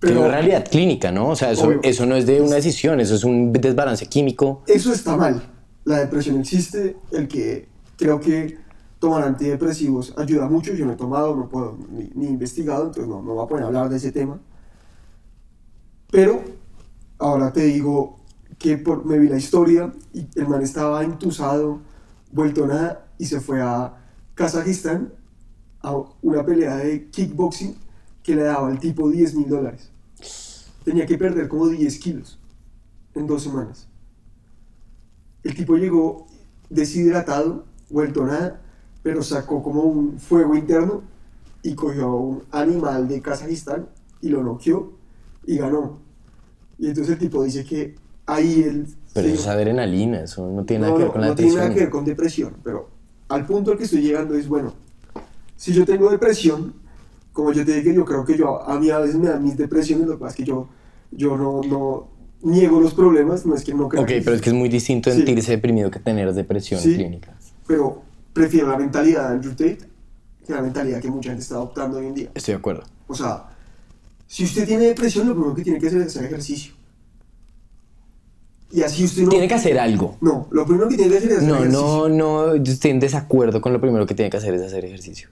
Pero 0.00 0.14
no 0.14 0.26
es 0.26 0.32
realidad 0.32 0.66
clínica, 0.68 1.12
¿no? 1.12 1.28
O 1.28 1.36
sea, 1.36 1.50
eso, 1.50 1.68
Obvio. 1.68 1.80
eso 1.82 2.06
no 2.06 2.16
es 2.16 2.26
de 2.26 2.40
una 2.40 2.56
decisión, 2.56 3.00
eso 3.00 3.14
es 3.14 3.22
un 3.22 3.52
desbalance 3.52 4.06
químico. 4.06 4.62
eso 4.66 4.92
está 4.92 5.16
mal. 5.16 5.42
La 5.84 5.98
depresión 5.98 6.40
existe. 6.40 6.96
El 7.12 7.28
que 7.28 7.68
creo 7.96 8.18
que 8.18 8.58
tomar 8.98 9.22
antidepresivos 9.24 10.14
ayuda 10.16 10.48
mucho. 10.48 10.72
Yo 10.72 10.86
no 10.86 10.92
he 10.92 10.96
tomado, 10.96 11.36
no 11.36 11.48
puedo, 11.48 11.78
ni, 11.90 12.10
ni 12.14 12.26
investigado, 12.28 12.86
entonces 12.86 13.08
no, 13.08 13.22
no 13.22 13.34
voy 13.34 13.44
a 13.44 13.48
poner 13.48 13.64
a 13.64 13.66
hablar 13.66 13.88
de 13.90 13.98
ese 13.98 14.10
tema. 14.10 14.40
Pero 16.10 16.42
ahora 17.18 17.52
te 17.52 17.62
digo 17.64 18.18
que 18.58 18.78
por, 18.78 19.04
me 19.04 19.18
vi 19.18 19.28
la 19.28 19.36
historia 19.36 19.92
y 20.12 20.26
el 20.34 20.48
man 20.48 20.62
estaba 20.62 21.04
entusado, 21.04 21.80
vuelto 22.32 22.66
nada 22.66 23.06
y 23.18 23.26
se 23.26 23.40
fue 23.40 23.60
a 23.60 23.94
Kazajistán 24.34 25.12
a 25.82 25.96
una 26.22 26.44
pelea 26.44 26.76
de 26.76 27.10
kickboxing 27.10 27.76
que 28.30 28.36
le 28.36 28.44
daba 28.44 28.68
al 28.68 28.78
tipo 28.78 29.10
10 29.10 29.34
mil 29.34 29.48
dólares. 29.48 29.90
Tenía 30.84 31.04
que 31.04 31.18
perder 31.18 31.48
como 31.48 31.66
10 31.66 31.98
kilos 31.98 32.38
en 33.16 33.26
dos 33.26 33.42
semanas. 33.42 33.88
El 35.42 35.52
tipo 35.56 35.76
llegó 35.76 36.26
deshidratado, 36.68 37.64
vuelto 37.88 38.24
nada, 38.24 38.60
pero 39.02 39.24
sacó 39.24 39.64
como 39.64 39.82
un 39.82 40.20
fuego 40.20 40.54
interno 40.54 41.02
y 41.64 41.74
cogió 41.74 42.04
a 42.04 42.14
un 42.14 42.42
animal 42.52 43.08
de 43.08 43.20
Kazajistán 43.20 43.88
y 44.20 44.28
lo 44.28 44.44
noqueó 44.44 44.92
y 45.44 45.56
ganó. 45.58 45.98
Y 46.78 46.86
entonces 46.86 47.14
el 47.14 47.18
tipo 47.18 47.42
dice 47.42 47.64
que 47.64 47.96
ahí 48.26 48.62
él... 48.62 48.86
Pero 49.12 49.26
se- 49.26 49.34
eso 49.34 49.42
es 49.42 49.48
adrenalina, 49.48 50.20
eso 50.22 50.48
no 50.48 50.64
tiene 50.64 50.82
nada 50.82 50.92
no, 50.92 50.96
que 50.98 51.02
ver 51.02 51.08
no, 51.08 51.12
con 51.12 51.20
la 51.22 51.26
no 51.28 51.34
tiene 51.34 51.50
depresión. 51.50 51.64
nada 51.64 51.74
que 51.74 51.80
ver 51.80 51.90
con 51.90 52.04
depresión, 52.04 52.56
pero 52.62 52.90
al 53.28 53.44
punto 53.44 53.72
al 53.72 53.78
que 53.78 53.84
estoy 53.84 54.02
llegando 54.02 54.34
es, 54.36 54.46
bueno, 54.46 54.72
si 55.56 55.72
yo 55.72 55.84
tengo 55.84 56.08
depresión, 56.10 56.74
como 57.32 57.52
yo 57.52 57.64
te 57.64 57.74
dije, 57.76 57.94
yo 57.94 58.04
creo 58.04 58.24
que 58.24 58.36
yo, 58.36 58.62
a 58.62 58.78
mí 58.78 58.90
a 58.90 58.98
veces 58.98 59.16
me 59.16 59.28
dan 59.28 59.42
mis 59.42 59.56
depresiones, 59.56 60.06
lo 60.06 60.14
que 60.14 60.20
pasa 60.20 60.30
es 60.30 60.36
que 60.36 60.44
yo, 60.44 60.68
yo 61.12 61.36
no, 61.36 61.60
no 61.62 62.08
niego 62.42 62.80
los 62.80 62.94
problemas, 62.94 63.44
no 63.46 63.54
es 63.54 63.64
que 63.64 63.74
no 63.74 63.88
creo 63.88 64.02
Ok, 64.02 64.08
que- 64.08 64.22
pero 64.22 64.36
es 64.36 64.42
que 64.42 64.50
es 64.50 64.56
muy 64.56 64.68
distinto 64.68 65.10
Sí. 65.10 65.16
sentirse 65.18 65.52
deprimido 65.52 65.90
que 65.90 65.98
tener 66.00 66.32
depresión 66.32 66.80
Sí. 66.80 66.94
clínica. 66.94 67.36
pero 67.66 68.02
prefiero 68.32 68.68
la 68.68 68.76
mentalidad 68.78 69.28
de 69.28 69.34
Andrew 69.36 69.52
Tate 69.52 69.78
que 70.46 70.52
la 70.52 70.62
mentalidad 70.62 71.00
que 71.00 71.10
mucha 71.10 71.28
gente 71.30 71.42
está 71.42 71.54
adoptando 71.56 71.98
hoy 71.98 72.06
en 72.06 72.14
día. 72.14 72.30
Estoy 72.34 72.52
de 72.54 72.58
acuerdo. 72.58 72.82
O 73.06 73.14
sea, 73.14 73.44
si 74.26 74.44
usted 74.44 74.66
tiene 74.66 74.84
depresión, 74.86 75.28
lo 75.28 75.34
primero 75.34 75.54
que 75.54 75.62
tiene 75.62 75.78
que 75.78 75.86
hacer 75.86 76.00
es 76.00 76.08
hacer 76.08 76.24
ejercicio. 76.24 76.72
Y 78.72 78.82
así 78.82 79.04
usted 79.04 79.22
no... 79.24 79.28
Tiene 79.30 79.48
que 79.48 79.54
hacer 79.54 79.78
algo. 79.78 80.16
No, 80.20 80.46
lo 80.50 80.64
primero 80.64 80.88
que 80.88 80.96
tiene 80.96 81.10
que 81.10 81.18
hacer 81.18 81.30
es 81.32 81.36
hacer 81.38 81.48
No, 81.48 81.56
ejercicio. 81.56 81.80
no, 81.82 82.08
no, 82.08 82.56
yo 82.56 82.72
estoy 82.72 82.90
en 82.92 83.00
desacuerdo 83.00 83.60
con 83.60 83.72
lo 83.72 83.80
primero 83.80 84.06
que 84.06 84.14
tiene 84.14 84.30
que 84.30 84.36
hacer 84.36 84.54
es 84.54 84.62
hacer 84.62 84.84
ejercicio. 84.84 85.28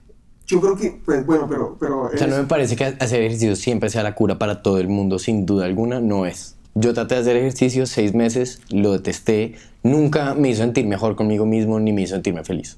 Yo 0.49 0.59
creo 0.59 0.75
que, 0.75 0.99
pues, 1.05 1.23
bueno, 1.27 1.45
pero... 1.47 1.77
pero 1.79 2.01
O 2.03 2.17
sea, 2.17 2.25
no 2.25 2.37
me 2.37 2.43
parece 2.45 2.75
que 2.75 2.83
hacer 2.83 3.21
ejercicio 3.21 3.55
siempre 3.55 3.89
sea 3.91 4.01
la 4.01 4.15
cura 4.15 4.39
para 4.39 4.63
todo 4.63 4.79
el 4.79 4.87
mundo, 4.87 5.19
sin 5.19 5.45
duda 5.45 5.65
alguna, 5.65 5.99
no 5.99 6.25
es. 6.25 6.55
Yo 6.73 6.91
traté 6.95 7.13
de 7.15 7.21
hacer 7.21 7.35
ejercicio 7.37 7.85
seis 7.85 8.15
meses, 8.15 8.59
lo 8.71 8.91
detesté, 8.93 9.55
nunca 9.83 10.33
me 10.33 10.49
hizo 10.49 10.63
sentir 10.63 10.87
mejor 10.87 11.15
conmigo 11.15 11.45
mismo 11.45 11.79
ni 11.79 11.93
me 11.93 12.01
hizo 12.01 12.15
sentirme 12.15 12.43
feliz. 12.43 12.77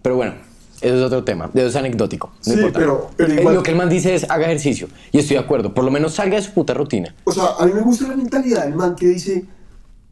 Pero 0.00 0.16
bueno, 0.16 0.32
eso 0.80 0.94
es 0.96 1.02
otro 1.02 1.22
tema, 1.22 1.50
eso 1.52 1.66
es 1.66 1.76
anecdótico. 1.76 2.28
No 2.38 2.42
Sí, 2.44 2.52
importa. 2.52 2.78
pero- 2.78 3.10
pero 3.18 3.34
igual- 3.34 3.54
Lo 3.56 3.62
que 3.62 3.72
el 3.72 3.76
man 3.76 3.90
dice 3.90 4.14
es 4.14 4.24
haga 4.30 4.46
ejercicio, 4.46 4.88
y 5.12 5.18
estoy 5.18 5.36
de 5.36 5.42
acuerdo, 5.42 5.74
por 5.74 5.84
lo 5.84 5.90
menos 5.90 6.14
salga 6.14 6.36
de 6.36 6.42
su 6.42 6.52
puta 6.52 6.72
rutina. 6.72 7.14
O 7.24 7.32
sea, 7.32 7.48
a 7.58 7.66
mí 7.66 7.72
me 7.74 7.82
gusta 7.82 8.08
la 8.08 8.16
mentalidad 8.16 8.64
del 8.64 8.76
man 8.76 8.96
que 8.96 9.08
dice, 9.08 9.44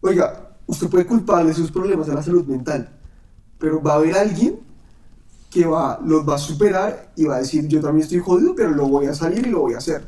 oiga, 0.03 0.51
usted 0.67 0.89
puede 0.89 1.07
culparle 1.07 1.55
sus 1.55 1.71
problemas 1.73 2.07
a 2.11 2.15
la 2.15 2.23
salud 2.23 2.45
mental, 2.45 2.91
pero 3.59 3.81
va 3.83 3.95
a 3.95 3.97
haber 3.97 4.15
alguien 4.15 4.57
que 5.51 5.67
va, 5.67 5.99
los 6.05 6.29
va 6.29 6.35
a 6.35 6.39
superar 6.39 7.11
y 7.17 7.25
va 7.25 7.37
a 7.37 7.39
decir, 7.39 7.67
yo 7.69 7.81
también 7.81 8.03
estoy 8.05 8.19
jodido, 8.19 8.55
pero 8.55 8.71
lo 8.71 8.87
voy 8.89 9.07
a 9.07 9.15
salir 9.15 9.47
y 9.47 9.51
lo 9.51 9.61
voy 9.61 9.75
a 9.75 9.79
hacer. 9.79 10.05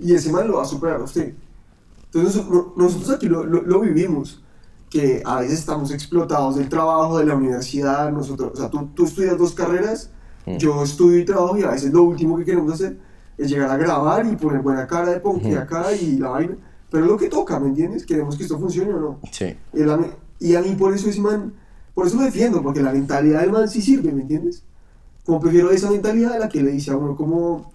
Y 0.00 0.14
ese 0.14 0.32
man 0.32 0.48
lo 0.48 0.56
va 0.56 0.62
a 0.62 0.66
superar 0.66 1.00
a 1.00 1.04
usted. 1.04 1.34
Entonces 2.12 2.44
no- 2.48 2.72
nosotros 2.76 3.10
aquí 3.10 3.28
lo, 3.28 3.44
lo- 3.44 3.62
lo 3.62 3.80
vivimos, 3.80 4.42
que 4.88 5.22
a 5.24 5.40
veces 5.40 5.60
estamos 5.60 5.92
explotados 5.92 6.56
del 6.56 6.68
trabajo, 6.68 7.18
de 7.18 7.24
la 7.26 7.36
universidad, 7.36 8.10
nosotros, 8.10 8.50
o 8.54 8.56
sea, 8.56 8.68
tú, 8.70 8.88
tú 8.94 9.04
estudias 9.04 9.38
dos 9.38 9.52
carreras, 9.54 10.10
yo 10.58 10.82
estudio 10.82 11.18
y 11.20 11.24
trabajo 11.24 11.56
y 11.56 11.62
a 11.62 11.70
veces 11.70 11.92
lo 11.92 12.02
último 12.02 12.36
que 12.36 12.44
queremos 12.44 12.72
hacer 12.72 12.98
es 13.38 13.48
llegar 13.48 13.70
a 13.70 13.76
grabar 13.76 14.26
y 14.26 14.34
poner 14.34 14.60
buena 14.62 14.86
cara 14.88 15.10
de 15.12 15.20
ponque 15.20 15.56
acá 15.56 15.92
y 15.92 16.16
la 16.16 16.30
vaina, 16.30 16.56
pero 16.90 17.04
es 17.04 17.10
lo 17.10 17.16
que 17.16 17.28
toca, 17.28 17.60
¿me 17.60 17.68
entiendes? 17.68 18.04
Queremos 18.04 18.36
que 18.36 18.42
esto 18.42 18.58
funcione 18.58 18.92
o 18.92 18.98
no. 18.98 19.20
Sí. 19.30 19.54
Y, 19.72 19.80
la 19.84 20.00
y 20.40 20.56
a 20.56 20.60
mí 20.62 20.74
por 20.74 20.92
eso 20.92 21.08
ese 21.08 21.20
man, 21.20 21.52
por 21.94 22.08
eso 22.08 22.16
lo 22.16 22.22
defiendo, 22.24 22.60
porque 22.62 22.82
la 22.82 22.92
mentalidad 22.92 23.42
del 23.42 23.52
man 23.52 23.68
sí 23.68 23.80
sirve, 23.80 24.10
¿me 24.10 24.22
entiendes? 24.22 24.64
Como 25.24 25.40
prefiero 25.40 25.70
esa 25.70 25.90
mentalidad 25.90 26.32
a 26.34 26.38
la 26.38 26.48
que 26.48 26.62
le 26.62 26.72
dice 26.72 26.90
a 26.90 26.96
uno 26.96 27.14
como, 27.16 27.72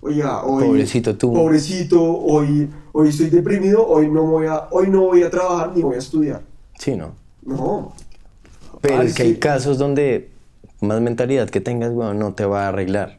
oiga, 0.00 0.42
hoy, 0.44 0.64
Pobrecito 0.64 1.16
tú. 1.16 1.32
pobrecito, 1.32 2.02
hoy, 2.02 2.68
hoy 2.92 3.08
estoy 3.08 3.30
deprimido, 3.30 3.86
hoy 3.86 4.08
no 4.10 4.22
voy 4.24 4.46
a, 4.46 4.68
hoy 4.70 4.88
no 4.88 5.02
voy 5.02 5.22
a 5.22 5.30
trabajar 5.30 5.72
ni 5.74 5.82
voy 5.82 5.96
a 5.96 5.98
estudiar. 5.98 6.42
Sí, 6.78 6.96
¿no? 6.96 7.14
No. 7.42 7.92
Pero 8.80 8.98
Ay, 8.98 9.06
es 9.06 9.14
que 9.14 9.22
hay 9.22 9.34
sí. 9.34 9.38
casos 9.38 9.78
donde 9.78 10.30
más 10.80 11.00
mentalidad 11.00 11.48
que 11.48 11.60
tengas, 11.60 11.92
weón, 11.92 12.18
no 12.18 12.34
te 12.34 12.44
va 12.44 12.64
a 12.64 12.68
arreglar. 12.68 13.18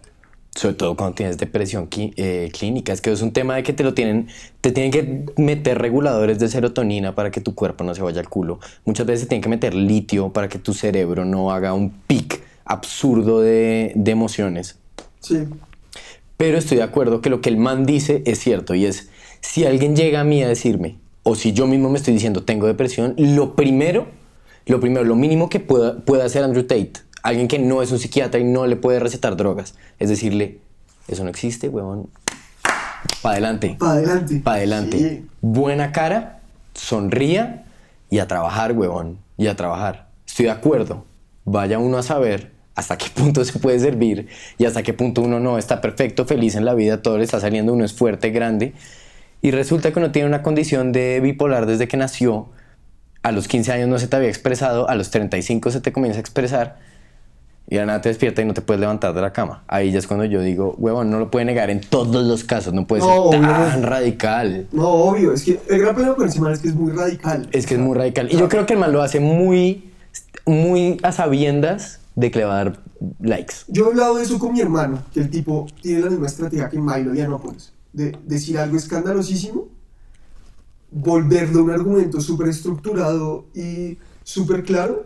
Sobre 0.56 0.76
todo 0.76 0.96
cuando 0.96 1.16
tienes 1.16 1.40
depresión 1.40 1.88
eh, 1.92 2.52
clínica. 2.54 2.94
Es 2.94 3.02
que 3.02 3.12
es 3.12 3.24
un 3.24 3.34
tema 3.34 3.56
de 3.56 3.64
que 3.64 3.74
te 3.74 3.84
lo 3.84 3.96
tienen, 3.96 4.28
te 4.62 4.72
tienen 4.72 4.92
que 4.92 5.26
meter 5.42 5.80
reguladores 5.80 6.38
de 6.38 6.48
serotonina 6.48 7.16
para 7.16 7.32
que 7.32 7.42
tu 7.42 7.56
cuerpo 7.56 7.84
no 7.84 7.96
se 7.96 8.04
vaya 8.04 8.20
al 8.20 8.30
culo. 8.30 8.60
Muchas 8.86 9.08
veces 9.08 9.22
te 9.24 9.30
tienen 9.30 9.42
que 9.42 9.50
meter 9.50 9.74
litio 9.74 10.30
para 10.32 10.50
que 10.50 10.60
tu 10.60 10.76
cerebro 10.76 11.26
no 11.26 11.52
haga 11.52 11.74
un 11.74 11.90
pic 11.90 12.40
absurdo 12.66 13.42
de, 13.42 13.92
de 13.96 14.12
emociones. 14.12 14.78
Sí. 15.20 15.46
Pero 16.38 16.58
estoy 16.58 16.78
de 16.78 16.84
acuerdo 16.84 17.22
que 17.22 17.30
lo 17.30 17.42
que 17.42 17.50
el 17.50 17.58
man 17.58 17.86
dice 17.86 18.24
es 18.26 18.40
cierto 18.40 18.76
y 18.76 18.86
es, 18.86 19.10
si 19.42 19.66
alguien 19.66 19.96
llega 19.96 20.22
a 20.22 20.24
mí 20.24 20.44
a 20.44 20.48
decirme, 20.48 20.98
o 21.24 21.36
si 21.36 21.54
yo 21.54 21.68
mismo 21.68 21.90
me 21.90 21.98
estoy 21.98 22.14
diciendo 22.14 22.44
tengo 22.44 22.68
depresión, 22.68 23.14
lo 23.18 23.56
primero, 23.56 24.08
lo 24.66 24.80
primero, 24.80 25.06
lo 25.06 25.16
mínimo 25.16 25.50
que 25.50 25.60
pueda, 25.60 26.00
pueda 26.00 26.26
hacer 26.26 26.44
Andrew 26.44 26.64
Tate, 26.64 26.94
alguien 27.22 27.48
que 27.48 27.60
no 27.60 27.82
es 27.82 27.92
un 27.92 28.00
psiquiatra 28.00 28.40
y 28.40 28.44
no 28.44 28.66
le 28.68 28.76
puede 28.76 29.00
recetar 29.00 29.38
drogas, 29.38 29.76
es 30.00 30.10
decirle, 30.10 30.60
eso 31.08 31.24
no 31.24 31.30
existe, 31.30 31.70
huevón, 31.70 32.10
para 33.22 33.34
adelante. 33.34 33.76
Para 33.80 33.92
adelante. 33.94 34.42
Para 34.44 34.58
adelante. 34.58 34.98
Sí. 34.98 35.26
Buena 35.42 35.92
cara, 35.92 36.42
sonría 36.74 37.66
y 38.10 38.20
a 38.20 38.28
trabajar, 38.28 38.74
huevón. 38.74 39.18
Y 39.38 39.48
a 39.48 39.56
trabajar. 39.56 40.10
Estoy 40.28 40.46
de 40.46 40.52
acuerdo. 40.52 41.06
Vaya 41.46 41.80
uno 41.80 41.98
a 41.98 42.04
saber 42.04 42.52
hasta 42.76 42.98
qué 42.98 43.08
punto 43.14 43.44
se 43.46 43.60
puede 43.60 43.80
servir 43.80 44.28
y 44.58 44.66
hasta 44.66 44.84
qué 44.84 44.94
punto 44.94 45.22
uno 45.22 45.40
no 45.40 45.58
está 45.58 45.82
perfecto, 45.82 46.26
feliz 46.26 46.56
en 46.56 46.66
la 46.66 46.74
vida, 46.74 47.02
todo 47.02 47.18
le 47.18 47.24
está 47.24 47.40
saliendo, 47.40 47.74
uno 47.74 47.86
es 47.86 47.94
fuerte, 47.94 48.30
grande. 48.32 48.74
Y 49.42 49.52
resulta 49.52 49.92
que 49.92 50.00
uno 50.00 50.12
tiene 50.12 50.28
una 50.28 50.42
condición 50.42 50.92
de 50.94 51.20
bipolar 51.20 51.66
desde 51.66 51.88
que 51.88 51.98
nació. 51.98 52.48
A 53.24 53.32
los 53.32 53.48
15 53.48 53.72
años 53.74 53.90
no 53.90 54.00
se 54.00 54.08
te 54.08 54.16
había 54.16 54.30
expresado, 54.30 54.90
a 54.90 54.96
los 54.96 55.10
35 55.12 55.72
se 55.72 55.82
te 55.82 55.92
comienza 55.92 56.18
a 56.18 56.22
expresar 56.22 56.78
y 57.70 57.76
la 57.76 57.86
nada 57.86 58.02
te 58.02 58.10
despierta 58.10 58.42
y 58.42 58.46
no 58.46 58.54
te 58.54 58.62
puedes 58.62 58.82
levantar 58.82 59.14
de 59.14 59.22
la 59.22 59.32
cama. 59.32 59.64
Ahí 59.68 59.92
ya 59.92 60.00
es 60.00 60.08
cuando 60.08 60.26
yo 60.26 60.42
digo, 60.42 60.76
huevón, 60.78 61.10
no 61.10 61.20
lo 61.20 61.32
puede 61.32 61.46
negar 61.46 61.70
en 61.70 61.80
todos 61.82 62.26
los 62.26 62.44
casos, 62.44 62.74
no 62.74 62.86
puede 62.86 63.02
No, 63.02 63.32
ser 63.32 63.42
tan 63.42 63.46
obviamente. 63.46 63.88
radical. 63.88 64.68
No, 64.72 64.90
obvio, 64.90 65.34
es 65.34 65.44
que 65.44 65.60
el 65.70 65.80
gran 65.80 65.94
problema 65.96 66.16
con 66.16 66.28
ese 66.28 66.42
man 66.42 66.54
es 66.54 66.60
que 66.60 66.68
es 66.68 66.76
muy 66.76 66.92
radical. 66.92 67.48
Es 67.52 67.66
que 67.66 67.76
es 67.76 67.80
muy 67.80 67.98
radical. 67.98 68.28
Y 68.32 68.38
yo 68.38 68.50
creo 68.50 68.66
que 68.66 68.74
el 68.74 68.80
man 68.80 68.92
lo 68.92 69.02
hace 69.02 69.20
muy, 69.22 69.90
muy 70.46 70.98
a 71.04 71.12
sabiendas 71.14 72.00
de 72.16 72.32
que 72.32 72.40
le 72.40 72.46
va 72.46 72.60
a 72.60 72.64
dar 72.66 72.84
likes. 73.20 73.56
Yo 73.68 73.86
he 73.86 73.88
hablado 73.90 74.16
de 74.18 74.24
eso 74.24 74.38
con 74.40 74.54
mi 74.54 74.62
hermano, 74.62 75.04
que 75.14 75.20
el 75.22 75.30
tipo 75.30 75.66
tiene 75.82 76.02
la 76.02 76.10
misma 76.10 76.28
estrategia 76.28 76.70
que 76.70 76.80
Milo 76.80 77.14
Yiannopoulos, 77.14 77.74
de 77.92 78.18
decir 78.26 78.58
algo 78.58 78.78
escandalosísimo, 78.78 79.68
volverlo 80.92 81.64
un 81.64 81.72
argumento 81.72 82.22
súper 82.22 82.50
estructurado 82.50 83.46
y 83.56 83.98
súper 84.24 84.64
claro, 84.64 85.06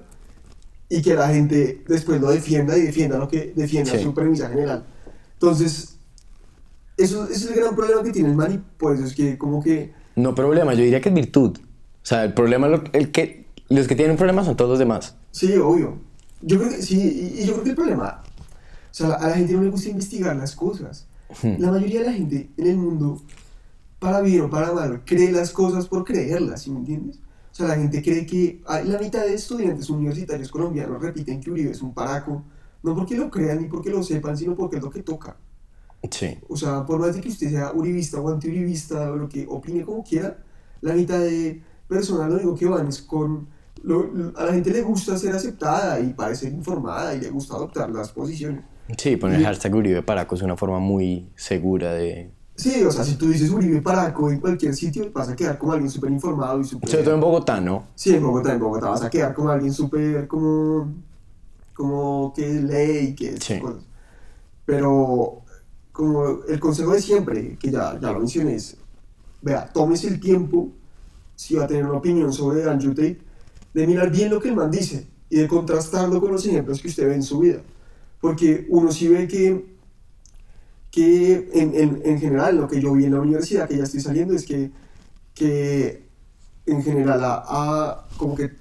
y 0.89 1.01
que 1.01 1.14
la 1.14 1.30
gente 1.30 1.84
después 1.88 2.20
lo 2.22 2.30
defienda 2.30 2.78
y 2.78 2.82
defienda 2.82 3.18
lo 3.18 3.28
que 3.28 3.53
defienda 3.55 3.91
Sí. 3.91 4.03
su 4.03 4.14
premisa 4.14 4.49
general. 4.49 4.86
Entonces, 5.34 5.97
eso, 6.97 7.26
ese 7.26 7.34
es 7.34 7.45
el 7.51 7.55
gran 7.55 7.76
problema 7.76 8.03
que 8.03 8.12
tiene 8.12 8.30
el 8.30 8.36
man 8.36 8.53
y 8.53 8.58
por 8.78 8.95
eso 8.95 9.05
es 9.05 9.14
que 9.14 9.38
como 9.38 9.62
que 9.64 9.93
No 10.16 10.34
problema, 10.34 10.74
yo 10.74 10.84
diría 10.84 10.99
que 10.99 11.10
es 11.10 11.16
virtud. 11.16 11.58
O 11.58 12.05
sea, 12.10 12.24
el 12.24 12.34
problema, 12.34 12.68
el 12.93 13.12
que, 13.12 13.45
los 13.70 13.88
que 13.88 13.95
tienen 13.95 14.12
un 14.12 14.18
problema 14.18 14.43
son 14.43 14.55
todos 14.55 14.70
los 14.72 14.80
demás. 14.80 15.16
Sí, 15.32 15.55
obvio. 15.58 15.99
Yo 16.41 16.57
creo 16.57 16.69
que 16.69 16.81
sí, 16.81 16.97
y, 16.97 17.41
y 17.41 17.45
yo 17.45 17.53
creo 17.53 17.63
que 17.63 17.69
el 17.71 17.75
problema, 17.75 18.23
o 18.91 18.93
sea, 18.93 19.13
a 19.13 19.27
la 19.27 19.35
gente 19.35 19.53
no 19.53 19.61
le 19.61 19.69
gusta 19.69 19.89
investigar 19.89 20.35
las 20.35 20.55
cosas. 20.55 21.07
La 21.43 21.71
mayoría 21.71 21.99
de 21.99 22.05
la 22.05 22.13
gente 22.13 22.49
en 22.55 22.67
el 22.67 22.77
mundo, 22.77 23.21
para 23.99 24.21
bien 24.21 24.41
o 24.41 24.49
para 24.49 24.71
mal, 24.71 25.03
cree 25.03 25.31
las 25.31 25.51
cosas 25.51 25.88
por 25.88 26.05
creerlas, 26.05 26.61
¿sí 26.61 26.71
me 26.71 26.79
entiendes? 26.79 27.17
O 27.51 27.55
sea, 27.55 27.67
la 27.67 27.75
gente 27.75 28.01
cree 28.01 28.25
que 28.25 28.61
la 28.85 28.97
mitad 28.97 29.25
de 29.25 29.33
estudiantes 29.33 29.89
universitarios 29.89 30.49
colombianos 30.49 31.01
repiten 31.01 31.41
que 31.41 31.51
Uribe 31.51 31.71
es 31.71 31.81
un 31.81 31.93
paraco, 31.93 32.43
no 32.81 32.95
porque 32.95 33.17
lo 33.17 33.29
crean 33.29 33.61
ni 33.61 33.67
porque 33.67 33.89
lo 33.89 34.03
sepan, 34.03 34.38
sino 34.38 34.55
porque 34.55 34.77
es 34.77 34.83
lo 34.83 34.89
que 34.89 35.03
toca. 35.03 35.35
Sí. 36.09 36.38
O 36.47 36.55
sea, 36.55 36.85
por 36.85 36.99
más 36.99 37.15
de 37.15 37.21
que 37.21 37.29
usted 37.29 37.49
sea 37.49 37.73
uribista 37.73 38.21
o 38.21 38.29
antiuribista 38.29 39.11
o 39.11 39.17
lo 39.17 39.27
que 39.27 39.45
opine 39.49 39.83
como 39.83 40.03
quiera, 40.03 40.38
la 40.81 40.93
mitad 40.93 41.19
de 41.19 41.61
personas 41.88 42.29
lo 42.29 42.35
único 42.35 42.55
que 42.55 42.67
van 42.67 42.88
es 42.88 43.01
con... 43.01 43.47
lo- 43.84 44.34
a 44.38 44.45
la 44.45 44.53
gente 44.53 44.71
le 44.71 44.82
gusta 44.82 45.17
ser 45.17 45.34
aceptada 45.36 45.99
y 45.99 46.13
parecer 46.13 46.51
informada 46.53 47.13
y 47.15 47.21
le 47.21 47.30
gusta 47.30 47.55
adoptar 47.55 47.89
las 47.89 48.11
posiciones. 48.11 48.63
Sí, 48.97 49.17
poner 49.17 49.41
Y- 49.41 49.43
hashtag 49.43 49.75
Uribe 49.75 50.01
Paraco 50.03 50.36
es 50.36 50.41
una 50.41 50.55
forma 50.57 50.80
muy 50.80 51.30
segura 51.36 51.93
de... 51.93 52.32
Sí, 52.55 52.84
o 52.84 52.91
sea, 52.91 53.03
si 53.03 53.15
tú 53.17 53.30
dices 53.30 53.51
Uribe 53.51 53.82
Paraco 53.82 54.32
en 54.32 54.39
cualquier 54.39 54.73
sitio, 54.73 55.11
vas 55.13 55.30
a 55.30 55.36
quedar 55.36 55.57
como 55.59 55.73
alguien 55.73 55.91
súper 55.91 56.09
informado 56.11 56.59
y 56.59 56.63
súper... 56.63 56.89
Sobre 56.89 57.03
todo 57.03 57.13
en 57.15 57.21
Bogotá, 57.21 57.61
¿no? 57.61 57.84
Sí, 57.95 58.15
en 58.15 58.23
Bogotá, 58.23 58.53
en 58.53 58.59
Bogotá 58.59 58.89
vas 58.89 59.03
a 59.03 59.09
quedar 59.09 59.34
como 59.34 59.49
alguien 59.49 59.73
súper 59.73 60.28
como... 60.28 60.91
como 61.73 62.34
que 62.36 62.47
lee 62.47 63.09
y 63.09 63.15
que 63.15 63.39
Sí. 63.39 63.59
cosas. 63.59 63.84
Pero 64.65 65.41
como 65.91 66.39
el 66.47 66.59
consejo 66.59 66.93
de 66.93 67.01
siempre, 67.01 67.57
que 67.59 67.71
ya, 67.71 67.99
ya 67.99 68.11
lo 68.11 68.19
mencioné, 68.19 68.55
es, 68.55 68.78
vea, 69.41 69.67
tómese 69.71 70.07
el 70.07 70.19
tiempo, 70.19 70.69
si 71.36 71.55
va 71.55 71.65
a 71.65 71.67
tener 71.67 71.86
una 71.86 71.97
opinión 71.99 72.34
sobre 72.34 72.67
Andrew 72.69 72.93
Tate, 72.93 73.19
de 73.78 73.86
mirar 73.86 74.09
bien 74.11 74.32
lo 74.32 74.41
que 74.41 74.49
el 74.49 74.55
man 74.55 74.71
dice 74.71 75.05
y 75.30 75.38
de 75.38 75.47
contrastarlo 75.47 76.19
con 76.19 76.32
los 76.32 76.45
ejemplos 76.47 76.82
que 76.82 76.88
usted 76.88 77.07
ve 77.07 77.13
en 77.15 77.21
su 77.23 77.39
vida. 77.39 77.61
Porque 78.19 78.65
uno 78.69 78.91
sí 78.91 79.07
ve 79.07 79.28
que, 79.28 79.78
que 80.89 81.49
en, 81.53 81.75
en, 81.75 82.01
en 82.03 82.19
general, 82.19 82.57
lo 82.57 82.67
que 82.67 82.82
yo 82.82 82.93
vi 82.93 83.05
en 83.05 83.13
la 83.13 83.21
universidad, 83.21 83.67
que 83.67 83.78
ya 83.78 83.84
estoy 83.84 83.99
saliendo, 83.99 84.34
es 84.34 84.45
que, 84.45 84.71
que 85.36 86.01
en 86.65 86.82
general 86.82 87.23
a, 87.23 87.43
a- 87.47 88.07
como 88.17 88.36
que 88.36 88.51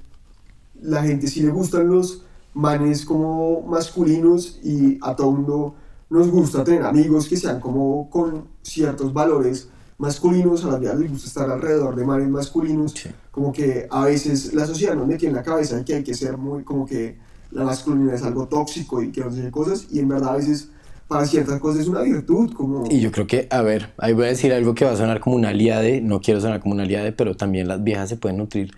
la 0.83 1.03
gente 1.03 1.29
sí 1.29 1.41
le 1.41 1.51
gustan 1.51 1.89
los 1.89 2.23
manes 2.53 3.05
como 3.07 3.63
masculinos 3.63 4.61
y 4.63 4.99
a 5.01 5.17
todo 5.17 5.31
mundo 5.33 5.75
nos 6.11 6.29
gusta 6.29 6.63
tener 6.63 6.83
amigos 6.83 7.27
que 7.27 7.37
sean 7.39 7.59
como 7.61 8.11
con 8.11 8.49
ciertos 8.63 9.13
valores 9.15 9.69
masculinos, 9.99 10.65
a 10.65 10.69
las 10.73 10.81
vías 10.81 10.99
les 10.99 11.11
gusta 11.11 11.27
estar 11.29 11.51
alrededor 11.51 11.97
de 11.97 12.05
manes 12.05 12.29
masculinos, 12.29 12.95
como 13.31 13.53
que 13.53 13.87
a 13.91 14.05
veces 14.05 14.53
la 14.55 14.67
sociedad 14.67 14.95
nos 14.95 15.07
mete 15.07 15.27
en 15.27 15.35
la 15.35 15.43
cabeza 15.43 15.85
que 15.85 15.95
hay 15.95 16.03
que 16.05 16.15
ser 16.15 16.37
muy 16.37 16.65
como 16.65 16.85
que 16.87 17.17
la 17.51 17.65
masculinidad 17.65 18.15
es 18.15 18.23
algo 18.23 18.47
tóxico 18.47 19.03
y 19.03 19.11
que 19.11 19.21
no 19.23 19.31
sé 19.33 19.51
cosas, 19.51 19.87
y 19.91 20.01
en 20.01 20.09
verdad 20.09 20.35
a 20.35 20.37
veces 20.37 20.69
para 21.09 21.25
ciertas 21.25 21.61
cosas 21.61 21.83
es 21.83 21.89
una 21.89 22.01
virtud, 22.03 22.53
como... 22.53 22.85
Y 22.91 22.99
yo 23.01 23.13
creo 23.13 23.29
que, 23.29 23.47
a 23.51 23.63
ver, 23.63 23.93
ahí 23.97 24.13
voy 24.13 24.25
a 24.25 24.29
decir 24.29 24.53
algo 24.53 24.75
que 24.75 24.85
va 24.85 24.91
a 24.91 24.97
sonar 24.97 25.21
como 25.21 25.37
una 25.37 25.51
aliade, 25.51 26.01
no 26.01 26.21
quiero 26.21 26.41
sonar 26.41 26.61
como 26.61 26.75
una 26.75 26.83
aliade, 26.83 27.13
pero 27.13 27.37
también 27.37 27.69
las 27.69 27.83
viejas 27.85 28.09
se 28.09 28.17
pueden 28.17 28.39
nutrir 28.39 28.73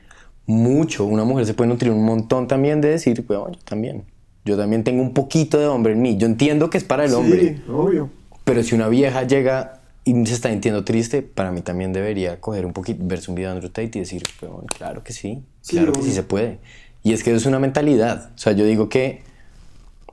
mucho, 0.46 1.04
una 1.06 1.24
mujer 1.24 1.46
se 1.46 1.54
puede 1.54 1.68
nutrir 1.70 1.90
un 1.90 2.04
montón 2.04 2.46
también 2.46 2.80
de 2.82 2.90
decir, 2.90 3.24
bueno, 3.26 3.50
yo 3.52 3.58
también, 3.64 4.04
yo 4.44 4.56
también 4.56 4.84
tengo 4.84 5.02
un 5.02 5.14
poquito 5.14 5.58
de 5.58 5.66
hombre 5.66 5.94
en 5.94 6.02
mí, 6.02 6.16
yo 6.18 6.26
entiendo 6.26 6.68
que 6.70 6.76
es 6.78 6.84
para 6.84 7.06
el 7.06 7.14
hombre, 7.14 7.56
Sí, 7.56 7.62
obvio. 7.70 8.10
pero 8.44 8.62
si 8.62 8.74
una 8.74 8.88
vieja 8.88 9.22
llega 9.24 9.77
y 10.10 10.26
se 10.26 10.34
está 10.34 10.50
sintiendo 10.50 10.84
triste, 10.84 11.22
para 11.22 11.50
mí 11.52 11.60
también 11.60 11.92
debería 11.92 12.40
coger 12.40 12.64
un 12.66 12.72
poquito, 12.72 13.00
verse 13.04 13.30
un 13.30 13.34
video 13.34 13.50
de 13.50 13.56
Andrew 13.56 13.70
Tate 13.70 13.90
y 13.98 14.00
decir, 14.00 14.22
bueno, 14.40 14.64
claro 14.76 15.02
que 15.04 15.12
sí, 15.12 15.42
Sí, 15.60 15.76
claro 15.76 15.92
que 15.92 16.02
sí 16.02 16.12
se 16.12 16.22
puede. 16.22 16.58
Y 17.02 17.12
es 17.12 17.22
que 17.22 17.30
eso 17.30 17.36
es 17.38 17.46
una 17.46 17.58
mentalidad, 17.58 18.30
o 18.34 18.38
sea, 18.38 18.52
yo 18.52 18.64
digo 18.64 18.88
que 18.88 19.22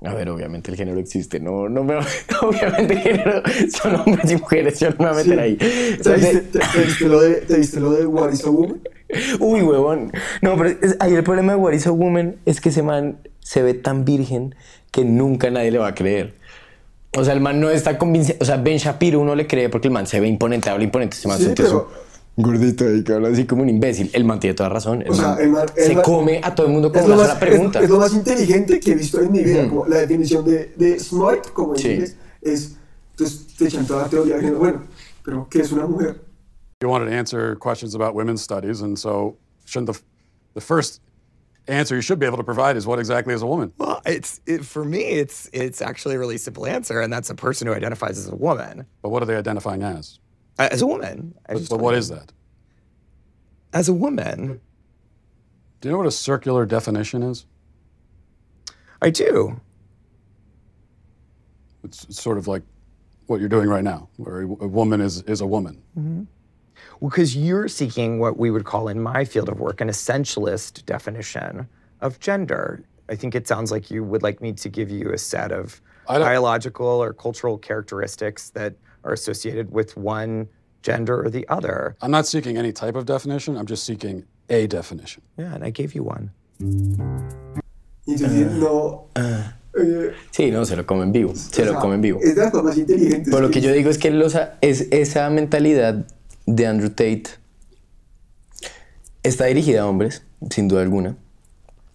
a 0.04 0.14
ver, 0.14 0.30
obviamente 0.30 0.70
el 0.70 0.78
género 0.78 1.00
existe, 1.00 1.40
no, 1.40 1.68
no 1.70 1.84
me, 1.84 1.96
obviamente 2.42 2.94
el 2.94 3.00
género 3.00 3.42
son 3.72 3.96
hombres 3.96 4.30
y 4.32 4.36
mujeres, 4.36 4.80
yo 4.80 4.90
no 4.92 4.96
me 5.00 5.06
voy 5.06 5.22
a 5.22 5.24
meter 5.24 5.34
Sí. 5.34 5.40
ahí. 5.40 5.56
¿Te, 5.56 6.00
O 6.02 6.04
sea, 6.04 6.14
viste, 6.16 6.42
te- 6.42 6.60
te 6.60 6.84
viste 6.86 7.06
lo 7.08 7.22
de, 7.22 7.34
¿Te 7.42 7.58
viste 7.58 7.80
lo 7.80 7.92
de 7.92 8.06
What 8.06 8.32
is 8.34 8.46
a 8.46 8.50
Woman? 8.50 8.82
Uy, 9.40 9.62
huevón. 9.62 10.12
No, 10.42 10.58
pero 10.58 10.70
es- 10.82 10.98
ahí 11.00 11.14
el 11.14 11.24
problema 11.24 11.54
de 11.54 11.58
What 11.60 11.74
is 11.74 11.88
a 11.88 11.92
Woman 11.92 12.36
es 12.46 12.60
que 12.62 12.70
ese 12.70 12.84
man 12.84 13.18
se 13.40 13.64
ve 13.64 13.74
tan 13.74 14.04
virgen 14.06 14.54
que 14.92 15.06
nunca 15.06 15.50
nadie 15.50 15.72
le 15.72 15.78
va 15.80 15.88
a 15.88 15.96
creer. 15.96 16.34
O 17.18 17.24
sea, 17.24 17.34
el 17.34 17.42
man 17.42 17.60
no 17.60 17.70
está 17.70 17.98
convincente. 17.98 18.42
O 18.42 18.46
sea, 18.46 18.58
Ben 18.58 18.78
Shapiro 18.78 19.20
uno 19.20 19.36
le 19.36 19.48
cree 19.48 19.70
porque 19.70 19.88
el 19.88 19.94
man 19.94 20.06
se 20.08 20.20
ve 20.20 20.28
imponente, 20.28 20.70
habla 20.70 20.84
imponente. 20.84 21.16
Ese 21.18 21.28
man 21.28 21.38
Sí, 21.40 21.52
pero- 21.56 21.90
gordito 22.38 22.86
ahí 22.86 23.02
que 23.04 23.14
habla 23.14 23.30
así 23.30 23.46
como 23.46 23.62
un 23.64 23.70
imbécil. 23.70 24.10
El 24.14 24.26
man 24.26 24.40
tiene 24.42 24.54
toda 24.56 24.68
razón. 24.70 25.02
El 25.02 25.12
O 25.12 25.14
sea, 25.16 25.30
man 25.30 25.38
el 25.42 25.50
man- 25.50 25.66
el 25.78 25.84
se 25.86 25.94
man- 25.94 26.04
come 26.04 26.42
a 26.44 26.54
todo 26.54 26.68
el 26.68 26.74
mundo 26.74 26.92
con 26.92 27.10
más, 27.16 27.36
pregunta. 27.36 27.80
es, 27.80 27.86
es 27.86 27.92
lo 27.92 28.00
más 28.00 28.14
inteligente 28.14 28.80
que 28.82 28.92
he 28.92 28.96
visto 28.96 29.22
en 29.22 29.32
mi 29.32 29.42
vida. 29.44 29.62
Ujú. 29.62 29.70
como 29.70 29.86
la 29.88 29.98
definición 30.00 30.44
de, 30.44 30.74
de 30.76 31.00
smart, 31.00 31.52
como 31.54 31.76
en 31.76 31.80
Sí. 31.82 31.92
inglés, 31.92 32.18
es. 32.42 32.76
Entonces 33.12 33.48
te 33.58 33.66
echan 33.68 33.88
toda 33.88 34.02
la 34.04 34.10
teoría. 34.10 34.36
diciendo, 34.36 34.60
Bueno, 34.60 34.82
pero 35.24 35.48
¿qué 35.50 35.60
es 35.62 35.72
una 35.72 35.88
mujer? 35.88 36.20
You 36.82 36.90
wanted 36.90 37.10
to 37.10 37.18
answer 37.18 37.58
questions 37.58 37.96
about 37.96 38.14
women's 38.14 38.42
studies, 38.42 38.82
and 38.82 38.98
so 38.98 39.38
shouldn't 39.66 39.90
the, 39.96 40.04
the 40.56 40.60
first 40.62 41.02
answer 41.68 41.96
you 41.96 42.02
should 42.02 42.20
be 42.20 42.26
able 42.28 42.38
to 42.38 42.44
provide 42.44 42.78
is 42.78 42.86
what 42.86 43.00
exactly 43.00 43.34
is 43.34 43.42
a 43.42 43.46
woman? 43.46 43.72
Well, 44.06 44.16
it's 44.16 44.42
it, 44.46 44.66
for 44.66 44.86
me, 44.86 45.02
it's 45.04 45.50
it's 45.54 45.82
actually 45.82 46.16
a 46.16 46.20
really 46.20 46.38
simple 46.38 46.66
answer, 46.66 47.02
and 47.02 47.12
that's 47.12 47.30
a 47.30 47.36
person 47.36 47.68
who 47.68 47.74
identifies 47.74 48.18
as 48.18 48.28
a 48.28 48.36
woman. 48.36 48.86
But 49.02 49.10
what 49.10 49.24
are 49.24 49.26
they 49.26 49.36
identifying 49.36 49.84
as? 49.84 50.20
Uh, 50.58 50.70
as 50.72 50.82
a 50.82 50.88
woman. 50.88 51.34
I 51.50 51.54
But, 51.54 51.70
but 51.70 51.80
what 51.80 51.96
is 51.96 52.10
that? 52.10 52.32
As 53.74 53.90
a 53.90 53.94
woman, 53.94 54.62
Do 55.82 55.90
you 55.90 55.92
know 55.92 55.98
what 55.98 56.08
a 56.08 56.12
circular 56.12 56.66
definition 56.66 57.22
is? 57.22 57.46
I 59.02 59.10
do. 59.10 59.60
It's, 61.84 62.06
it's 62.06 62.22
sort 62.22 62.38
of 62.38 62.48
like 62.48 62.64
what 63.28 63.40
you're 63.40 63.50
doing 63.50 63.68
right 63.68 63.84
now, 63.84 64.08
where 64.18 64.42
a, 64.42 64.46
a 64.46 64.68
woman 64.68 65.02
is, 65.02 65.22
is 65.24 65.42
a 65.42 65.46
woman. 65.46 65.84
Because 67.02 67.36
you're 67.36 67.68
seeking 67.68 68.20
what 68.20 68.38
we 68.38 68.50
would 68.50 68.64
call 68.66 68.88
in 68.88 69.02
my 69.02 69.26
field 69.26 69.50
of 69.50 69.60
work 69.60 69.82
an 69.82 69.90
essentialist 69.90 70.86
definition 70.86 71.68
of 72.02 72.20
gender. 72.20 72.84
I 73.10 73.16
think 73.16 73.36
it 73.36 73.48
sounds 73.48 73.72
like 73.72 73.92
you 73.92 74.04
would 74.04 74.24
like 74.24 74.42
me 74.42 74.54
to 74.54 74.70
give 74.70 74.90
you 74.90 75.12
a 75.14 75.18
set 75.18 75.52
of 75.52 75.82
biological 76.08 76.88
or 76.88 77.14
cultural 77.14 77.58
characteristics 77.58 78.50
that 78.52 78.74
are 79.04 79.14
associated 79.14 79.72
with 79.72 79.96
one 79.98 80.48
gender 80.82 81.24
or 81.24 81.30
the 81.30 81.46
other. 81.50 81.96
I'm 82.02 82.12
not 82.12 82.26
seeking 82.28 82.58
any 82.58 82.72
type 82.72 82.96
of 82.96 83.06
definition, 83.06 83.58
I'm 83.58 83.66
just 83.68 83.84
seeking 83.86 84.24
a 84.50 84.68
definition. 84.68 85.24
Yeah, 85.38 85.54
and 85.56 85.64
I 85.64 85.72
gave 85.72 85.94
you 85.96 86.04
one. 86.04 86.32
Y 88.08 88.14
entonces 88.14 88.52
no. 88.54 89.08
eh, 89.16 89.52
Sí, 90.32 90.52
no, 90.52 90.64
se 90.66 90.76
lo 90.76 90.86
comen 90.86 91.12
vivo. 91.12 91.34
Se 91.36 91.62
o 91.64 91.66
lo 91.66 91.72
sea, 91.74 91.82
comen 91.82 92.02
vivo. 92.02 92.20
Es 92.22 92.36
de 92.36 92.42
las 92.42 92.52
cosas 92.52 92.66
más 92.66 92.78
inteligentes. 92.78 93.30
Pero 93.34 93.42
lo 93.42 93.52
que 93.52 93.60
yo 93.62 93.72
digo 93.74 93.90
es 93.90 93.98
que 93.98 94.10
los- 94.12 94.38
es 94.62 94.88
esa 94.92 95.30
mentalidad 95.30 96.06
de 96.46 96.66
Andrew 96.68 96.90
Tate 96.90 97.24
está 99.24 99.46
dirigida 99.46 99.82
a 99.82 99.88
hombres, 99.88 100.24
sin 100.50 100.68
duda 100.68 100.82
alguna. 100.82 101.18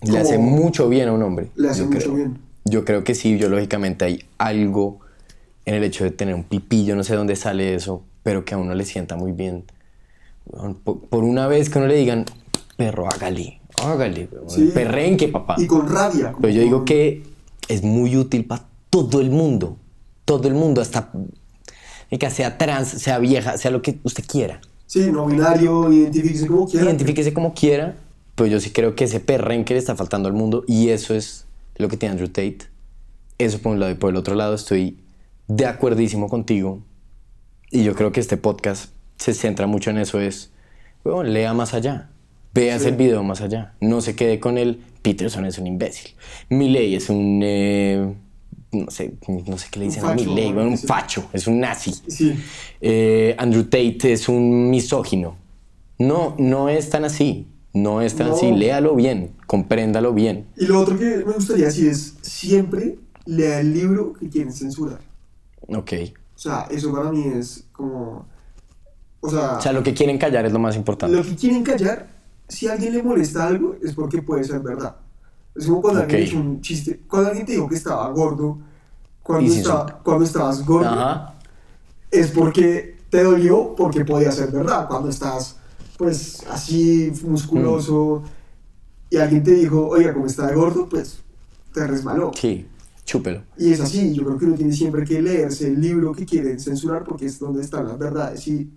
Le 0.03 0.19
hace 0.19 0.39
mucho 0.39 0.89
bien 0.89 1.09
a 1.09 1.13
un 1.13 1.23
hombre. 1.23 1.49
Le 1.57 1.69
hace 1.69 1.83
mucho 1.85 1.99
creo. 1.99 2.15
bien. 2.15 2.39
Yo 2.65 2.85
creo 2.85 3.05
que 3.05 3.15
sí, 3.15 3.35
biológicamente 3.35 4.05
hay 4.05 4.25
algo 4.39 5.01
en 5.65 5.75
el 5.75 5.85
hecho 5.85 6.05
de 6.05 6.11
tener 6.11 6.35
un 6.35 6.45
pipí, 6.45 6.85
yo 6.85 6.97
no 6.97 7.05
sé 7.05 7.15
dónde 7.15 7.37
sale 7.37 7.75
eso, 7.75 8.03
pero 8.23 8.45
que 8.45 8.55
a 8.55 8.59
uno 8.59 8.75
le 8.75 8.85
sienta 8.85 9.17
muy 9.17 9.33
bien. 9.33 9.65
Por, 10.85 11.01
por 11.01 11.25
una 11.25 11.47
vez 11.47 11.71
que 11.71 11.79
uno 11.79 11.87
le 11.87 11.97
digan, 11.97 12.25
perro, 12.77 13.07
hágale, 13.13 13.61
hágale, 13.85 14.29
Sí. 14.49 14.71
perrenque, 14.75 15.29
papá. 15.29 15.57
Y 15.59 15.67
con 15.67 15.89
rabia. 15.89 16.35
Pero 16.41 16.53
yo 16.53 16.63
digo 16.63 16.85
que 16.85 17.23
es 17.69 17.83
muy 17.83 18.17
útil 18.17 18.45
para 18.47 18.65
todo 18.89 19.21
el 19.21 19.31
mundo. 19.31 19.77
Todo 20.25 20.49
el 20.49 20.55
mundo, 20.55 20.81
hasta 20.81 21.11
que 22.11 22.31
sea 22.31 22.59
trans, 22.59 22.89
sea 22.89 23.19
vieja, 23.19 23.57
sea 23.59 23.71
lo 23.71 23.83
que 23.83 23.99
usted 24.03 24.25
quiera. 24.27 24.61
Sí, 24.87 25.11
no 25.13 25.27
binario, 25.27 25.93
identifíquese 25.93 26.47
como 26.47 26.67
quiera. 26.67 26.87
Identifíquese 26.87 27.33
como 27.33 27.55
quiera, 27.55 27.95
pero 28.41 28.53
yo 28.53 28.59
sí 28.59 28.71
creo 28.71 28.95
que 28.95 29.05
ese 29.05 29.21
perrenque 29.21 29.75
le 29.75 29.81
está 29.81 29.95
faltando 29.97 30.27
al 30.27 30.33
mundo 30.33 30.65
y 30.67 30.89
eso 30.89 31.15
es 31.15 31.45
lo 31.77 31.89
que 31.89 31.99
tiene 31.99 32.13
Andrew 32.13 32.29
Tate. 32.29 32.61
Eso 33.37 33.59
por 33.59 33.73
un 33.73 33.81
lado 33.81 33.93
y 33.93 33.97
por 33.97 34.09
el 34.09 34.17
otro 34.17 34.35
lado 34.35 34.55
estoy 34.55 34.97
de 35.47 35.67
acuerdísimo 35.67 36.27
contigo 36.31 36.81
y 37.71 37.85
yo 37.85 37.95
creo 37.95 38.13
que 38.13 38.21
este 38.21 38.39
podcast 38.39 38.95
se 39.19 39.35
centra 39.35 39.67
mucho 39.67 39.91
en 39.91 39.99
eso 39.99 40.21
es, 40.21 40.53
bueno, 41.05 41.23
lea 41.23 41.53
más 41.53 41.75
allá, 41.75 42.09
veas 42.55 42.81
Sí. 42.81 42.89
el 42.89 42.97
video 42.97 43.23
más 43.23 43.43
allá, 43.43 43.75
no 43.79 44.01
se 44.01 44.17
quede 44.17 44.41
con 44.41 44.57
el 44.57 44.81
Peterson 45.03 45.45
es 45.45 45.59
un 45.59 45.67
imbécil, 45.67 46.13
Milley 46.49 46.95
es 46.95 47.11
un, 47.11 47.43
eh, 47.45 48.15
no 48.73 48.91
sé, 48.91 49.17
no 49.29 49.59
sé 49.59 49.67
qué 49.71 49.81
le 49.81 49.85
Un 49.85 49.91
dicen 49.91 50.07
a 50.07 50.15
Milley, 50.15 50.51
bueno, 50.55 50.71
un 50.71 50.79
facho, 50.79 51.29
es 51.35 51.47
un 51.47 51.61
nazi. 51.61 51.93
Sí. 52.09 52.33
Eh, 52.81 53.35
Andrew 53.37 53.65
Tate 53.65 54.15
es 54.15 54.31
un 54.31 54.71
misógino. 54.71 55.37
No, 55.99 56.35
no 56.39 56.71
es 56.71 56.89
tan 56.89 57.05
así. 57.05 57.47
No 57.73 58.01
es 58.03 58.17
tan 58.17 58.29
No. 58.29 58.35
así. 58.35 58.51
Léalo 58.53 58.95
bien, 58.97 59.33
compréndalo 59.47 60.13
bien. 60.13 60.47
Y 60.57 60.67
lo 60.67 60.81
otro 60.81 60.99
que 60.99 61.19
me 61.25 61.33
gustaría 61.33 61.67
decir 61.67 61.89
es: 61.89 62.17
siempre 62.23 62.99
lea 63.27 63.61
el 63.61 63.73
libro 63.73 64.13
que 64.15 64.29
quieren 64.29 64.53
censurar. 64.53 65.01
Ok. 65.69 65.93
O 66.35 66.39
sea, 66.39 66.67
eso 66.71 66.93
para 66.93 67.11
mí 67.13 67.25
es 67.35 67.65
como. 67.73 68.27
O 69.21 69.29
sea, 69.31 69.59
O 69.59 69.61
sea, 69.61 69.73
lo 69.73 69.83
que 69.83 69.93
quieren 69.95 70.19
callar 70.19 70.47
es 70.47 70.53
lo 70.53 70.59
más 70.59 70.75
importante. 70.77 71.15
lo 71.17 71.23
que 71.23 71.37
quieren 71.37 71.63
callar, 71.63 72.09
si 72.49 72.67
a 72.67 72.73
alguien 72.73 72.95
le 72.95 73.03
molesta 73.03 73.47
algo, 73.47 73.77
es 73.83 73.93
porque 73.95 74.23
puede 74.23 74.43
ser 74.45 74.61
verdad. 74.61 74.97
Es 75.55 75.67
como 75.67 75.83
cuando 75.83 76.01
alguien 76.01 76.23
Ok. 76.23 76.29
hizo 76.29 76.39
un 76.39 76.61
chiste. 76.63 77.01
Cuando 77.09 77.29
alguien 77.29 77.47
te 77.47 77.53
dijo 77.53 77.69
que 77.69 77.75
estaba 77.75 78.09
gordo, 78.11 78.59
cuando, 79.23 79.53
estaba, 79.53 79.99
cuando 80.03 80.25
estabas 80.25 80.65
gordo, 80.65 80.89
Ajá. 80.89 81.35
es 82.11 82.31
porque 82.31 82.97
te 83.11 83.23
dolió, 83.23 83.75
porque 83.77 84.05
podía 84.05 84.33
ser 84.33 84.51
verdad. 84.51 84.89
Cuando 84.89 85.11
estás, 85.11 85.57
pues, 86.01 86.47
así, 86.49 87.13
musculoso, 87.27 88.23
y 89.11 89.19
alguien 89.19 89.43
te 89.43 89.51
dijo, 89.51 89.87
oiga, 89.87 90.15
como 90.15 90.25
está 90.25 90.47
de 90.47 90.55
gordo, 90.55 90.89
pues, 90.89 91.21
te 91.75 91.87
resbaló. 91.87 92.31
Sí, 92.35 92.67
chúpelo. 93.05 93.43
Y 93.59 93.71
es 93.73 93.81
así, 93.83 94.15
yo 94.15 94.25
creo 94.25 94.39
que 94.39 94.47
uno 94.47 94.55
tiene 94.55 94.73
siempre 94.73 95.05
que 95.05 95.21
leerse 95.21 95.67
el 95.67 95.79
libro 95.79 96.15
que 96.15 96.25
quieren 96.25 96.59
censurar 96.59 97.05
porque 97.05 97.27
es 97.27 97.39
donde 97.39 97.61
están 97.61 97.87
las 97.87 97.99
verdades. 97.99 98.49
Y, 98.49 98.73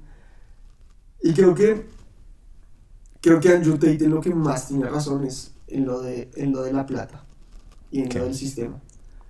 y 1.21 1.31
creo 1.31 1.55
que 1.55 1.85
creo 3.21 3.39
que 3.39 3.53
Andrew 3.53 3.75
Tate 3.75 4.03
en 4.03 4.11
lo 4.11 4.19
que 4.19 4.35
más 4.35 4.67
tiene 4.67 4.89
razón 4.89 5.23
es 5.23 5.53
en 5.67 5.85
lo 5.85 6.01
de, 6.01 6.29
en 6.35 6.51
lo 6.51 6.61
de 6.61 6.73
la 6.73 6.85
plata 6.85 7.23
y 7.89 8.01
en 8.01 8.09
¿Qué? 8.09 8.19
lo 8.19 8.25
del 8.25 8.35
sistema. 8.35 8.81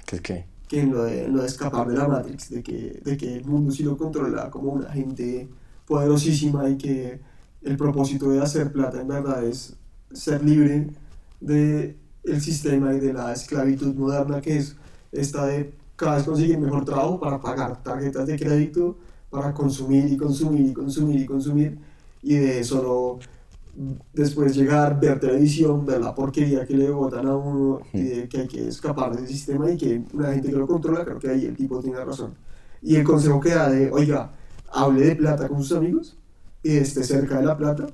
¿Qué 0.08 0.16
es 0.16 0.22
qué? 0.24 0.46
Que 0.68 0.80
en 0.80 0.92
lo 0.92 1.04
de, 1.04 1.26
en 1.26 1.36
lo 1.36 1.42
de 1.44 1.48
escapar 1.48 1.88
de 1.88 1.96
la 1.96 2.08
Matrix, 2.08 2.50
de 2.50 2.64
que, 2.64 3.02
de 3.06 3.18
que 3.18 3.36
el 3.36 3.46
mundo 3.46 3.72
sí 3.72 3.84
lo 3.84 3.96
controla 3.96 4.50
como 4.50 4.72
una 4.72 4.90
gente 4.92 5.48
poderosísima 5.86 6.68
y 6.72 6.78
que 6.80 7.33
el 7.64 7.78
propósito 7.78 8.30
de 8.30 8.42
hacer 8.42 8.72
plata 8.72 9.02
en 9.02 9.08
verdad 9.08 9.44
es 9.44 9.76
ser 10.12 10.44
libre 10.44 10.90
de 11.40 11.98
el 12.24 12.42
sistema 12.42 12.94
y 12.94 13.00
de 13.00 13.14
la 13.14 13.34
esclavitud 13.34 13.94
moderna 13.96 14.42
que 14.42 14.58
es 14.58 14.76
esta 15.12 15.46
de 15.46 15.74
cada 15.96 16.16
vez 16.16 16.26
conseguir 16.26 16.58
mejor 16.58 16.86
trabajo 16.86 17.20
para 17.20 17.40
pagar 17.40 17.84
tarjetas 17.84 18.26
de 18.28 18.38
crédito, 18.38 18.98
para 19.30 19.54
consumir 19.54 20.12
y 20.12 20.18
consumir 20.18 20.68
y 20.68 20.74
consumir 20.74 21.22
y 21.22 21.26
consumir 21.26 21.78
y 22.22 22.36
de 22.36 22.64
solo 22.64 23.20
después 24.14 24.56
llegar, 24.56 25.00
ver 25.00 25.20
televisión, 25.20 25.86
ver 25.86 26.00
la 26.00 26.14
porquería 26.14 26.66
que 26.66 26.76
le 26.76 26.90
botan 26.90 27.28
a 27.28 27.36
uno 27.36 27.82
y 27.92 28.02
de 28.02 28.30
que 28.30 28.42
hay 28.42 28.48
que 28.48 28.68
escapar 28.68 29.16
del 29.16 29.28
sistema 29.28 29.70
y 29.72 29.78
que 29.78 30.04
una 30.14 30.32
gente 30.32 30.50
que 30.50 30.58
lo 30.58 30.68
controla, 30.68 31.04
creo 31.04 31.20
que 31.20 31.30
ahí 31.30 31.46
el 31.46 31.56
tipo 31.56 31.80
tiene 31.80 32.04
razón. 32.04 32.36
Y 32.82 32.96
el 32.96 33.04
consejo 33.04 33.40
que 33.40 33.50
da 33.50 33.70
de, 33.70 33.92
oiga, 33.92 34.32
hable 34.72 35.06
de 35.06 35.16
plata 35.16 35.48
con 35.48 35.64
sus 35.64 35.78
amigos 35.78 36.18
y 36.64 36.78
esté 36.78 37.04
cerca 37.04 37.38
de 37.38 37.46
la 37.46 37.58
plata, 37.58 37.88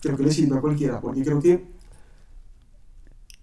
creo 0.00 0.16
que 0.16 0.22
le 0.22 0.32
sirve 0.32 0.56
a 0.56 0.60
cualquiera, 0.60 1.00
porque 1.00 1.22
creo 1.22 1.40
que... 1.40 1.64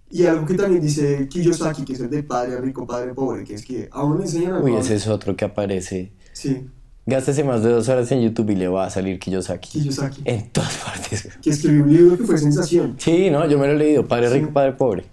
Y 0.10 0.26
algo 0.26 0.46
que 0.46 0.54
también 0.54 0.82
dice 0.82 1.28
Kiyosaki, 1.28 1.84
que 1.84 1.94
es 1.94 2.00
el 2.00 2.10
de 2.10 2.24
padre 2.24 2.62
rico, 2.62 2.88
padre 2.88 3.14
pobre, 3.14 3.44
que 3.44 3.56
es 3.56 3.66
que 3.66 3.90
a 3.92 4.04
uno 4.04 4.20
le 4.20 4.24
enseñan 4.24 4.54
a... 4.54 4.60
Uy, 4.62 4.76
ese 4.76 4.96
es 4.96 5.08
otro 5.08 5.36
que 5.36 5.46
aparece. 5.46 6.14
Sí, 6.32 6.70
Gástese 7.08 7.44
más 7.44 7.62
de 7.62 7.70
dos 7.70 7.88
horas 7.88 8.12
en 8.12 8.22
YouTube 8.22 8.50
y 8.50 8.56
le 8.56 8.68
va 8.68 8.88
a 8.88 8.90
salir 8.90 9.20
Kiyosaki. 9.20 9.70
Kiyosaki. 9.70 10.24
En 10.26 10.50
todas 10.50 10.76
partes. 10.78 11.38
que 11.40 11.52
escribió 11.52 11.84
un 11.84 11.94
libro 11.94 12.18
que 12.18 12.24
fue 12.24 12.38
sensación. 12.40 12.96
Sí, 12.98 13.30
no, 13.30 13.48
yo 13.48 13.60
me 13.60 13.68
lo 13.68 13.74
he 13.74 13.78
leído. 13.78 14.08
Padre 14.08 14.30
rico, 14.30 14.52
padre 14.52 14.72
pobre. 14.74 15.06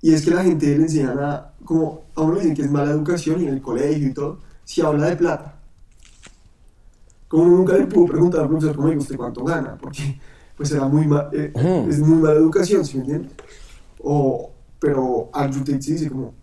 Y 0.00 0.12
es 0.12 0.22
que 0.22 0.32
la 0.32 0.42
gente 0.42 0.66
le 0.66 0.82
enseñan 0.82 1.16
a, 1.20 1.52
como 1.64 2.06
a 2.16 2.22
uno 2.22 2.34
le 2.34 2.40
dicen 2.40 2.56
que 2.56 2.62
es 2.62 2.70
mala 2.70 2.90
educación 2.90 3.40
y 3.40 3.46
en 3.46 3.54
el 3.54 3.62
colegio 3.62 4.08
y 4.08 4.12
todo, 4.12 4.40
si 4.64 4.80
habla 4.80 5.06
de 5.06 5.16
plata. 5.16 5.60
Como 7.32 7.46
nunca 7.46 7.78
le 7.78 7.86
pudo 7.86 8.08
preguntar 8.08 8.42
al 8.42 8.48
profesor, 8.48 8.76
¿cómo 8.76 8.88
usted 8.92 9.16
cuánto 9.16 9.42
gana? 9.42 9.78
Porque 9.80 10.20
pues 10.54 10.70
era 10.70 10.86
muy 10.86 11.06
ma- 11.06 11.30
eh, 11.32 11.50
es 11.88 11.98
muy 11.98 12.18
mala 12.20 12.34
educación, 12.38 12.84
¿sí 12.84 12.98
me? 12.98 13.22
O, 14.04 14.50
pero 14.78 15.30
Andrew 15.32 15.64
Tate 15.64 15.80
sí 15.80 15.92
dice 15.92 16.10
como, 16.10 16.34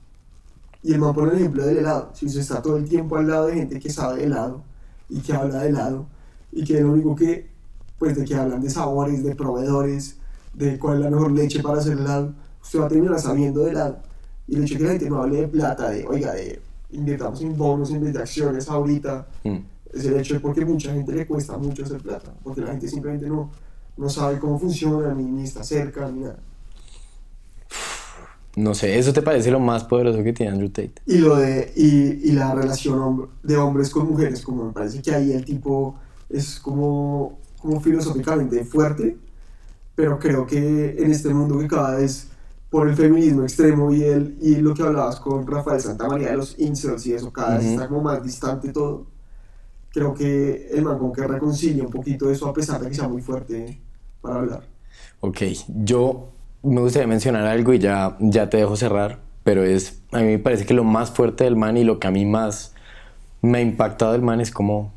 y 0.82 0.92
el 0.94 1.00
man 1.00 1.14
pone 1.14 1.34
el 1.34 1.38
ejemplo 1.38 1.64
del 1.64 1.78
helado, 1.78 2.10
si 2.14 2.26
usted 2.26 2.40
está 2.42 2.60
todo 2.64 2.78
el 2.78 2.90
tiempo 2.90 3.18
al 3.18 3.28
lado 3.28 3.46
de 3.46 3.54
gente 3.54 3.80
que 3.80 3.92
sabe 3.92 4.18
de 4.22 4.24
helado 4.26 4.64
y 5.10 5.20
que 5.20 5.32
habla 5.32 5.60
de 5.62 5.70
helado 5.70 6.08
y 6.52 6.64
que 6.64 6.82
lo 6.82 6.94
único 6.94 7.16
que, 7.16 7.52
pues 8.00 8.16
de 8.18 8.26
que 8.26 8.34
hablan 8.34 8.60
de 8.60 8.72
sabores, 8.72 9.24
de 9.24 9.36
proveedores, 9.36 10.18
de 10.56 10.80
cuál 10.80 10.96
es 10.98 11.04
la 11.04 11.12
mejor 11.12 11.32
leche 11.34 11.62
para 11.62 11.78
hacer 11.78 12.00
helado, 12.00 12.34
usted 12.64 12.80
va 12.80 12.86
a 12.88 12.90
terminar 12.90 13.20
sabiendo 13.20 13.62
de 13.64 13.70
helado. 13.74 14.00
Y 14.48 14.56
el 14.56 14.64
hecho 14.64 14.74
de 14.74 14.78
que 14.80 14.84
la 14.86 14.92
gente 14.94 15.10
no 15.12 15.22
hable 15.22 15.42
de 15.42 15.48
plata, 15.50 15.92
de, 15.92 16.08
oiga, 16.08 16.34
de 16.34 16.60
invirtamos 16.90 17.40
en 17.42 17.56
bonos, 17.56 17.92
en 17.92 18.18
acciones 18.18 18.68
ahorita, 18.68 19.28
Mm. 19.44 19.58
Es 19.94 20.06
el 20.06 20.18
hecho 20.18 20.36
de 20.36 20.40
porque 20.40 20.66
mucha 20.66 20.94
gente 20.94 21.12
le 21.14 21.26
cuesta 21.26 21.58
mucho 21.58 21.84
hacer 21.84 22.02
plata, 22.02 22.34
porque 22.44 22.62
la 22.62 22.72
gente 22.72 22.88
simplemente 22.88 23.28
no, 23.28 23.50
no 23.98 24.10
sabe 24.10 24.40
cómo 24.40 24.60
funciona, 24.60 25.14
ni, 25.14 25.26
ni 25.26 25.44
está 25.44 25.64
cerca, 25.64 26.10
ni 26.10 26.22
nada. 26.22 26.40
No 28.56 28.74
sé, 28.74 28.98
¿eso 28.98 29.14
te 29.14 29.22
parece 29.22 29.52
lo 29.52 29.60
más 29.60 29.84
poderoso 29.84 30.24
que 30.24 30.34
tiene 30.34 30.52
Andrew 30.52 30.70
Tate? 30.70 30.96
Y, 31.06 31.20
lo 31.20 31.36
de, 31.38 31.72
y, 31.76 32.30
y 32.30 32.32
la 32.34 32.54
relación 32.54 33.30
de 33.44 33.58
hombres 33.58 33.90
con 33.90 34.10
mujeres, 34.10 34.42
como 34.42 34.66
me 34.66 34.74
parece 34.74 35.02
que 35.02 35.14
ahí 35.14 35.32
el 35.32 35.46
tipo 35.46 35.96
es 36.30 36.60
como, 36.60 37.40
como 37.62 37.80
filosóficamente 37.80 38.66
fuerte, 38.66 39.18
pero 39.96 40.20
creo 40.20 40.46
que 40.46 40.96
en 40.98 41.12
este 41.12 41.34
mundo 41.34 41.58
que 41.60 41.68
cada 41.68 41.98
vez 41.98 42.28
por 42.70 42.88
el 42.88 42.96
feminismo 42.96 43.44
extremo 43.44 43.92
y, 43.92 44.04
el, 44.04 44.38
y 44.42 44.56
lo 44.58 44.74
que 44.74 44.84
hablabas 44.84 45.20
con 45.20 45.46
Rafael 45.48 45.82
Santamaría 45.82 46.32
de 46.32 46.38
los 46.38 46.58
incels 46.60 47.06
y 47.08 47.14
eso, 47.14 47.32
cada 47.32 47.56
vez 47.56 47.66
Ujú. 47.66 47.74
está 47.74 47.88
como 47.88 48.02
más 48.02 48.24
distante 48.24 48.72
todo. 48.72 49.08
Creo 49.92 50.14
que 50.14 50.70
el 50.72 50.84
man 50.84 50.98
como 50.98 51.12
que 51.12 51.26
reconcilia 51.26 51.84
un 51.84 51.92
poquito 51.92 52.30
eso 52.30 52.48
a 52.48 52.54
pesar 52.54 52.82
de 52.82 52.90
que 52.90 52.96
sea 52.96 53.08
muy 53.08 53.22
fuerte 53.22 53.80
para 54.22 54.36
hablar. 54.36 54.64
Ok, 55.22 55.42
yo 55.68 56.30
me 56.64 56.82
gustaría 56.82 57.08
mencionar 57.08 57.46
algo 57.46 57.74
y 57.74 57.80
ya, 57.80 58.18
ya 58.20 58.50
te 58.50 58.58
dejo 58.58 58.76
cerrar, 58.76 59.20
pero 59.44 59.64
es, 59.64 60.02
a 60.12 60.20
mí 60.20 60.26
me 60.26 60.40
parece 60.40 60.66
que 60.66 60.74
lo 60.74 60.84
más 60.84 61.12
fuerte 61.12 61.44
del 61.44 61.56
man 61.56 61.78
y 61.78 61.84
lo 61.84 62.00
que 62.00 62.08
a 62.08 62.12
mí 62.12 62.26
más 62.26 62.74
me 63.42 63.60
ha 63.60 63.62
impactado 63.62 64.12
del 64.12 64.22
man 64.22 64.42
es 64.42 64.52
como, 64.52 64.94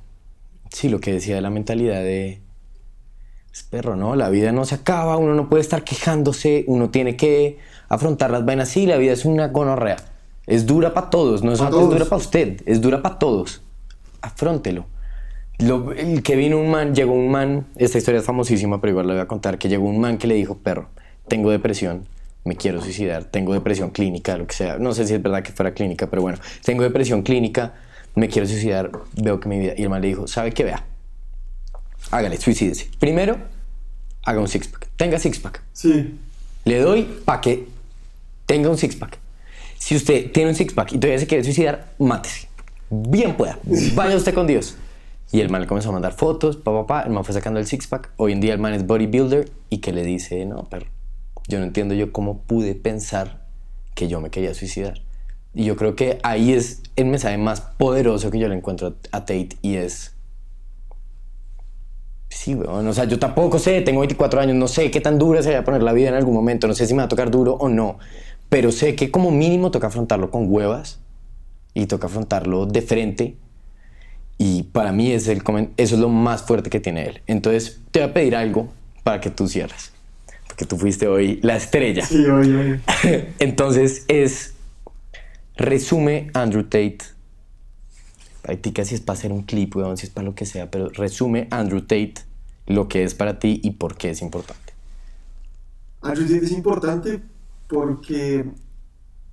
sí, 0.70 0.88
lo 0.88 1.01
que 1.01 1.12
decía 1.12 1.36
de 1.36 1.40
la 1.40 1.51
mentalidad 1.51 2.01
de, 2.03 2.40
es 3.53 3.62
perro, 3.62 3.97
¿no? 3.97 4.16
La 4.16 4.30
vida 4.30 4.51
no 4.53 4.64
se 4.64 4.74
acaba, 4.74 5.16
uno 5.16 5.34
no 5.34 5.49
puede 5.49 5.61
estar 5.61 5.84
quejándose, 5.84 6.64
uno 6.66 6.90
tiene 6.90 7.16
que 7.16 7.59
afrontar 7.88 8.30
las 8.30 8.45
vainas, 8.45 8.68
sí, 8.68 8.86
la 8.86 8.97
vida 8.97 9.12
es 9.12 9.24
una 9.24 9.49
gonorrea, 9.49 9.97
es 10.47 10.66
dura 10.66 10.95
para 10.95 11.11
todos, 11.11 11.43
no 11.43 11.53
es 11.53 11.61
Pa' 11.61 11.70
todos. 11.70 11.90
dura 11.90 12.05
para 12.05 12.16
usted, 12.16 12.62
es 12.66 12.80
dura 12.80 13.03
para 13.03 13.18
todos. 13.18 13.62
Afróntelo. 14.23 14.87
Lo, 15.59 15.93
el 15.93 16.23
que 16.23 16.35
vino 16.35 16.59
un 16.59 16.70
man, 16.70 16.95
llegó 16.95 17.12
un 17.12 17.31
man, 17.31 17.66
esta 17.77 17.99
historia 17.99 18.20
es 18.20 18.27
famosísima, 18.27 18.81
pero 18.81 18.93
igual 18.93 19.07
la 19.07 19.12
voy 19.14 19.23
a 19.23 19.27
contar, 19.27 19.59
que 19.59 19.68
llegó 19.68 19.85
un 19.85 20.01
man 20.01 20.18
que 20.18 20.27
le 20.27 20.35
dijo, 20.35 20.57
perro, 20.57 20.89
tengo 21.29 21.51
depresión, 21.51 22.07
me 22.45 22.57
quiero 22.57 22.81
suicidar, 22.81 23.25
tengo 23.25 23.53
depresión 23.53 23.91
clínica, 23.91 24.37
lo 24.37 24.47
que 24.47 24.55
sea, 24.55 24.79
no 24.79 24.93
sé 24.93 25.07
si 25.07 25.14
es 25.14 25.23
verdad 25.23 25.43
que 25.43 25.53
fuera 25.53 25.73
clínica, 25.73 26.09
pero 26.09 26.23
bueno, 26.23 26.39
tengo 26.64 26.83
depresión 26.83 27.23
clínica, 27.23 27.75
me 28.14 28.29
quiero 28.29 28.49
suicidar, 28.49 28.91
veo 29.14 29.39
que 29.39 29.49
mi 29.49 29.59
vida, 29.59 29.75
y 29.77 29.83
el 29.83 29.91
man 29.91 30.03
le 30.03 30.09
dijo, 30.09 30.27
¿sabe 30.27 30.53
qué? 30.53 30.64
Vea, 30.64 30.85
hágale, 32.11 32.39
suicídese. 32.39 32.89
Primero, 32.99 33.37
haga 34.25 34.41
un 34.41 34.49
six-pack, 34.49 34.89
tenga 34.97 35.18
six-pack. 35.18 35.62
Sí. 35.73 36.18
Le 36.64 36.81
doy 36.81 37.03
para 37.25 37.41
que 37.41 37.68
tenga 38.47 38.68
un 38.68 38.79
six-pack. 38.79 39.18
Si 39.79 39.97
usted 39.97 40.31
tiene 40.33 40.51
un 40.51 40.57
six-pack 40.57 40.93
y 40.93 40.99
todavía 40.99 41.18
se 41.18 41.27
quiere 41.27 41.45
suicidar, 41.45 41.93
mátese. 41.99 42.49
Bien 42.95 43.38
pueda. 43.38 43.59
Vaya 43.95 44.14
usted 44.14 44.34
con 44.34 44.47
Dios. 44.47 44.76
Y 45.32 45.40
el 45.40 45.49
man 45.49 45.62
le 45.62 45.66
comenzó 45.66 45.88
a 45.88 45.93
mandar 45.93 46.12
fotos, 46.12 46.59
papá, 46.59 46.86
papá. 46.86 47.03
El 47.07 47.12
man 47.12 47.24
fue 47.24 47.32
sacando 47.32 47.59
el 47.59 47.66
six-pack. 47.66 48.11
Hoy 48.18 48.32
en 48.32 48.43
día 48.43 48.53
el 48.53 48.61
man 48.61 48.74
es 48.74 48.86
bodybuilder 48.86 49.51
y 49.70 49.78
que 49.78 49.95
le 49.95 50.03
dice, 50.03 50.45
no, 50.45 50.66
pero 50.68 50.84
yo 51.49 51.59
no 51.59 51.64
entiendo 51.64 51.95
yo 51.95 52.12
cómo 52.12 52.43
pude 52.43 52.74
pensar 52.74 53.47
que 53.95 54.09
yo 54.09 54.20
me 54.20 54.28
quería 54.28 54.53
suicidar. 54.53 55.01
Y 55.55 55.64
yo 55.64 55.76
creo 55.76 55.97
que 55.97 56.18
ahí 56.22 56.53
es 56.53 56.82
el 56.97 57.07
mensaje 57.07 57.38
más 57.38 57.62
poderoso 57.62 58.30
que 58.30 58.38
yo 58.38 58.47
le 58.49 58.57
encuentro 58.57 58.95
a 59.11 59.20
Tate 59.20 59.57
y 59.62 59.76
es... 59.76 60.14
Sí, 62.28 62.55
weón. 62.55 62.86
O 62.86 62.93
sea, 62.93 63.05
yo 63.05 63.18
tampoco 63.18 63.59
sé, 63.59 63.80
tengo 63.80 64.01
24 64.01 64.38
años, 64.38 64.57
no 64.57 64.68
sé 64.68 64.90
qué 64.90 65.01
tan 65.01 65.18
dura 65.18 65.43
se 65.43 65.55
va 65.55 65.61
a 65.61 65.64
poner 65.64 65.82
la 65.82 65.95
vida 65.95 66.11
en 66.11 66.14
algún 66.14 66.34
momento, 66.34 66.68
no 66.68 66.74
sé 66.74 66.86
si 66.86 66.93
me 66.93 66.99
va 66.99 67.05
a 67.05 67.09
tocar 67.09 67.30
duro 67.30 67.55
o 67.55 67.70
no, 67.70 67.99
pero 68.51 68.70
sé 68.70 68.95
que 68.97 69.11
como 69.11 69.30
mínimo 69.30 69.70
toca 69.70 69.86
afrontarlo 69.86 70.30
con 70.30 70.45
huevas 70.53 71.01
y 71.75 71.87
toca 71.87 72.07
afrontarlo 72.07 72.66
de 72.66 72.83
frente. 72.83 73.37
Y 74.39 74.64
para 74.64 74.93
mí 74.93 75.12
es 75.12 75.29
el, 75.29 75.43
eso 75.77 75.95
es 75.95 76.01
lo 76.01 76.09
más 76.09 76.43
fuerte 76.43 76.70
que 76.70 76.81
tiene 76.81 77.07
él. 77.07 77.23
Entonces, 77.27 77.81
te 77.91 78.01
voy 78.01 78.09
a 78.09 78.14
pedir 78.14 78.37
algo 78.37 78.73
para 79.05 79.20
que 79.20 79.31
tú 79.31 79.49
cierres. 79.49 79.93
Porque 80.47 80.64
tú 80.64 80.77
fuiste 80.77 81.07
hoy 81.07 81.39
la 81.43 81.57
estrella. 81.57 82.05
Sí, 82.05 82.27
oye, 82.27 82.57
oye. 82.57 82.81
Entonces 83.39 84.05
es 84.09 84.55
resume 85.57 86.31
Andrew 86.35 86.64
Tate. 86.64 86.99
Practica 88.43 88.85
si 88.85 88.97
es 88.97 89.01
para 89.01 89.18
hacer 89.18 89.33
un 89.33 89.43
clip, 89.43 89.77
weón, 89.77 89.97
si 89.97 90.07
es 90.07 90.12
para 90.12 90.25
lo 90.25 90.35
que 90.35 90.47
sea, 90.47 90.70
pero 90.70 90.89
resume 90.89 91.47
Andrew 91.51 91.83
Tate 91.83 92.14
lo 92.66 92.89
que 92.89 93.05
es 93.05 93.14
para 93.14 93.39
ti 93.39 93.61
y 93.62 93.73
por 93.73 93.97
qué 93.97 94.11
es 94.11 94.23
importante. 94.23 94.73
Andrew 96.01 96.27
Tate 96.27 96.45
es 96.45 96.53
importante 96.53 97.23
porque 97.68 98.45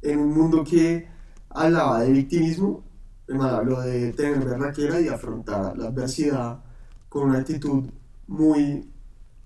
en 0.02 0.20
un 0.20 0.34
mundo 0.38 0.64
que 0.64 1.08
hablaba 1.50 2.02
de 2.02 2.12
victimismo, 2.12 2.84
el 3.28 3.36
man 3.36 3.54
habló 3.54 3.82
de 3.82 4.14
tener 4.14 4.44
berraquera 4.44 5.00
y 5.00 5.08
afrontar 5.08 5.78
la 5.78 5.88
adversidad 5.88 6.60
con 7.08 7.30
una 7.30 7.40
actitud 7.40 7.84
muy, 8.28 8.90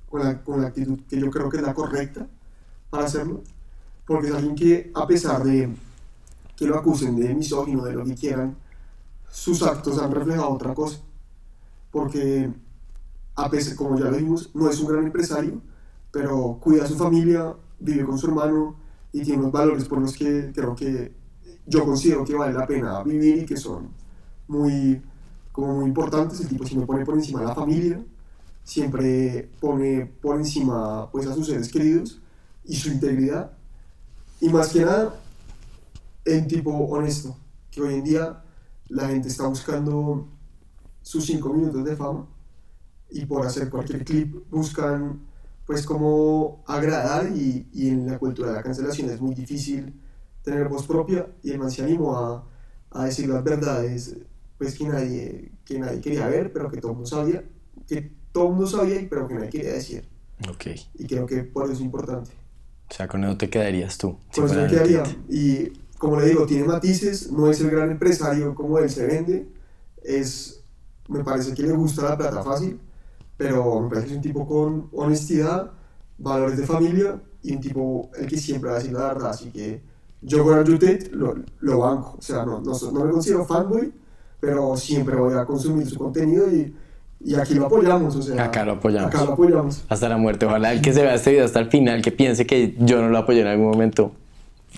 con 0.10 0.24
la, 0.24 0.44
con 0.44 0.62
la 0.62 0.68
actitud 0.68 1.00
que 1.08 1.20
yo 1.20 1.30
creo 1.30 1.50
que 1.50 1.58
es 1.58 1.64
la 1.64 1.74
correcta 1.74 2.28
para 2.90 3.06
hacerlo, 3.06 3.44
porque 4.06 4.28
es 4.28 4.34
alguien 4.34 4.56
que 4.56 4.92
a 4.94 5.08
pesar 5.08 5.44
de 5.44 5.70
que 6.56 6.68
lo 6.68 6.78
acusen 6.78 7.16
de 7.16 7.34
misógino, 7.34 7.84
de 7.84 7.94
lo 7.94 8.06
que 8.06 8.16
quieran, 8.16 8.56
sus 9.30 9.64
actos 9.64 10.00
han 10.00 10.12
reflejado 10.12 10.50
otra 10.50 10.74
cosa, 10.74 11.00
porque 11.92 12.52
a 13.36 13.50
pesar, 13.50 13.76
como 13.76 13.98
ya 13.98 14.06
lo 14.06 14.18
vimos, 14.18 14.52
no 14.54 14.70
es 14.70 14.80
un 14.80 14.88
gran 14.88 15.06
empresario, 15.06 15.60
pero 16.12 16.60
cuida 16.62 16.84
a 16.84 16.88
su 16.88 16.96
familia, 16.96 17.56
vive 17.80 18.06
con 18.06 18.18
su 18.18 18.28
hermano 18.28 18.76
y 19.12 19.22
tiene 19.22 19.40
unos 19.40 19.52
valores 19.52 19.86
por 19.86 20.00
los 20.00 20.14
que 20.14 20.52
creo 20.54 20.76
que 20.76 21.23
yo 21.66 21.86
considero 21.86 22.26
que 22.26 22.36
vale 22.36 22.54
la 22.54 22.68
pena 22.68 23.04
vivir 23.04 23.40
y 23.40 23.46
que 23.46 23.58
son 23.58 23.90
muy, 24.48 25.02
como 25.52 25.76
muy 25.76 25.86
importantes. 25.86 26.40
El 26.42 26.48
tipo 26.48 26.66
siempre 26.66 26.88
pone 26.88 27.06
por 27.06 27.16
encima 27.16 27.40
a 27.40 27.44
la 27.44 27.56
familia, 27.56 28.04
siempre 28.64 29.50
pone 29.60 30.06
por 30.06 30.38
encima 30.38 31.10
pues, 31.12 31.28
a 31.28 31.34
sus 31.34 31.48
seres 31.48 31.70
queridos 31.70 32.20
y 32.66 32.76
su 32.76 32.90
integridad. 32.90 33.52
Y 34.42 34.50
más 34.50 34.70
que 34.70 34.82
nada, 34.82 35.16
un 36.26 36.48
tipo 36.48 36.72
honesto, 36.72 37.36
que 37.72 37.82
hoy 37.82 37.96
en 37.96 38.04
día 38.04 38.44
la 38.90 39.08
gente 39.08 39.30
está 39.30 39.48
buscando 39.48 40.28
sus 41.02 41.26
cinco 41.26 41.54
minutos 41.54 41.84
de 41.84 41.96
fama 41.96 42.28
y 43.10 43.26
por 43.26 43.46
hacer 43.46 43.70
cualquier 43.70 44.04
clip 44.04 44.36
buscan 44.50 45.20
pues 45.66 45.86
como 45.86 46.64
agradar 46.68 47.30
y, 47.34 47.68
y 47.72 47.90
en 47.90 48.08
la 48.08 48.20
cultura 48.20 48.50
de 48.50 48.56
la 48.56 48.64
cancelación 48.64 49.10
es 49.10 49.22
muy 49.22 49.34
difícil 49.34 49.94
tener 50.44 50.68
voz 50.70 50.86
propia 50.86 51.28
y 51.42 51.52
el 51.52 51.60
man 51.60 51.72
se 51.72 51.84
animó 51.84 52.18
a, 52.18 52.44
a 52.92 53.06
decir 53.06 53.28
las 53.30 53.44
verdades 53.44 54.16
pues 54.58 54.78
que 54.78 54.88
nadie, 54.88 55.52
que 55.66 55.80
nadie 55.80 56.00
quería 56.02 56.28
ver 56.28 56.52
pero 56.54 56.70
que 56.70 56.78
todo 56.78 56.92
el 56.92 56.98
mundo 56.98 57.10
sabía 57.10 57.44
que 57.88 58.12
todo 58.32 58.46
el 58.48 58.50
mundo 58.52 58.68
sabía 58.68 59.06
pero 59.10 59.28
que 59.28 59.34
nadie 59.36 59.50
quería 59.50 59.74
decir 59.74 60.08
Ok. 60.50 60.66
y 60.96 61.08
creo 61.08 61.26
que 61.26 61.44
por 61.44 61.66
eso 61.66 61.74
es 61.74 61.80
importante 61.82 62.32
O 62.90 62.94
sea, 62.94 63.08
con 63.08 63.24
eso 63.24 63.38
te 63.38 63.50
quedarías 63.50 63.98
tú. 63.98 64.18
con 64.36 64.46
eso 64.46 64.56
me 64.56 64.68
quedaría 64.68 65.04
y 65.30 65.70
como 65.98 66.20
le 66.20 66.28
digo 66.28 66.46
tiene 66.46 66.66
matices 66.66 67.32
no 67.32 67.50
es 67.50 67.62
el 67.62 67.70
gran 67.70 67.90
empresario 67.92 68.54
como 68.54 68.78
él 68.80 68.90
se 68.90 69.06
vende 69.08 69.48
es 70.04 70.62
me 71.08 71.24
parece 71.24 71.54
que 71.54 71.64
le 71.64 71.72
gusta 71.74 72.02
la 72.04 72.18
plata 72.18 72.44
fácil 72.44 72.80
pero 73.38 73.80
me 73.82 73.90
parece 73.90 74.08
que 74.08 74.12
es 74.14 74.18
un 74.18 74.24
tipo 74.24 74.48
con 74.48 74.90
honestidad, 74.94 75.72
valores 76.20 76.58
de 76.58 76.66
familia 76.68 77.20
y 77.42 77.54
un 77.56 77.60
tipo 77.62 78.12
el 78.18 78.28
que 78.28 78.38
siempre 78.38 78.70
va 78.70 78.76
a 78.76 78.80
decir 78.80 78.94
la 78.94 79.08
verdad. 79.08 79.32
Así 79.32 79.50
que 79.50 79.82
yo 80.24 80.44
con 80.44 80.58
Andrew 80.58 80.78
Tate 80.78 81.10
lo, 81.12 81.36
lo 81.60 81.80
banco. 81.80 82.16
O 82.18 82.22
sea, 82.22 82.46
no, 82.46 82.62
no, 82.62 83.06
me 83.06 83.12
considero 83.12 83.46
fanboy, 83.46 83.92
pero 84.40 84.76
siempre 84.78 85.16
voy 85.16 85.36
a 85.36 85.46
consumir 85.46 85.88
su 85.88 85.98
contenido 85.98 86.50
y, 86.52 86.76
y 87.20 87.36
aquí 87.36 87.54
lo 87.54 87.68
apoyamos. 87.68 88.16
O 88.16 88.22
sea, 88.22 88.44
Acá 88.44 88.66
lo 88.66 88.74
apoyamos. 88.74 89.14
Acá 89.14 89.26
lo 89.26 89.34
apoyamos. 89.34 89.86
Hasta 89.90 90.10
la 90.10 90.18
muerte. 90.18 90.46
Ojalá 90.46 90.74
el 90.74 90.82
que 90.82 90.94
se 90.94 91.02
vea 91.02 91.16
este 91.16 91.32
video 91.32 91.46
hasta 91.46 91.60
el 91.60 91.70
final, 91.70 92.02
que 92.02 92.12
piense 92.12 92.46
que 92.46 92.76
yo 92.80 93.02
no 93.02 93.10
lo 93.10 93.18
apoyo 93.18 93.42
en 93.42 93.48
algún 93.48 93.70
momento, 93.70 94.14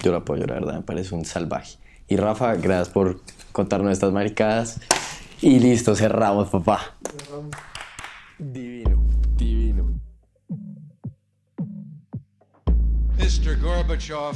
yo 0.04 0.12
lo 0.12 0.18
apoyo, 0.18 0.46
la 0.46 0.56
verdad, 0.56 0.76
me 0.76 0.82
parece 0.82 1.16
un 1.16 1.26
salvaje. 1.26 1.78
Y 2.08 2.18
Rafa, 2.18 2.56
gracias 2.56 2.90
por 2.90 3.20
contarnos 3.52 3.92
estas 3.92 4.12
maricadas. 4.12 4.80
Y 5.42 5.60
listo, 5.60 5.96
cerramos, 5.96 6.50
papá. 6.50 6.96
Divino, 8.38 9.02
divino. 9.38 9.86
Mr. 13.18 13.60
Gorbachev, 13.62 14.36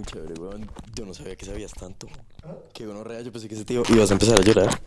Muy 0.00 0.06
chévere, 0.06 0.34
weón. 0.40 0.66
Yo 0.94 1.04
no 1.04 1.12
sabía 1.12 1.36
que 1.36 1.44
sabías 1.44 1.72
tanto. 1.72 2.08
Qué 2.72 2.86
gonorrea, 2.86 3.20
yo 3.20 3.30
pensé 3.30 3.48
que 3.48 3.54
ese 3.54 3.66
tío 3.66 3.82
ibas 3.90 4.08
a 4.08 4.14
empezar 4.14 4.40
a 4.40 4.42
llorar. 4.42 4.80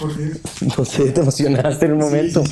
¿Por 0.00 0.16
qué? 0.16 0.32
No 0.78 0.82
sé, 0.82 1.10
te 1.10 1.20
emocionaste 1.20 1.84
en 1.84 1.92
un 1.92 1.98
momento. 1.98 2.42